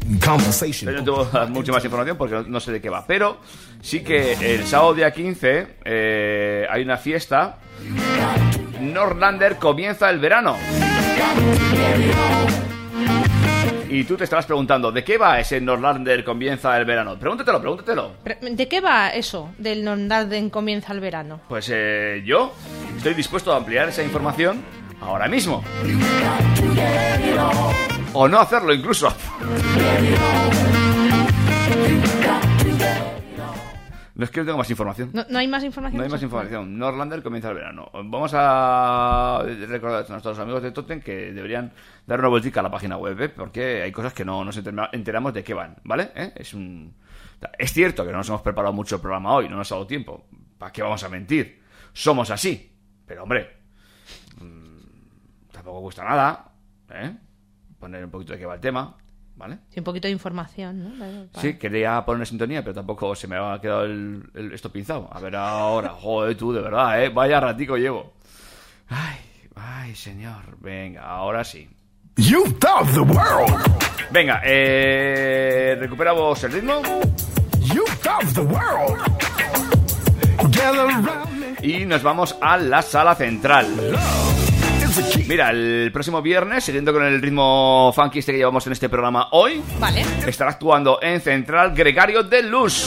[0.91, 3.07] Pero no tengo mucha más información porque no- sé de qué va.
[3.07, 3.39] Pero
[3.81, 7.59] sí que el sábado día 15 eh, hay una fiesta.
[8.81, 10.57] Norlander comienza el verano.
[13.89, 17.17] Y tú te estarás preguntando, ¿de qué va ese Norlander comienza el verano?
[17.17, 18.11] Pregúntatelo, pregúntatelo.
[18.41, 21.39] ¿De qué va eso del Nondarden comienza el verano?
[21.47, 22.53] Pues eh, yo
[22.95, 24.61] estoy dispuesto a ampliar esa información
[25.01, 25.63] ahora mismo.
[28.13, 29.11] O no hacerlo incluso.
[34.17, 35.11] No es que no tengo más información.
[35.13, 35.99] ¿No, no hay más información?
[35.99, 36.75] No hay más información.
[36.75, 37.91] Norlander comienza el verano.
[37.93, 41.71] Vamos a recordar a nuestros amigos de Totem que deberían
[42.07, 43.29] dar una vueltica a la página web, ¿eh?
[43.29, 46.11] porque hay cosas que no nos enteramos de qué van, ¿vale?
[46.15, 46.33] ¿Eh?
[46.35, 46.95] Es un...
[47.59, 49.85] Es cierto que no nos hemos preparado mucho el programa hoy, no nos ha dado
[49.85, 50.25] tiempo.
[50.57, 51.61] ¿Para qué vamos a mentir?
[51.93, 52.75] Somos así.
[53.05, 53.55] Pero hombre,
[54.41, 56.53] mm, tampoco cuesta nada,
[56.89, 57.15] ¿eh?
[57.77, 58.97] Poner un poquito de qué va el tema,
[59.37, 59.59] ¿vale?
[59.69, 60.99] Sí, un poquito de información, ¿no?
[60.99, 61.27] Vale.
[61.39, 65.09] Sí, quería poner sintonía, pero tampoco se me ha quedado el, el- esto pinzado.
[65.11, 67.09] A ver ahora, joder, tú, de verdad, ¿eh?
[67.09, 68.13] Vaya ratico llevo.
[68.89, 69.17] Ay,
[69.55, 70.57] ay, señor.
[70.59, 71.69] Venga, ahora sí.
[72.15, 73.61] You thought the world.
[74.11, 76.81] Venga, eh, recuperamos el ritmo
[77.61, 78.97] You thought the world.
[80.51, 81.31] Gather around
[81.61, 81.67] me.
[81.67, 83.65] y nos vamos a la sala central.
[83.67, 84.56] Key.
[85.27, 89.27] Mira, el próximo viernes, siguiendo con el ritmo funky este que llevamos en este programa
[89.31, 90.03] hoy, Vale.
[90.25, 92.85] estará actuando en Central Gregario de Luz.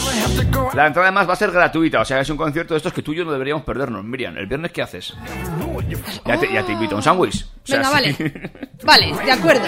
[0.75, 3.03] La entrada además va a ser gratuita, o sea, es un concierto de estos que
[3.03, 4.05] tú y yo no deberíamos perdernos.
[4.05, 5.15] Miriam, ¿el viernes qué haces?
[6.27, 7.45] Ya te, ya te invito a un sándwich.
[7.45, 8.23] O sea, Venga, sí.
[8.23, 8.51] vale.
[8.83, 9.65] Vale, de acuerdo.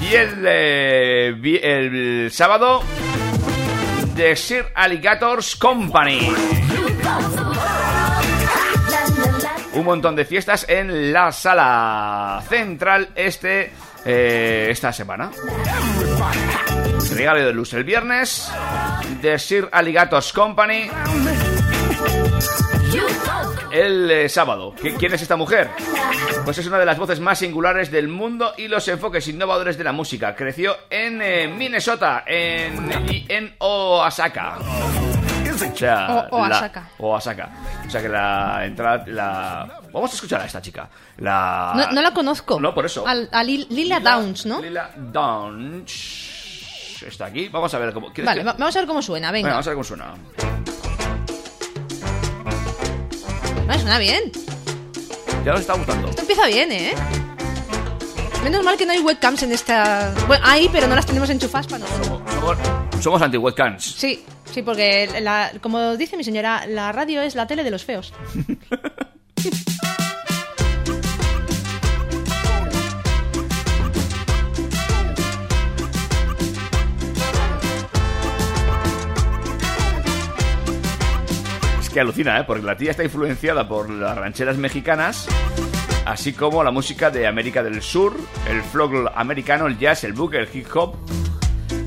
[0.00, 2.82] Y el, eh, el sábado,
[4.16, 6.30] The Sir Alligators Company.
[9.74, 13.72] Un montón de fiestas en la sala central este
[14.04, 15.30] eh, esta semana.
[17.14, 18.50] Regalo de luz el viernes.
[19.20, 20.88] The Sir Alligators Company.
[23.72, 24.72] El eh, sábado.
[24.76, 25.68] ¿Qui- ¿Quién es esta mujer?
[26.44, 29.84] Pues es una de las voces más singulares del mundo y los enfoques innovadores de
[29.84, 30.36] la música.
[30.36, 34.58] Creció en eh, Minnesota en, y en Oaxaca.
[35.72, 36.88] O sea, O- la- Oaxaca.
[36.98, 37.48] Oaxaca.
[37.86, 39.04] O sea que la entrada.
[39.06, 39.80] La...
[39.92, 40.88] Vamos a escuchar a esta chica.
[41.18, 41.72] La...
[41.76, 42.60] No, no la conozco.
[42.60, 43.06] No, por eso.
[43.06, 44.60] Al- a Lil- Lila Downs, ¿no?
[44.60, 46.32] Lila Downs.
[47.06, 47.48] Está aquí.
[47.48, 48.06] Vamos a ver cómo.
[48.12, 49.54] ¿quieres Vale, que- vamos a ver cómo suena, Venga, venga.
[49.56, 50.14] vamos a ver cómo suena.
[53.66, 54.32] Vale, suena bien.
[55.44, 56.08] Ya nos está gustando.
[56.08, 56.94] Esto empieza bien, ¿eh?
[58.42, 60.12] Menos mal que no hay webcams en esta...
[60.26, 62.06] Bueno, hay, pero no las tenemos enchufadas para nosotros.
[62.06, 62.56] Somos, somos
[63.02, 63.82] anti-webcams.
[63.84, 67.84] Sí, sí, porque la- como dice mi señora, la radio es la tele de los
[67.84, 68.12] feos.
[81.80, 82.44] Es que alucina, ¿eh?
[82.46, 85.26] Porque la tía está influenciada por las rancheras mexicanas,
[86.06, 88.16] así como la música de América del Sur,
[88.48, 90.96] el folk americano, el jazz, el boogie, el hip hop.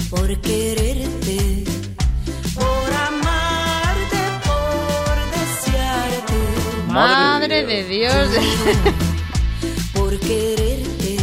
[0.09, 1.63] Por quererte,
[2.55, 6.34] por amarte, por desearte,
[6.88, 8.29] Madre de Dios.
[9.93, 11.17] por quererte.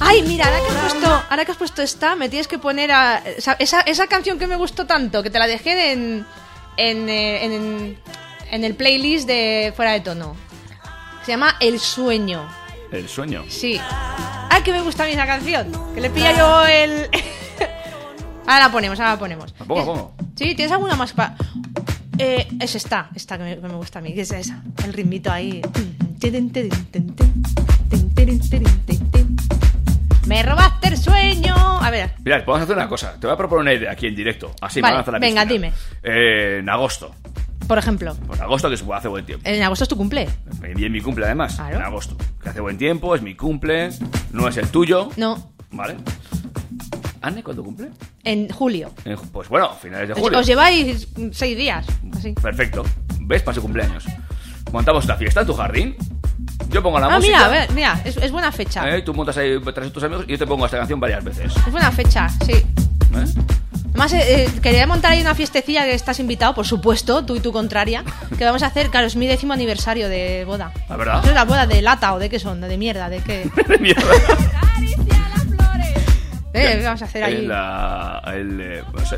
[0.00, 2.90] Ay, mira, ahora que has puesto, ahora que has puesto esta, me tienes que poner
[2.92, 6.26] a esa, esa, canción que me gustó tanto, que te la dejé en
[6.76, 7.98] en, eh, en,
[8.50, 10.34] en el playlist de Fuera de Tono.
[11.24, 12.48] Se llama El Sueño.
[12.90, 13.44] El sueño.
[13.48, 13.78] Sí.
[14.50, 15.94] Ay, que me gusta a mí esa canción.
[15.94, 17.08] Que le pilla yo el.
[18.46, 19.54] ahora la ponemos, ahora la ponemos.
[19.58, 20.14] La pongo, la pongo.
[20.36, 21.34] Sí, ¿tienes alguna más pa-
[22.18, 24.62] Eh, es esta, esta que me, me gusta a mí, que es esa.
[24.84, 25.62] El ritmito ahí.
[30.26, 31.54] Me robaste el sueño.
[31.56, 33.14] A ver, Mirad, vamos a hacer una cosa.
[33.18, 34.52] Te voy a proponer una idea aquí en directo.
[34.60, 35.66] Así me Vale, van a a la venga, piscina.
[35.68, 35.72] dime.
[36.02, 37.14] Eh, en agosto.
[37.66, 39.48] por ejemplo, Pues en agosto que hace buen tiempo.
[39.48, 40.28] en agosto es tu cumple.
[40.76, 41.54] Y en mi cumple además.
[41.56, 41.76] Claro.
[41.76, 42.16] En agosto.
[42.42, 43.90] Que hace buen tiempo, es mi cumple.
[44.32, 45.08] No es el tuyo.
[45.16, 45.96] No, ¿Vale?
[47.22, 47.88] ¿Anne cuándo cumple?
[48.24, 48.90] en julio.
[49.04, 50.38] En pues bueno, finales de Os, julio.
[50.38, 51.86] os lleváis seis días,
[52.16, 52.32] así.
[52.32, 52.84] Perfecto.
[53.20, 53.42] ¿Ves?
[53.42, 54.04] Para su cumpleaños.
[54.72, 55.96] Montamos una fiesta en tu jardín.
[56.70, 57.36] Yo pongo la Ah, música.
[57.36, 58.88] mira, a ver, mira, es, es buena fecha.
[58.88, 59.02] ¿eh?
[59.02, 61.52] Tú montas ahí tras tus amigos y yo te pongo esta canción varias veces.
[61.56, 62.52] Es buena fecha, sí.
[62.52, 62.66] ¿eh?
[63.12, 63.34] Además
[63.94, 67.40] Más, eh, eh, quería montar ahí una fiestecilla que estás invitado, por supuesto, tú y
[67.40, 68.04] tu contraria,
[68.38, 70.72] que vamos a hacer, claro, es mi décimo aniversario de boda.
[70.88, 71.26] ¿La verdad?
[71.26, 72.60] ¿Es la boda de lata o de qué son?
[72.60, 73.08] ¿De mierda?
[73.08, 73.50] ¿De qué?
[73.68, 74.02] De mierda.
[76.52, 77.34] Eh, ¿qué vamos a hacer ahí?
[77.36, 79.16] El, la- el, eh, no sé,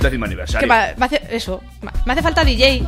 [0.00, 0.66] décimo aniversario.
[0.68, 1.62] va- va a hacer- eso,
[2.04, 2.82] me hace falta DJ.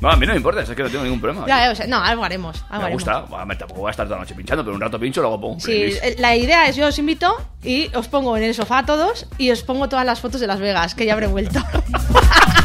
[0.00, 1.46] No, a mí no me importa, es que no tengo ningún problema.
[1.46, 2.56] Ya, o sea, no, algo haremos.
[2.70, 3.04] Algo me haremos.
[3.04, 3.24] gusta,
[3.58, 5.60] tampoco voy a estar toda la noche pinchando, pero un rato pincho, luego pongo un
[5.60, 9.28] Sí, la idea es yo os invito y os pongo en el sofá a todos
[9.38, 11.60] y os pongo todas las fotos de Las Vegas, que ya habré vuelto.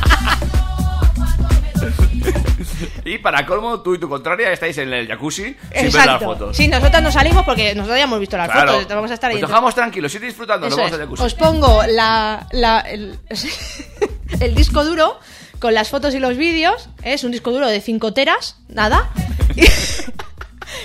[3.05, 6.55] Y para colmo, tú y tu contraria estáis en el jacuzzi sin ver las fotos.
[6.57, 8.73] Sí, nosotros no salimos porque nosotros ya hemos visto las Claro.
[8.73, 9.37] fotos, vamos a estar ahí.
[9.39, 11.23] Pues dejamos tranquilos, ir disfrutando, Eso nos vamos al jacuzzi.
[11.23, 13.17] Os pongo la, la- el,
[14.39, 15.19] el disco duro
[15.59, 16.89] con las fotos y los vídeos.
[17.03, 17.13] ¿eh?
[17.13, 19.09] Es un disco duro de 5 teras, nada.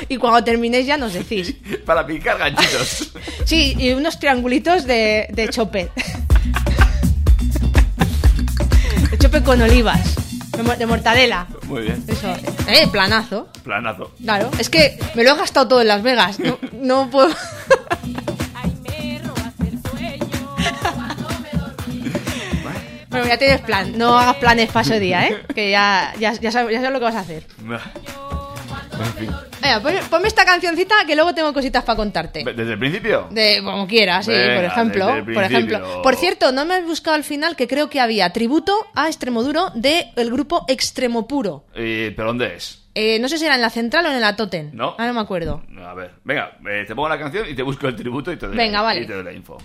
[0.09, 1.55] Y, cuando terminéis ya nos decís.
[1.85, 3.11] Para picar ganchitos.
[3.45, 5.91] Sí, y unos triangulitos de, de chope.
[9.19, 10.01] Chope con olivas.
[10.57, 11.47] De, mo- de mortadela.
[11.67, 12.35] Muy bien, Eso.
[12.69, 13.49] Eh, planazo.
[13.63, 14.13] planazo.
[14.23, 14.51] Claro.
[14.59, 16.39] Es que me lo he gastado todo en Las Vegas.
[16.39, 17.31] No, no puedo.
[23.11, 23.93] Bueno, ya tienes plan.
[23.99, 25.43] No hagas planes para ese día, ¿eh?
[25.55, 27.47] Que ya, ya, ya, sabes, ya sabes lo que vas a hacer.
[28.99, 29.31] En fin.
[29.61, 32.45] Venga, ponme, ponme esta cancioncita que luego tengo cositas para contarte.
[32.45, 33.29] ¿Desde el principio?
[33.31, 35.07] De como quieras, sí, Venga, por ejemplo.
[35.07, 35.77] desde el Por principio.
[35.79, 36.03] ejemplo.
[36.03, 39.71] Por cierto, no me has buscado al final que creo que había tributo a Extremoduro
[39.75, 41.65] del grupo Extremo Puro.
[41.75, 42.81] Eh, ¿Pero dónde es?
[42.95, 44.71] Eh, no sé si era en la central o en la Toten.
[44.75, 44.91] No.
[44.91, 45.63] Ahora no me acuerdo.
[45.87, 48.47] A ver, venga, eh, te pongo la canción y te busco el tributo y te
[48.47, 49.01] doy, Venga, vale.
[49.03, 49.57] y te doy la info.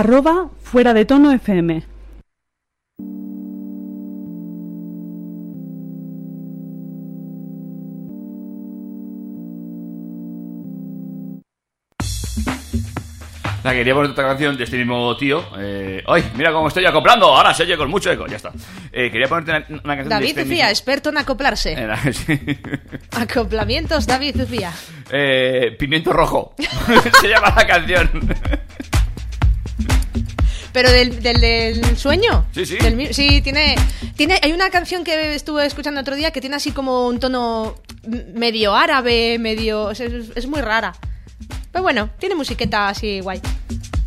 [0.00, 1.82] Arroba fuera de tono FM.
[13.64, 15.42] La quería poner otra canción de este mismo tío.
[15.58, 16.30] Eh, ¡Ay!
[16.36, 17.26] Mira cómo estoy acoplando.
[17.26, 18.24] Ahora se oye con mucho eco.
[18.28, 18.52] Ya está.
[18.92, 21.72] Eh, quería ponerte una, una canción de David este Zufía, mismo- experto en acoplarse.
[21.72, 22.38] Era- sí.
[23.10, 24.72] Acoplamientos, David Zufía.
[25.10, 26.54] Eh, Pimiento Rojo.
[27.20, 28.08] se llama la canción.
[30.76, 32.44] Pero del, del, del sueño.
[32.52, 32.76] Sí, sí.
[32.76, 33.76] Del sí, tiene,
[34.14, 34.38] tiene.
[34.42, 37.76] Hay una canción que estuve escuchando otro día que tiene así como un tono
[38.34, 39.90] medio árabe, medio.
[39.92, 40.92] Es, es- muy rara.
[41.72, 43.40] Pero bueno, tiene musiqueta así guay.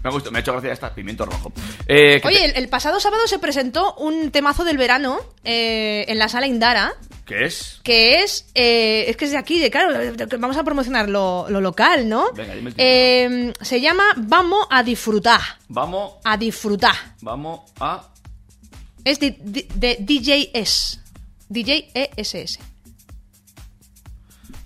[0.03, 0.93] Me ha gustado, me ha hecho gracia esta.
[0.93, 1.51] Pimiento Rojo.
[1.87, 6.05] Eh, ¿qué Oye, te- el, el pasado sábado se presentó un temazo del verano eh,
[6.07, 6.93] en la sala Indara.
[7.29, 7.79] ¿Qué es?
[7.83, 8.47] Que es.
[8.55, 9.93] eh, es que es de aquí, de claro,
[10.39, 12.31] vamos a promocionar lo, lo local, ¿no?
[12.33, 12.87] Venga, dime el título.
[12.89, 15.39] Eh, se llama Vamos a disfrutar.
[15.67, 16.95] Vamos, A disfrutar.
[17.21, 18.09] vamos a.
[19.05, 20.97] Es de, de, de DJ S.
[21.49, 22.57] DJ ESS.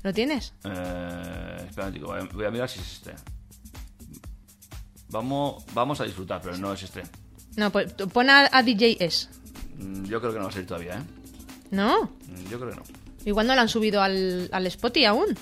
[0.03, 0.53] ¿Lo tienes?
[0.63, 3.13] Eh, espera momentico, voy a- voy a mirar si es este.
[5.09, 7.03] Vamos, vamos a disfrutar, pero no es este.
[7.55, 9.27] No, pues pon a, a DJ S.
[9.77, 11.03] Mm, Yo creo que no va a salir todavía, ¿eh?
[11.73, 12.03] No.
[12.27, 12.83] Mm, Yo creo que no.
[13.25, 15.37] Igual no lo han subido al, al Spotify aún.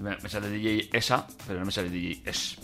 [0.00, 2.56] Me, me sale DJ esa, pero no me sale DJ es.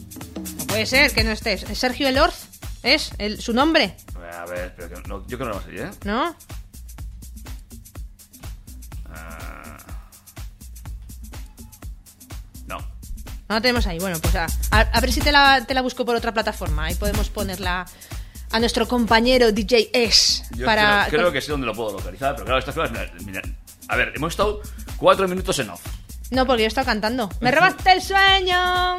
[0.58, 1.62] No puede ser que no estés.
[1.64, 2.46] ¿Es Sergio Elorz?
[2.82, 3.96] ¿Es el, su nombre?
[4.38, 5.90] A ver, pero que no- yo creo que no a salir, ¿eh?
[6.04, 6.36] ¿No?
[9.08, 9.76] Ah.
[12.66, 12.78] no.
[12.78, 12.84] No
[13.48, 13.98] la tenemos ahí.
[13.98, 16.84] Bueno, pues a, a- a ver si te la, te la busco por otra plataforma.
[16.84, 17.86] Ahí podemos ponerla
[18.52, 20.44] a nuestro compañero DJ S.
[20.56, 22.92] Yo para, creo, creo que sé dónde lo puedo localizar, pero claro, estas cosas.
[23.24, 23.42] mira,
[23.88, 24.60] a ver, hemos estado
[24.96, 25.80] cuatro minutos en off.
[26.30, 27.28] No, porque yo estaba cantando.
[27.40, 28.98] ¡Me robaste el sueño!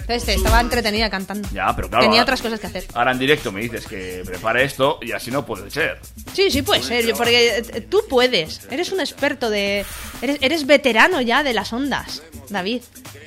[0.00, 1.48] Entonces, estaba entretenida cantando.
[1.52, 2.02] Ya, pero claro.
[2.02, 2.84] Tenía ahora- otras cosas que hacer.
[2.94, 6.00] Ahora en directo me dices que prepare esto y así no puede ser.
[6.32, 8.66] Sí, sí puede ser, porque eh, tú puedes.
[8.72, 9.84] Eres un experto de...
[10.20, 12.82] Eres, eres veterano ya de las ondas, David.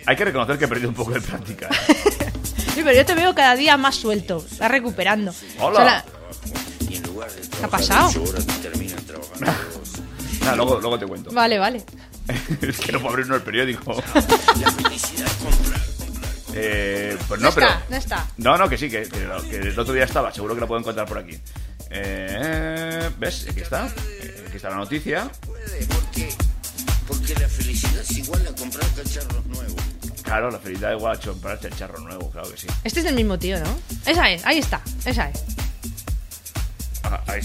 [0.05, 1.69] Hay que reconocer que he perdido un poco de práctica.
[2.73, 4.43] Sí, pero yo te veo cada día más suelto.
[4.49, 5.33] Estás recuperando.
[5.59, 5.71] Hola.
[5.71, 6.05] O sea, la-
[7.59, 8.09] ¿Qué ha pasado?
[10.41, 11.31] Nada, luego, luego te cuento.
[11.31, 11.83] Vale, vale.
[12.61, 13.95] es que no puedo abrir uno el periódico.
[16.53, 17.67] eh, pues No, no, pero.
[17.67, 18.27] está, no está.
[18.37, 20.33] No, no, que sí, que, que lo- que el otro día estaba.
[20.33, 21.37] Seguro que lo puedo encontrar por aquí.
[21.89, 23.45] Eh, ¿Ves?
[23.49, 23.87] Aquí está.
[24.21, 25.29] Eh, Aquí está la noticia.
[27.07, 29.81] Porque la felicidad es igual a comprar cacharros nuevos.
[30.23, 32.67] Claro, la felicidad igual a comprarte el charro nuevo, claro que sí.
[32.83, 33.65] Este es del mismo tío, ¿no?
[34.05, 35.45] Esa es, ahí está, esa es.
[37.27, 37.41] Ahí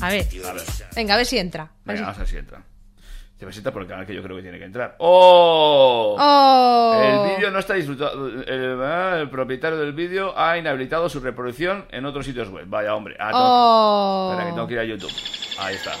[0.00, 0.64] A ver, A ver,
[0.96, 1.62] venga, a ver si entra.
[1.64, 2.62] A ver venga, si- vamos a ver si entra.
[3.38, 4.96] Se presenta por el canal que yo creo que tiene que entrar.
[4.98, 6.16] ¡Oh!
[6.18, 7.00] ¡Oh!
[7.28, 8.26] El vídeo no está disfrutado.
[8.26, 12.64] El, ah, el propietario del vídeo ha inhabilitado su reproducción en otros sitios web.
[12.66, 13.16] Vaya, hombre.
[13.20, 14.30] Ah, tengo que- ¡Oh!
[14.32, 15.12] Espera, que tengo que ir a YouTube.
[15.60, 15.92] Ahí está.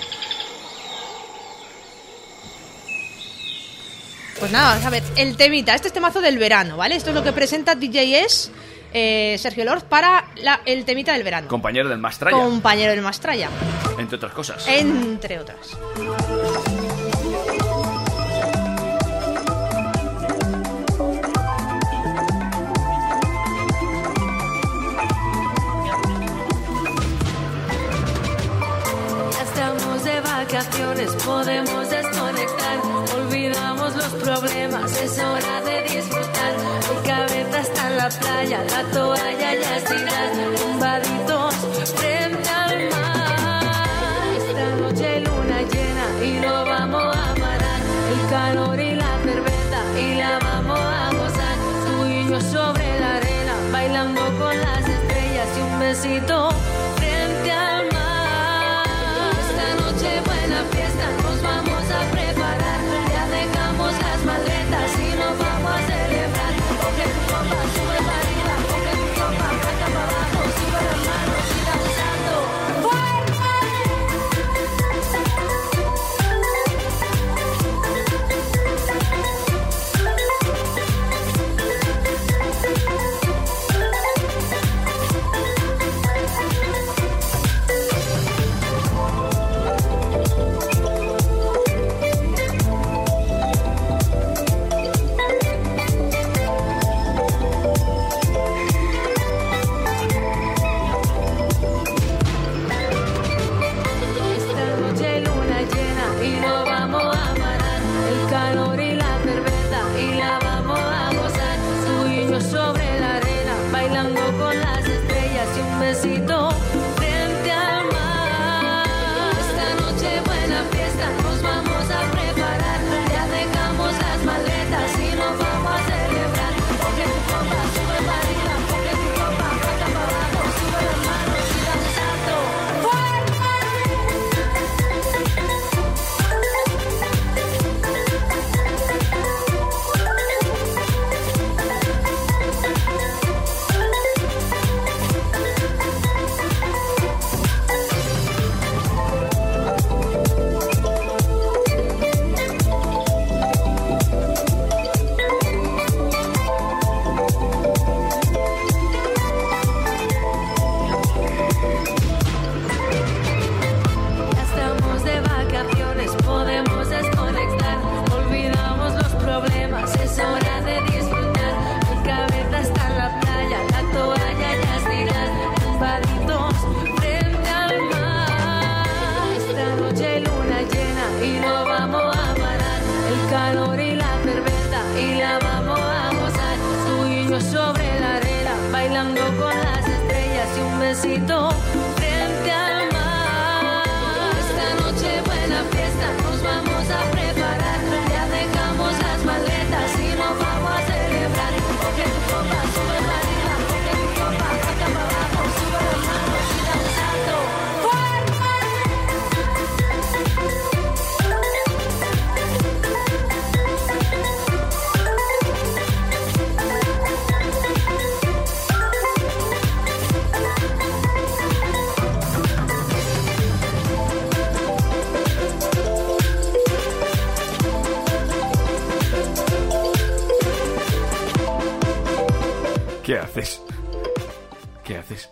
[4.38, 6.94] Pues nada, vamos a ver, el temita, este es temazo del verano, ¿vale?
[6.94, 8.50] Esto es lo que presenta DJS
[8.94, 11.48] eh, Sergio Lord para la- el temita del verano.
[11.48, 13.48] Compañero del Mastraya, Compañero del Mastraya,
[13.98, 14.64] entre otras cosas.
[14.68, 15.76] entre otras.
[29.32, 31.92] Ya estamos de vacaciones, podemos
[38.08, 40.44] la playa, la toalla ya estirada.
[40.56, 41.54] Tumbaditos
[41.94, 43.64] frente al mar.
[44.36, 47.80] Esta noche luna llena y no vamos a parar.
[48.12, 51.56] El calor y la cerveza y la vamos a gozar.
[51.84, 56.48] Tú y sobre la arena, bailando con las estrellas y un besito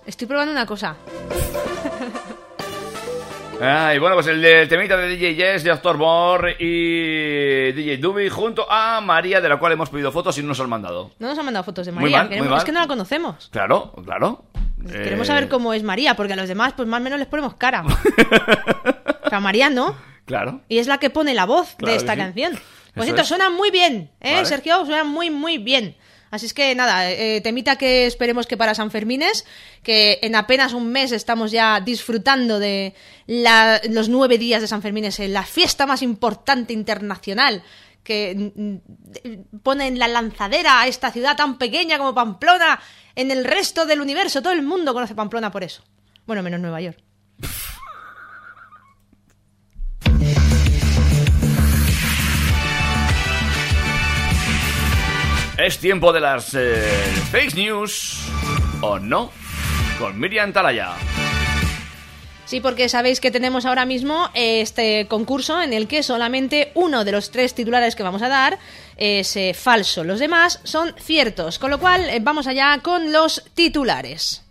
[0.06, 0.96] Estoy probando una cosa.
[3.60, 8.28] Ay, bueno, pues el de temita de DJ Yes, de Doctor Moore y DJ Duby
[8.28, 11.12] junto a María, de la cual hemos pedido fotos y no nos han mandado.
[11.18, 12.20] No nos han mandado fotos de Muy María.
[12.24, 12.58] muy Queremos- mal.
[12.58, 13.48] Es que no la conocemos.
[13.50, 14.44] Claro, claro.
[14.86, 17.26] Queremos Eh, saber cómo es María, porque a los demás, pues más o menos les
[17.28, 17.82] ponemos cara.
[19.24, 19.96] Pero a María no.
[20.26, 20.60] Claro.
[20.68, 22.18] Y es la que pone la voz Claro de esta sí.
[22.18, 22.52] canción.
[22.94, 23.28] Por cierto, es.
[23.28, 24.46] suena muy bien, ¿eh, Vale.
[24.46, 24.84] Sergio?
[24.84, 25.96] Suena muy, muy bien.
[26.30, 29.44] Así es que nada, eh, temita que esperemos que para San Fermines,
[29.82, 32.94] que en apenas un mes estamos ya disfrutando de
[33.26, 37.62] la- los nueve días de San Fermines, eh, la fiesta más importante internacional
[38.02, 38.74] que mm,
[39.24, 42.80] eh, pone en la lanzadera a esta ciudad tan pequeña como Pamplona
[43.14, 44.42] en el resto del universo.
[44.42, 45.82] Todo el mundo conoce Pamplona por eso.
[46.26, 46.98] Bueno, menos Nueva York.
[55.58, 56.84] Es tiempo de las eh,
[57.30, 58.28] fake news,
[58.82, 59.30] ¿o no?
[59.98, 60.90] Con Miriam Talaya.
[62.44, 67.12] Sí, porque sabéis que tenemos ahora mismo este concurso en el que solamente uno de
[67.12, 68.58] los tres titulares que vamos a dar
[68.98, 70.04] es eh, falso.
[70.04, 71.58] Los demás son ciertos.
[71.58, 74.42] Con lo cual, eh, vamos allá con los titulares.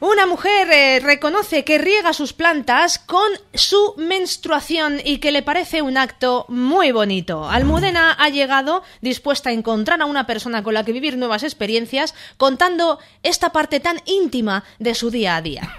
[0.00, 5.82] Una mujer eh, reconoce que riega sus plantas con su menstruación y que le parece
[5.82, 7.48] un acto muy bonito.
[7.48, 12.14] Almudena ha llegado dispuesta a encontrar a una persona con la que vivir nuevas experiencias,
[12.36, 15.76] contando esta parte tan íntima de su día a día.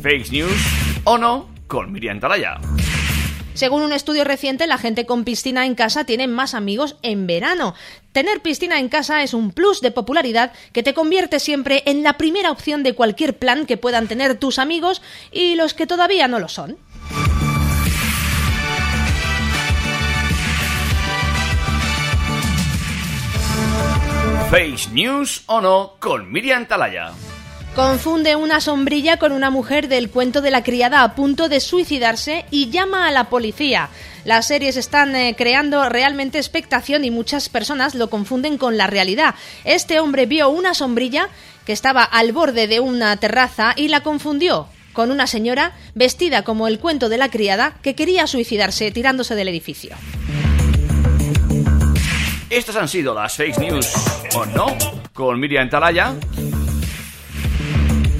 [0.00, 0.62] Fake news,
[1.02, 1.48] ¿o no?
[1.66, 2.60] Con Miriam Talaya.
[3.56, 7.74] Según un estudio reciente, la gente con piscina en casa tiene más amigos en verano.
[8.12, 12.18] Tener piscina en casa es un plus de popularidad que te convierte siempre en la
[12.18, 15.00] primera opción de cualquier plan que puedan tener tus amigos
[15.32, 16.76] y los que todavía no lo son.
[24.50, 25.94] Fake news, ¿o no?
[25.98, 27.14] Con Miriam Talaya.
[27.76, 32.46] Confunde una sombrilla con una mujer del cuento de la criada a punto de suicidarse
[32.50, 33.90] y llama a la policía.
[34.24, 39.34] Las series están eh, creando realmente expectación y muchas personas lo confunden con la realidad.
[39.66, 41.28] Este hombre vio una sombrilla
[41.66, 46.68] que estaba al borde de una terraza y la confundió con una señora vestida como
[46.68, 49.94] el cuento de la criada que quería suicidarse tirándose del edificio.
[52.48, 53.92] Estas han sido las fake news,
[54.34, 54.66] ¿o no?
[55.12, 56.14] Con Miriam Talaya.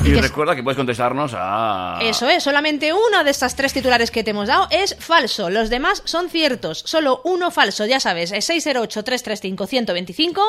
[0.06, 1.98] Y que- recuerda que puedes contestarnos a...
[2.02, 5.50] Eso es, solamente uno de estas tres titulares que te hemos dado es falso.
[5.50, 6.82] Los demás son ciertos.
[6.86, 10.40] Solo uno falso, ya sabes, es 608-335-125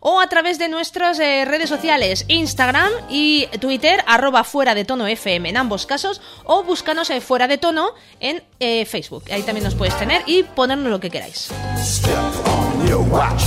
[0.00, 5.06] o a través de nuestras eh, redes sociales, Instagram y Twitter, arroba fuera de tono
[5.06, 9.24] FM en ambos casos, o búscanos en fuera de tono en eh, Facebook.
[9.30, 11.50] Ahí también nos puedes tener y ponernos lo que queráis.
[11.78, 12.14] Step
[12.46, 13.42] on your watch.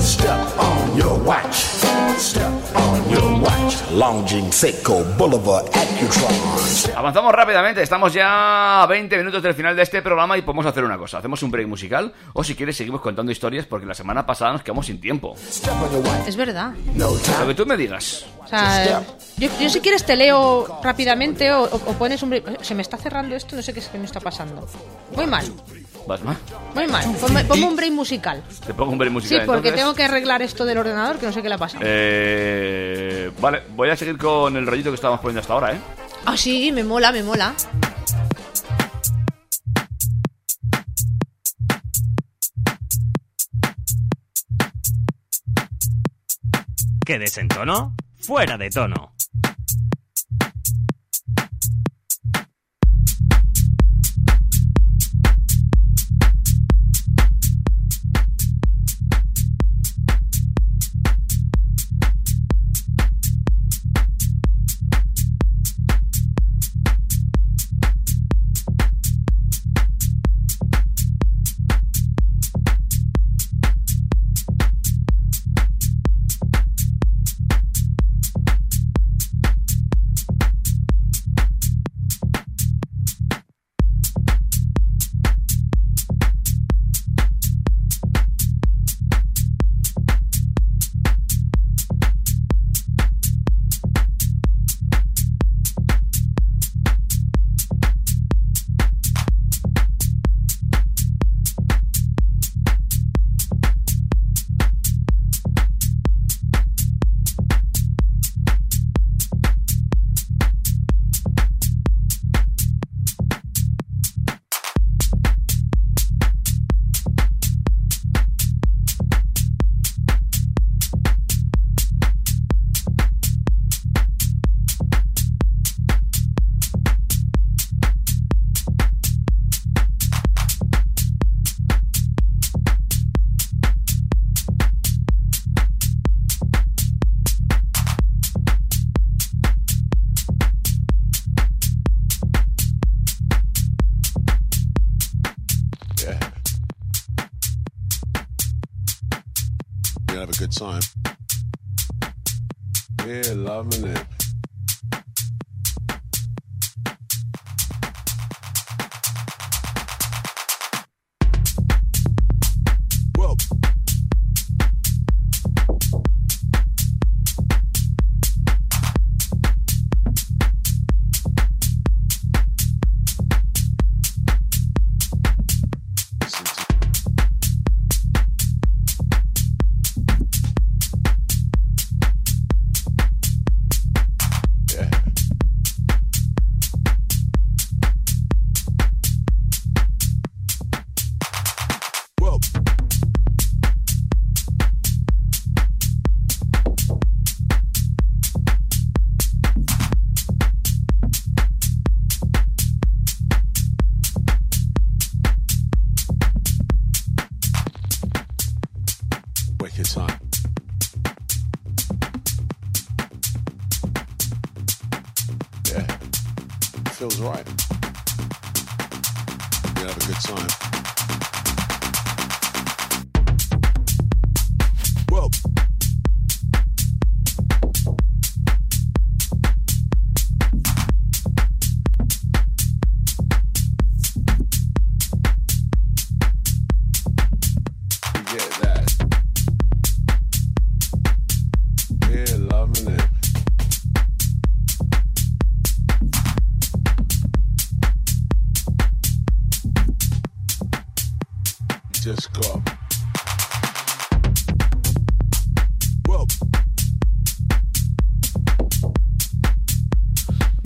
[0.00, 1.54] Step on your watch.
[2.18, 4.52] Step on your watch.
[4.52, 5.66] Seco Boulevard.
[6.96, 10.84] Avanzamos rápidamente, estamos ya a 20 minutos del final de este programa y podemos hacer
[10.84, 11.18] una cosa.
[11.18, 14.62] Hacemos un break musical o si quieres seguimos contando historias porque la semana pasada nos
[14.62, 15.34] quedamos sin tiempo.
[16.26, 16.72] Es verdad.
[16.96, 18.26] Lo que tú me digas.
[18.44, 19.02] O sea,
[19.38, 22.30] yo, yo si quieres te leo rápidamente o, o- o pones un...
[22.30, 24.66] break- Se me está cerrando esto, no sé qué, es que me está pasando.
[25.16, 25.44] Muy mal,
[26.06, 26.36] ¿Vas más?
[26.74, 27.04] muy mal.
[27.20, 28.42] Ponme, ponme un break musical.
[28.66, 29.80] Te pongo un break Sí, musical porque entonces.
[29.80, 31.84] tengo que arreglar esto del ordenador que no sé qué le ha pasado.
[31.86, 35.80] Eh, vale, voy a seguir con el rollito que estábamos poniendo hasta ahora, ¿eh?
[36.24, 37.54] Ah, sí, me mola, me mola.
[47.04, 47.94] ¿Que desentono?
[48.20, 49.12] Fuera de tono.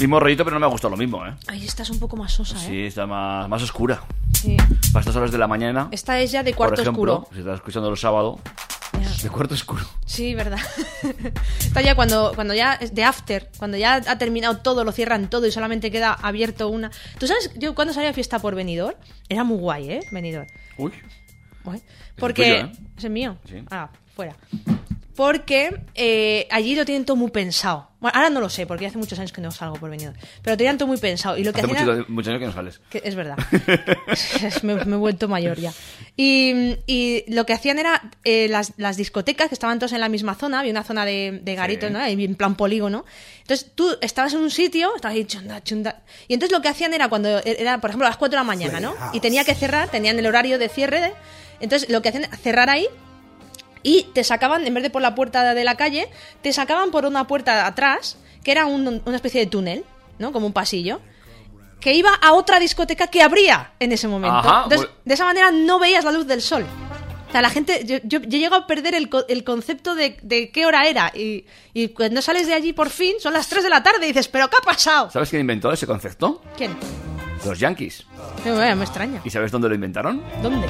[0.09, 1.35] Rollito, pero no me ha gustado lo mismo, ¿eh?
[1.49, 2.67] Ahí estás un poco más sosa, ¿eh?
[2.67, 4.03] Sí, está más, más oscura.
[4.33, 4.57] Sí.
[4.93, 5.89] Para estas horas de la mañana.
[5.91, 7.29] Esta es ya de Por cuarto ejemplo, oscuro.
[7.35, 8.39] si estás escuchando el sábado,
[9.23, 9.85] De cuarto oscuro.
[10.05, 10.59] Sí, verdad.
[11.61, 15.29] Está ya cuando, cuando ya es de after, cuando ya ha terminado todo, lo cierran
[15.29, 16.91] todo y solamente queda abierto una.
[17.19, 18.97] ¿Tú sabes yo cuando salí a fiesta por Benidorm?
[19.29, 20.01] Era muy guay, ¿eh?
[20.13, 20.47] Benidorm.
[20.79, 20.93] Uy.
[21.65, 21.79] Guay.
[21.79, 21.85] Es
[22.17, 22.43] Porque.
[22.43, 22.73] tuyo, ¿eh?
[22.97, 23.37] ¿Es el mío?
[23.49, 23.63] Sí.
[23.71, 24.37] Ah, fuera.
[25.17, 27.89] Porque eh, allí lo tienen todo muy pensado.
[28.01, 30.15] Bueno, ahora no lo sé, porque hace muchos años que no salgo por Benidorm.
[30.43, 31.39] Pero lo tenían todo muy pensado.
[31.39, 32.81] Y lo que Hace hacían mucho, era- muchos años que no sales.
[32.91, 33.37] que es verdad.
[34.63, 35.73] me, me he vuelto mayor ya.
[36.17, 40.09] Y, y lo que hacían era eh, las, las discotecas que estaban todos en la
[40.11, 41.93] misma zona, había una zona de, de garitos, Sí.
[41.95, 42.05] ¿no?
[42.05, 43.05] En plan polígono.
[43.41, 46.03] Entonces tú estabas en un sitio, estabas ahí chunda, chunda.
[46.29, 48.45] Y entonces lo que hacían era cuando era, por ejemplo, a las 4 de la
[48.45, 48.95] mañana, ¿no?
[49.15, 51.01] Y tenía que cerrar, tenían el horario de cierre.
[51.01, 51.13] de-
[51.61, 52.87] entonces lo que hacían era cerrar ahí
[53.87, 56.09] y te sacaban, en vez de por la puerta de la calle,
[56.43, 59.85] te sacaban por una puerta atrás, que era un- una especie de túnel,
[60.19, 60.33] ¿no?
[60.33, 61.01] Como un pasillo,
[61.81, 64.37] que iba a otra discoteca que abría en ese momento.
[64.39, 66.67] Ajá, Entonces, pues- de esa manera no veías la luz del sol.
[67.29, 70.51] O sea, la gente, yo, yo, yo llego a perder el, el concepto de, de
[70.51, 71.13] qué hora era.
[71.15, 71.45] Y,
[71.75, 74.27] y cuando sales de allí por fin, son las 3 de la tarde y dices,
[74.29, 75.11] ¿pero qué ha pasado?
[75.11, 76.41] ¿Sabes quién inventó ese concepto?
[76.57, 76.77] ¿Quién?
[77.45, 78.07] Los Yankees.
[78.45, 79.21] Eh, bueno, me extraña.
[79.25, 80.23] ¿Y sabes dónde lo inventaron?
[80.43, 80.67] ¿Dónde?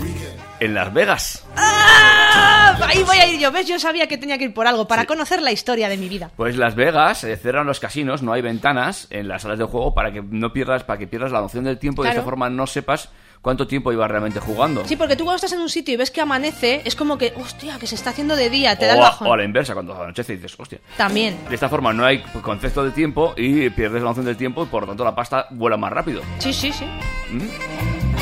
[0.61, 1.45] En Las Vegas.
[1.57, 2.77] ¡Ah!
[2.87, 3.67] Ahí voy a ir yo, ¿ves?
[3.67, 6.31] Yo sabía que tenía que ir por algo, para conocer la historia de mi vida.
[6.37, 9.95] Pues Las Vegas eh, cerran los casinos, no hay ventanas en las salas de juego
[9.95, 12.51] para que no pierdas, para que pierdas la noción del tiempo y de esta forma
[12.51, 13.11] no sepas
[13.47, 14.85] cuánto tiempo ibas realmente jugando.
[14.89, 17.33] Sí, porque tú cuando estás en un sitio y ves que amanece, es como que,
[17.37, 19.29] hostia, que se está haciendo de día, te da el o, a, bajón.
[19.29, 20.81] o a la inversa, cuando anochece dices, hostia.
[20.97, 21.39] También.
[21.49, 24.67] De esta forma no hay concepto de tiempo y pierdes la noción del tiempo y
[24.67, 26.23] por lo tanto la pasta vuela más rápido.
[26.41, 26.85] Sí, sí, sí.
[27.31, 27.41] ¿Mm?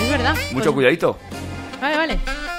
[0.02, 0.34] Es verdad.
[0.52, 1.18] Mucho Pues- cuidadito.
[1.80, 2.18] Vale, vale.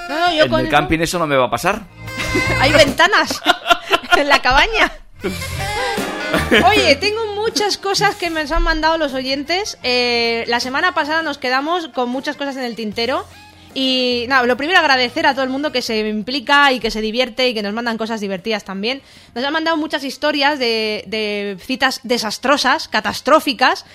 [0.10, 1.84] No, no, yo En con el eso- camping eso no me va a pasar.
[2.60, 3.40] Hay ventanas
[4.18, 4.92] en la cabaña.
[6.68, 9.78] Oye, tengo muchas cosas que me han mandado los oyentes.
[9.84, 13.26] Eh, la semana pasada nos quedamos con muchas cosas en el tintero.
[13.74, 17.02] Y nada, lo primero agradecer a todo el mundo que se implica y que se
[17.02, 19.02] divierte y que nos mandan cosas divertidas también.
[19.34, 23.86] Nos han mandado muchas historias de, de citas desastrosas, catastróficas.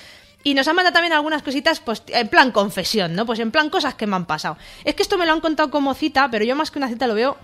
[0.43, 3.27] Y nos han mandado también algunas cositas, pues, en plan confesión, ¿no?
[3.27, 4.56] Pues en plan cosas que me han pasado.
[4.85, 7.06] Es que esto me lo han contado como cita, pero yo más que una cita
[7.06, 7.36] lo veo,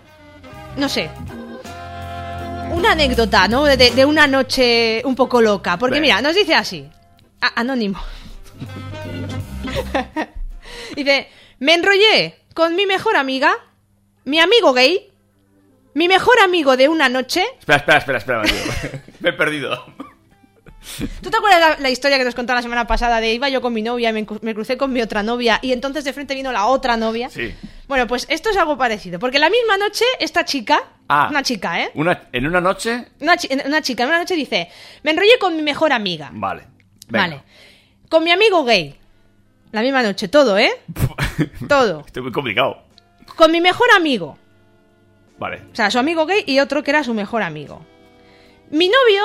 [0.78, 1.10] no sé,
[2.76, 3.64] una anécdota, ¿no?
[3.64, 5.78] De, de una noche un poco loca.
[5.78, 6.16] Porque Venga.
[6.16, 6.88] mira, nos dice así.
[7.40, 7.98] A- anónimo.
[10.94, 11.28] dice,
[11.58, 13.52] me enrollé con mi mejor amiga,
[14.24, 15.10] mi amigo gay,
[15.94, 17.44] mi mejor amigo de una noche.
[17.58, 19.02] Espera, espera, espera, espera.
[19.20, 19.84] Me he perdido.
[21.20, 23.60] ¿Tú te acuerdas la, la historia que nos contó la semana pasada de iba yo
[23.60, 26.52] con mi novia, me, me crucé con mi otra novia y entonces de frente vino
[26.52, 27.28] la otra novia?
[27.28, 27.54] Sí.
[27.88, 29.18] Bueno, pues esto es algo parecido.
[29.18, 31.28] Porque la misma noche, esta chica, Ah.
[31.30, 31.90] una chica, ¿eh?
[31.94, 33.06] Una, en una noche.
[33.20, 34.68] Una, chi- una chica en una noche dice,
[35.04, 36.30] me enrollé con mi mejor amiga.
[36.32, 36.64] Vale.
[37.08, 37.26] Venga.
[37.28, 37.42] Vale.
[38.08, 38.98] Con mi amigo gay.
[39.72, 40.70] La misma noche, todo, ¿eh?
[41.68, 42.02] todo.
[42.06, 42.82] Estoy muy complicado.
[43.36, 44.36] Con mi mejor amigo.
[45.38, 45.62] Vale.
[45.72, 47.84] O sea, su amigo gay y otro que era su mejor amigo.
[48.70, 49.22] Mi novio,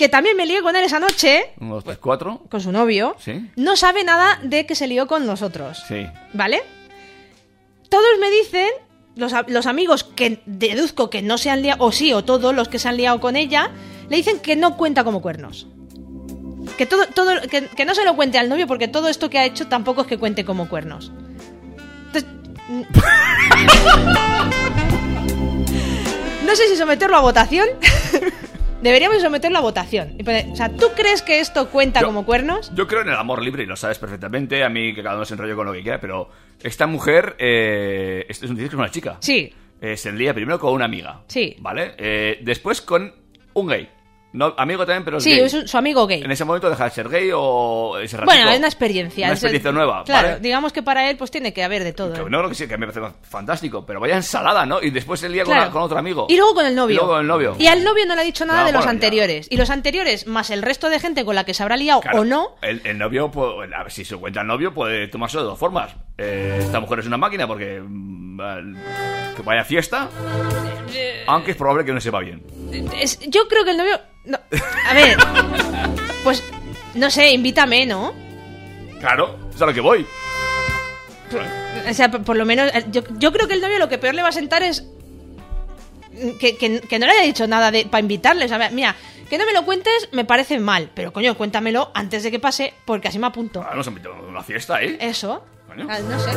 [0.00, 2.40] que también me lié con él esa noche, Uno, dos, tres, cuatro.
[2.48, 3.50] con su novio, Sí.
[3.56, 5.84] no sabe nada de que se lió con nosotros.
[5.86, 6.06] Sí.
[6.32, 6.62] ¿Vale?
[7.90, 8.66] Todos me dicen,
[9.14, 12.68] los, los amigos que deduzco que no se han liado, o sí, o todos los
[12.68, 13.72] que se han liado con ella,
[14.08, 15.66] le dicen que no cuenta como cuernos.
[16.78, 19.38] Que, todo, todo, que, que no se lo cuente al novio porque todo esto que
[19.38, 21.12] ha hecho tampoco es que cuente como cuernos.
[22.06, 22.24] Entonces,
[26.46, 27.68] no sé si someterlo a votación.
[28.82, 30.14] Deberíamos someterlo a votación.
[30.18, 32.72] Y poner, O sea, ¿tú crees que esto cuenta Yo- como cuernos?
[32.74, 34.64] Yo creo en el amor libre y lo sabes perfectamente.
[34.64, 36.30] A mí que cada uno se enrolle con lo que quiera, pero
[36.62, 37.36] esta mujer.
[37.38, 39.16] Eh, es, es un- dices que es una chica.
[39.20, 39.52] Sí.
[39.82, 41.22] Eh, se enlía primero con una amiga.
[41.26, 41.56] Sí.
[41.60, 41.92] ¿Vale?
[41.98, 43.14] Eh, después con
[43.54, 43.88] un gay.
[44.32, 45.40] No, amigo también, pero es Sí, gay.
[45.40, 46.22] es un- su amigo gay.
[46.22, 48.32] En ese momento deja de ser gay o ese ratito.
[48.32, 49.26] Bueno, es una experiencia.
[49.26, 50.40] Una es el- experiencia nueva, Claro, ¿vale?
[50.40, 52.12] digamos que para él pues tiene que haber de todo.
[52.14, 52.24] Que ¿eh?
[52.28, 54.80] no, creo que sí, que me parece fantástico, pero vaya ensalada, ¿no?
[54.80, 55.70] Y después se lía con, Claro.
[55.72, 56.26] con otro amigo.
[56.28, 56.92] Y luego con el novio.
[56.94, 57.56] Y luego con el novio.
[57.58, 58.96] Y al novio no le ha dicho nada No, de los bueno, ya.
[58.96, 59.46] anteriores.
[59.50, 62.20] Y los anteriores, más el resto de gente con la que se habrá liado Claro,
[62.20, 62.56] o no.
[62.62, 65.44] El, el novio, pues, a ver, si se lo cuenta el novio, puede tomarse de
[65.44, 65.92] dos formas.
[66.18, 67.80] Eh, esta mujer es una máquina porque.
[67.84, 68.40] mm,
[69.42, 70.08] que vaya fiesta.
[71.26, 72.42] Aunque es probable que no sepa bien.
[73.00, 74.00] Es- yo creo que el novio.
[74.24, 74.38] no,
[74.88, 75.16] a ver.
[76.24, 76.42] Pues.
[76.94, 78.12] No sé, invítame, ¿no?
[78.98, 80.04] Claro, es a lo que voy.
[81.88, 82.70] O sea, por, por lo menos.
[82.74, 84.84] eh, Yo, yo creo que el novio lo que peor le va a sentar es.
[86.40, 88.44] Que, que- que no le haya dicho nada de, para invitarle.
[88.44, 88.96] O sea, mira,
[89.28, 90.90] que no me lo cuentes me parece mal.
[90.94, 93.64] Pero coño, cuéntamelo antes de que pase, porque así me apunto.
[93.66, 94.98] Ah, nos invitamos a una fiesta, ¿eh?
[95.00, 95.44] Eso.
[95.70, 95.86] Coño.
[95.88, 96.30] Ah, No sé.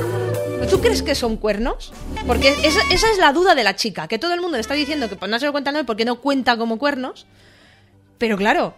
[0.69, 1.91] ¿Tú crees que son cuernos?
[2.25, 4.73] Porque esa, esa es la duda de la chica, que todo el mundo le está
[4.75, 7.25] diciendo que pues, no se lo cuenta no porque no cuenta como cuernos.
[8.17, 8.75] Pero claro.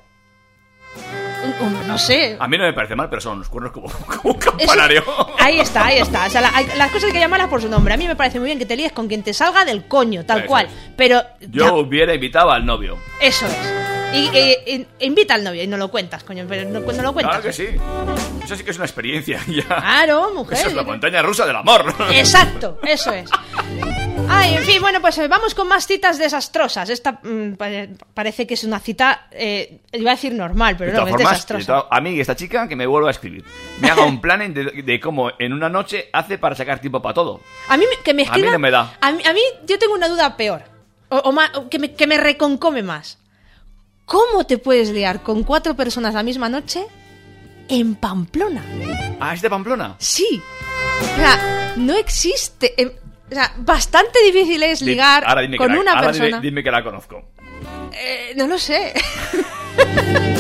[1.44, 2.38] un- un- no sé.
[2.40, 3.88] A mí no me parece mal, pero son unos cuernos como,
[4.22, 5.04] como un campanario.
[5.40, 6.26] Ahí está, ahí está.
[6.26, 7.94] O sea, la- hay- las cosas hay que llamarlas por su nombre.
[7.94, 10.26] A mí me parece muy bien que te líes con quien te salga del coño,
[10.26, 10.66] tal Eso cual.
[10.66, 10.72] es.
[10.98, 12.98] Pero Yo ya, hubiera invitado al novio.
[13.22, 13.85] eso es.
[14.14, 17.14] Y, e- e- invita al novio y no lo cuentas, coño, pero no, no lo
[17.14, 17.40] cuentas.
[17.40, 17.68] Claro que sí.
[18.44, 19.64] Eso sí que es una experiencia ya.
[19.66, 20.58] Claro, mujer.
[20.58, 21.94] Esa es la montaña rusa del amor.
[22.12, 23.30] Exacto, eso es.
[24.30, 26.90] Ay, en fin, bueno, pues eh, vamos con más citas desastrosas.
[26.90, 30.98] Esta mm, pare- parece que es una cita, eh, iba a decir normal, pero De
[30.98, 31.74] no, es formas, desastrosa.
[31.74, 33.44] de a mí esta chica que me vuelva a escribir.
[33.82, 37.14] Me haga un plan de, de cómo en una noche hace para sacar tiempo para
[37.14, 37.42] todo.
[37.68, 38.52] A mí que me A mí escriba.
[38.54, 38.94] no me da.
[39.02, 40.64] A mí, a mí yo tengo una duda peor.
[41.10, 43.20] O, o o que, me, que me reconcome más.
[44.06, 46.86] ¿Cómo te puedes liar con cuatro personas la misma noche
[47.68, 48.64] en Pamplona?
[49.20, 49.96] Ah, ¿es de Pamplona?
[49.98, 50.42] Sí.
[51.02, 52.74] O sea, no existe.
[52.82, 52.92] em,
[53.32, 56.42] o sea, bastante difícil es ligar ahora dime que con la- una ahora dime- persona.
[56.42, 57.24] Dime, que la conozco.
[57.94, 58.94] Eh, no lo sé.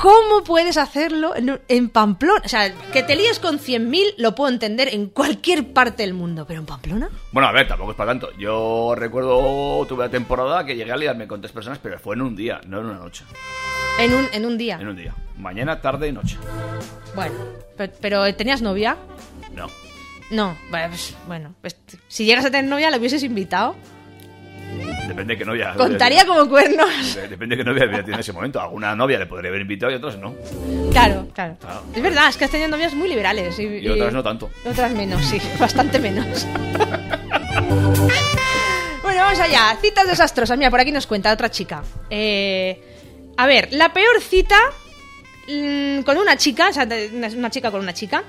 [0.00, 2.40] ¿Cómo puedes hacerlo en, en Pamplona?
[2.42, 6.46] O sea, que te líes con 100.000 lo puedo entender en cualquier parte del mundo,
[6.46, 7.10] pero en Pamplona.
[7.32, 8.30] Bueno, a ver, tampoco es para tanto.
[8.38, 12.22] Yo recuerdo, tuve la temporada que llegué a liarme con tres personas, pero fue en
[12.22, 13.24] un día, no en una noche.
[13.98, 14.78] En un, en un día.
[14.80, 15.14] En un día.
[15.36, 16.38] Mañana, tarde y noche.
[17.14, 17.34] Bueno,
[17.76, 18.96] pero, pero ¿tenías novia?
[19.52, 19.66] No.
[20.30, 21.76] No, pues, bueno, pues,
[22.08, 23.74] si llegas a tener novia, ¿la hubieses invitado?
[25.10, 25.74] Depende de qué novia.
[25.76, 27.14] Contaría como cuernos.
[27.16, 28.60] De- Depende de qué novia había tenido en ese momento.
[28.60, 30.34] Alguna novia le podría haber invitado y otras no.
[30.92, 31.56] Claro, claro.
[31.60, 31.82] Claro.
[31.94, 33.58] Es verdad, es que has tenido novias muy liberales.
[33.58, 34.50] Y, Y otras no tanto.
[34.64, 36.46] Otras menos, sí, bastante menos.
[39.02, 39.76] bueno, vamos allá.
[39.80, 40.56] Citas desastrosas.
[40.58, 41.82] Mira, por aquí nos cuenta otra chica.
[42.08, 42.80] Eh,
[43.36, 44.58] a ver, la peor cita
[45.48, 46.86] mm, con una chica, o sea,
[47.34, 48.22] una chica con una chica,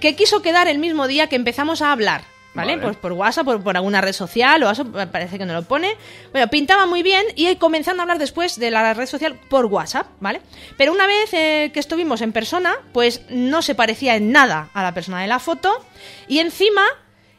[0.00, 2.22] que quiso quedar el mismo día que empezamos a hablar.
[2.54, 2.76] ¿Vale?
[2.76, 2.82] Vale.
[2.82, 5.96] Pues por WhatsApp, por, por alguna red social o eso, parece que no lo pone.
[6.30, 10.06] Bueno, pintaba muy bien y comenzaron a hablar después de la red social por WhatsApp,
[10.20, 10.40] ¿vale?
[10.76, 14.82] Pero una vez eh, que estuvimos en persona, pues no se parecía en nada a
[14.82, 15.84] la persona de la foto
[16.28, 16.82] y encima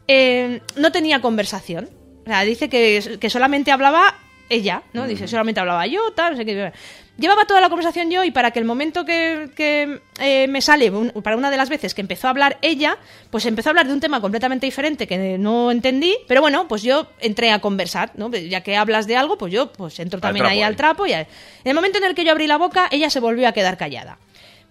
[0.08, 1.90] eh, no tenía conversación.
[2.26, 4.16] O sea, dice que, que solamente hablaba
[4.50, 5.08] ella, ¿no?
[5.08, 6.72] Dice, solamente hablaba yo, tal, no sé qué.
[7.18, 10.90] Llevaba toda la conversación yo y para que el momento que, que, eh, me sale,
[10.90, 12.98] un- para una de las veces que empezó a hablar ella,
[13.30, 16.84] pues empezó a hablar de un tema completamente diferente que no entendí, pero bueno, pues
[16.84, 18.30] yo entré a conversar, ¿no?
[18.32, 21.22] Ya que hablas de algo, pues yo pues entro también ahí al trapo y a-
[21.22, 21.28] en
[21.64, 24.18] el momento en el que yo abrí la boca, ella se volvió a quedar callada.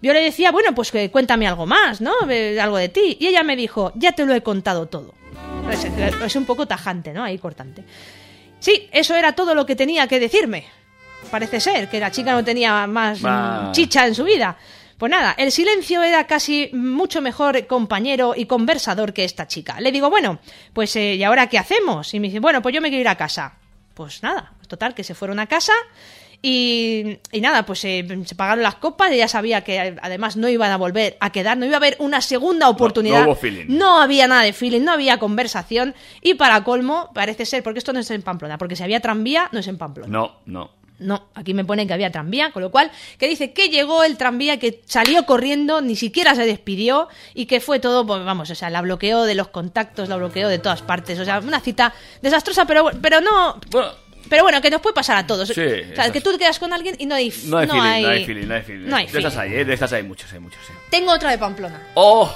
[0.03, 2.11] Yo le decía, bueno, pues que cuéntame algo más, ¿no?
[2.61, 3.17] Algo de ti.
[3.19, 5.15] Y ella me dijo, ya te lo he contado todo.
[5.71, 5.83] Es,
[6.23, 7.23] es un poco tajante, ¿no?
[7.23, 7.83] Ahí cortante.
[8.59, 10.65] Sí, eso era todo lo que tenía que decirme.
[11.31, 13.19] Parece ser que la chica no tenía más
[13.71, 14.57] chicha en su vida.
[14.97, 19.79] Pues nada, el silencio era casi mucho mejor compañero y conversador que esta chica.
[19.81, 20.39] Le digo, bueno,
[20.71, 22.13] pues eh, ¿y ahora qué hacemos?
[22.13, 23.55] Y me dice, bueno, pues yo me quiero ir a casa.
[23.93, 25.73] Pues nada, total, que se fueron a casa
[26.41, 30.71] y, y nada, pues eh, se pagaron las copas, ella sabía que además no iban
[30.71, 33.21] a volver a quedar, no iba a haber una segunda oportunidad.
[33.21, 33.65] no hubo feeling.
[33.67, 37.93] No había nada de feeling, no había conversación y para colmo, parece ser, porque esto
[37.93, 40.11] no es en Pamplona, porque si había tranvía, no es en Pamplona.
[40.11, 40.71] No, no.
[40.97, 44.17] No, aquí me pone que había tranvía, con lo cual, que dice que llegó el
[44.17, 48.55] tranvía, que salió corriendo, ni siquiera se despidió y que fue todo, pues vamos, o
[48.55, 51.93] sea, la bloqueó de los contactos, la bloqueó de todas partes, o sea, una cita
[52.21, 53.59] desastrosa, pero, pero no...
[54.27, 55.49] Pero bueno, que nos puede pasar a todos.
[55.49, 57.31] Sí, o sea, que tú te quedas con alguien y no hay...
[57.45, 58.89] No hay, no feeling, hay- no hay feeling, no hay feeling.
[58.89, 59.65] no hay de estas hay, ¿eh?
[59.65, 60.73] De estas hay muchas, hay muchas, sí.
[60.89, 61.89] Tengo otra de Pamplona.
[61.93, 62.33] ¡Oh!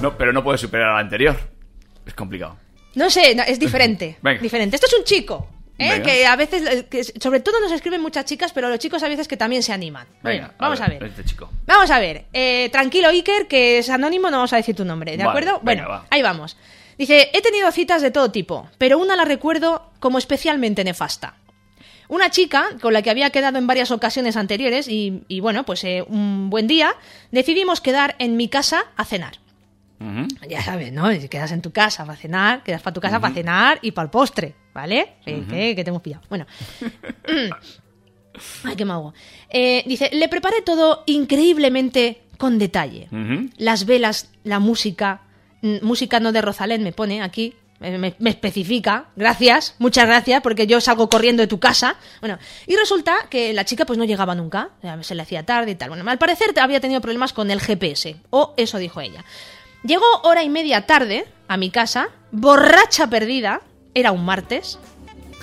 [0.00, 1.36] No, pero no puedes superar a la anterior.
[2.06, 2.56] Es complicado.
[2.94, 4.18] No sé, no, es diferente.
[4.22, 4.40] Venga.
[4.40, 4.76] Diferente.
[4.76, 5.48] Esto es un chico.
[5.78, 6.02] ¿Eh?
[6.02, 9.08] Que a veces, eh, que sobre todo nos escriben muchas chicas, pero los chicos a
[9.08, 10.06] veces que también se animan.
[10.22, 11.02] Venga, Bueno, vamos a ver.
[11.04, 11.50] Este chico.
[11.66, 12.26] Vamos a ver.
[12.32, 15.60] Eh, tranquilo, Iker, que es anónimo, no vamos a decir tu nombre, ¿de Vale, acuerdo?
[15.62, 16.06] venga, bueno, va.
[16.10, 16.56] ahí vamos.
[16.96, 21.34] Dice, he tenido citas de todo tipo, pero una la recuerdo como especialmente nefasta.
[22.06, 25.82] Una chica con la que había quedado en varias ocasiones anteriores y, y bueno, pues
[25.84, 26.94] eh, un buen día
[27.32, 29.38] decidimos quedar en mi casa a cenar.
[30.48, 31.10] Ya sabes, ¿no?
[31.12, 34.06] Si quedas en tu casa para cenar, quedas para tu casa para cenar y para
[34.06, 35.14] el postre, ¿vale?
[35.24, 36.24] Que, que te hemos pillado.
[36.28, 36.46] Bueno.
[38.64, 39.14] Ay, qué mago.
[39.48, 43.08] Eh, dice, le preparé todo increíblemente con detalle.
[43.56, 45.22] Las velas, la música,
[45.62, 50.40] mm, música no de Rosalén me pone aquí, eh, me, me especifica, gracias, muchas gracias,
[50.42, 51.96] porque yo salgo corriendo de tu casa.
[52.20, 54.70] Bueno, y resulta que la chica pues no llegaba nunca,
[55.02, 55.90] se le hacía tarde y tal.
[55.90, 59.24] Bueno, al parecer había tenido problemas con el GPS, o eso dijo ella.
[59.84, 63.60] Llegó hora y media tarde a mi casa, borracha perdida,
[63.92, 64.78] era un martes,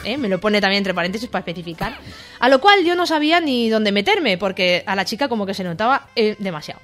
[0.03, 0.17] ¿eh?
[0.17, 1.95] me lo pone también entre paréntesis para especificar,
[2.39, 5.53] a lo cual yo no sabía ni dónde meterme, porque a la chica como que
[5.53, 6.81] se notaba eh, demasiado.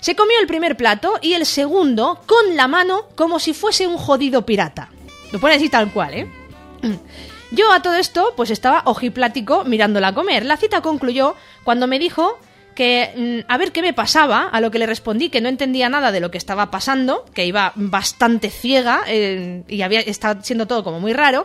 [0.00, 3.96] Se comió el primer plato y el segundo con la mano como si fuese un
[3.96, 4.90] jodido pirata.
[5.32, 6.28] Lo pone así tal cual, ¿eh?
[7.50, 10.44] Yo a todo esto pues estaba ojiplático mirándola comer.
[10.44, 12.38] La cita concluyó cuando me dijo
[12.78, 15.88] que mm, a ver qué me pasaba, a lo que le respondí que no entendía
[15.88, 20.68] nada de lo que estaba pasando, que iba bastante ciega eh, y había estado siendo
[20.68, 21.44] todo como muy raro.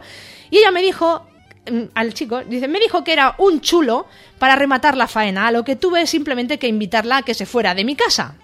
[0.52, 1.26] Y ella me dijo
[1.72, 4.06] mm, al chico, dice, me dijo que era un chulo
[4.38, 7.74] para rematar la faena, a lo que tuve simplemente que invitarla a que se fuera
[7.74, 8.36] de mi casa.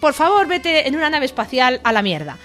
[0.00, 2.38] Por favor, vete en una nave espacial a la mierda.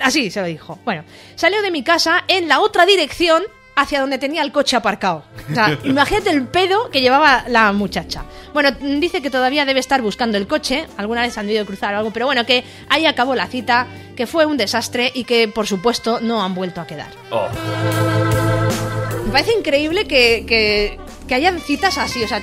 [0.00, 0.80] Así se lo dijo.
[0.84, 1.04] Bueno,
[1.36, 3.44] salió de mi casa en la otra dirección
[3.74, 5.24] hacia donde tenía el coche aparcado.
[5.50, 8.24] O sea, imagínate el pedo que llevaba la muchacha.
[8.52, 11.98] Bueno, dice que todavía debe estar buscando el coche, alguna vez han debido cruzar o
[11.98, 15.66] algo, pero bueno, que ahí acabó la cita, que fue un desastre y que por
[15.66, 17.08] supuesto no han vuelto a quedar.
[17.30, 17.48] Oh.
[19.26, 22.42] Me parece increíble que, que, que hayan citas así, o sea,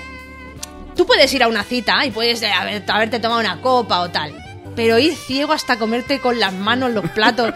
[0.95, 4.33] tú puedes ir a una cita y puedes haber- haberte tomado una copa o tal,
[4.79, 7.53] pero ir ciego hasta comerte con las manos los platos,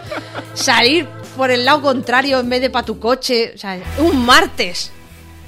[0.52, 1.06] salir
[1.38, 4.92] por el lado contrario en vez de para tu coche, o sea, un martes,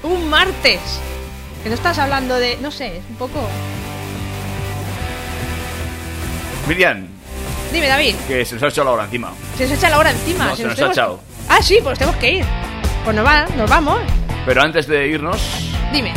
[0.02, 0.80] un martes.
[1.62, 3.46] Que no estás hablando de, no sé, un poco...
[6.66, 7.08] Miriam,
[7.70, 9.34] Dime, David, que se nos ha echado la hora encima.
[9.58, 10.46] se nos echa la hora encima.
[10.46, 11.20] No, se nos ha tenemos- echado.
[11.50, 12.44] Ah, sí, pues tenemos que ir.
[13.04, 14.00] Pues nos, va, nos vamos.
[14.46, 15.38] Pero antes de irnos,
[15.92, 16.14] Dime.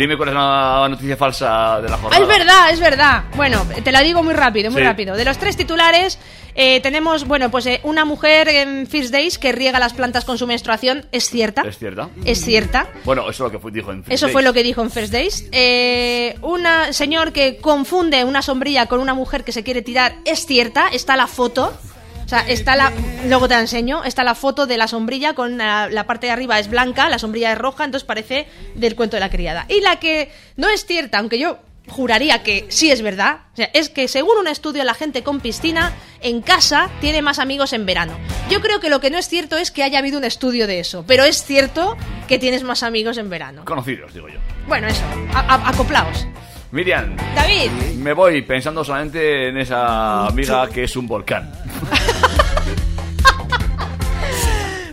[0.00, 2.22] Dime cuál es la noticia falsa de la Ah, jornada.
[2.22, 3.24] es verdad, es verdad.
[3.36, 4.86] Bueno, te la digo muy rápido, muy Sí.
[4.86, 5.16] rápido.
[5.16, 6.18] De los tres titulares,
[6.54, 10.36] eh, tenemos, bueno, pues eh, una mujer en First Days que riega las plantas con
[10.38, 11.06] su menstruación.
[11.12, 11.62] ¿Es cierta?
[11.62, 12.08] ¿Es cierta?
[12.24, 12.88] Es cierta.
[13.04, 15.12] Bueno, eso es lo que fue- dijo en Eso fue lo que dijo en First
[15.12, 15.46] Days.
[15.52, 20.14] Eh, un señor que confunde una sombrilla con una mujer que se quiere tirar.
[20.24, 21.72] Es cierta, está la foto.
[22.24, 22.92] O sea, está la.
[23.26, 24.04] Luego te la enseño.
[24.04, 27.18] Está la foto de la sombrilla con la, la parte de arriba es blanca, la
[27.18, 29.66] sombrilla es roja, entonces parece del cuento de la criada.
[29.68, 33.70] Y la que no es cierta, aunque yo juraría que sí es verdad, o sea,
[33.74, 37.84] es que según un estudio la gente con piscina en casa tiene más amigos en
[37.84, 38.12] verano.
[38.48, 40.80] Yo creo que lo que no es cierto es que haya habido un estudio de
[40.80, 41.96] eso, pero es cierto
[42.28, 43.64] que tienes más amigos en verano.
[43.64, 44.38] Conocidos, digo yo.
[44.66, 45.02] Bueno, eso,
[45.34, 46.26] acoplaos.
[46.72, 51.52] Miriam, David, me voy pensando solamente en esa amiga que es un volcán.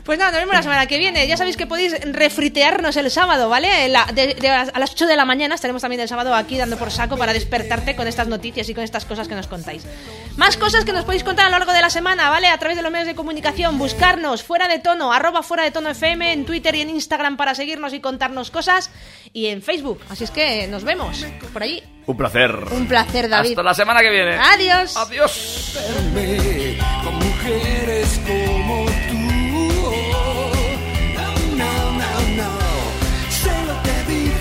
[0.08, 1.28] pues nada, nos vemos la semana que viene.
[1.28, 3.90] Ya sabéis que podéis refritearnos el sábado, ¿vale?
[3.90, 6.78] La- de- de- a las 8 de la mañana estaremos también el sábado aquí dando
[6.78, 9.84] por saco para despertarte con estas noticias y con estas cosas que nos contáis.
[10.38, 12.48] Más cosas que nos podéis contar a lo largo de la semana, ¿vale?
[12.48, 15.90] A través de los medios de comunicación, buscarnos fuera de tono, arroba fuera de tono
[15.90, 18.90] FM en Twitter y en Instagram para seguirnos y contarnos cosas
[19.34, 20.00] y en Facebook.
[20.10, 21.84] Así es que nos vemos por ahí.
[22.06, 22.52] Un placer.
[22.72, 23.50] Un placer, David.
[23.50, 24.38] Hasta la semana que viene.
[24.38, 24.96] Adiós.
[24.96, 25.78] Adiós.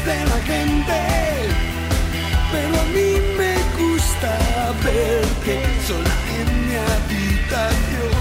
[0.07, 0.99] Dice la gente,
[2.53, 4.31] pero a mí me gusta
[4.85, 5.55] verte
[5.87, 8.15] sola en mi habitación.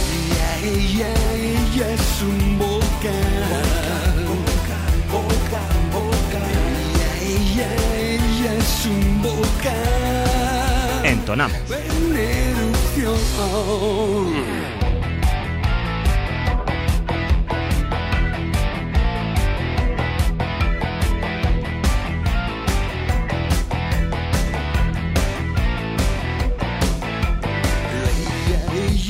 [0.00, 4.16] Ella, ella, ella es un volcán.
[4.28, 6.70] Volcán, volcán, volcán.
[6.80, 11.04] Ella, ella, ella es un volcán.
[11.04, 11.56] Entonamos.
[11.70, 13.44] En erupción.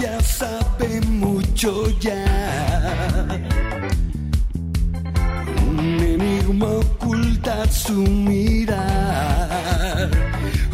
[0.04, 2.26] Ella sabe mucho ya.
[5.66, 8.80] Un enigma oculta su mirar.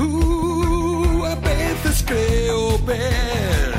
[0.00, 3.72] Uh, a veces creo ver,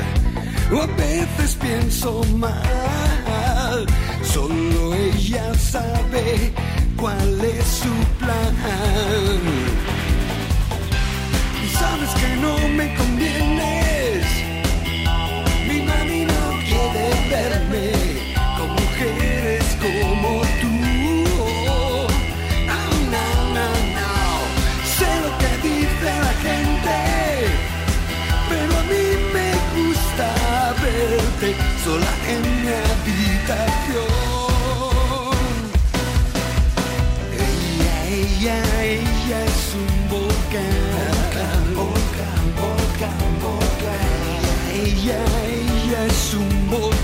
[0.72, 3.84] o a veces pienso mal.
[4.22, 6.50] Solo ella sabe
[6.96, 8.56] cuál es su plan.
[11.62, 12.94] Y sabes que no me
[16.72, 17.86] quiere verme
[18.56, 20.30] con mujeres como
[20.60, 20.74] tú.
[22.68, 22.82] No,
[23.14, 23.26] no,
[23.56, 24.10] no.
[24.96, 26.96] Sé lo que dice la gente,
[28.48, 29.04] pero a mí
[29.34, 30.28] me gusta
[30.82, 31.48] verte
[31.84, 34.10] sola en mi habitación.
[38.08, 40.81] Ella, ella es un volcán.
[46.72, 47.01] more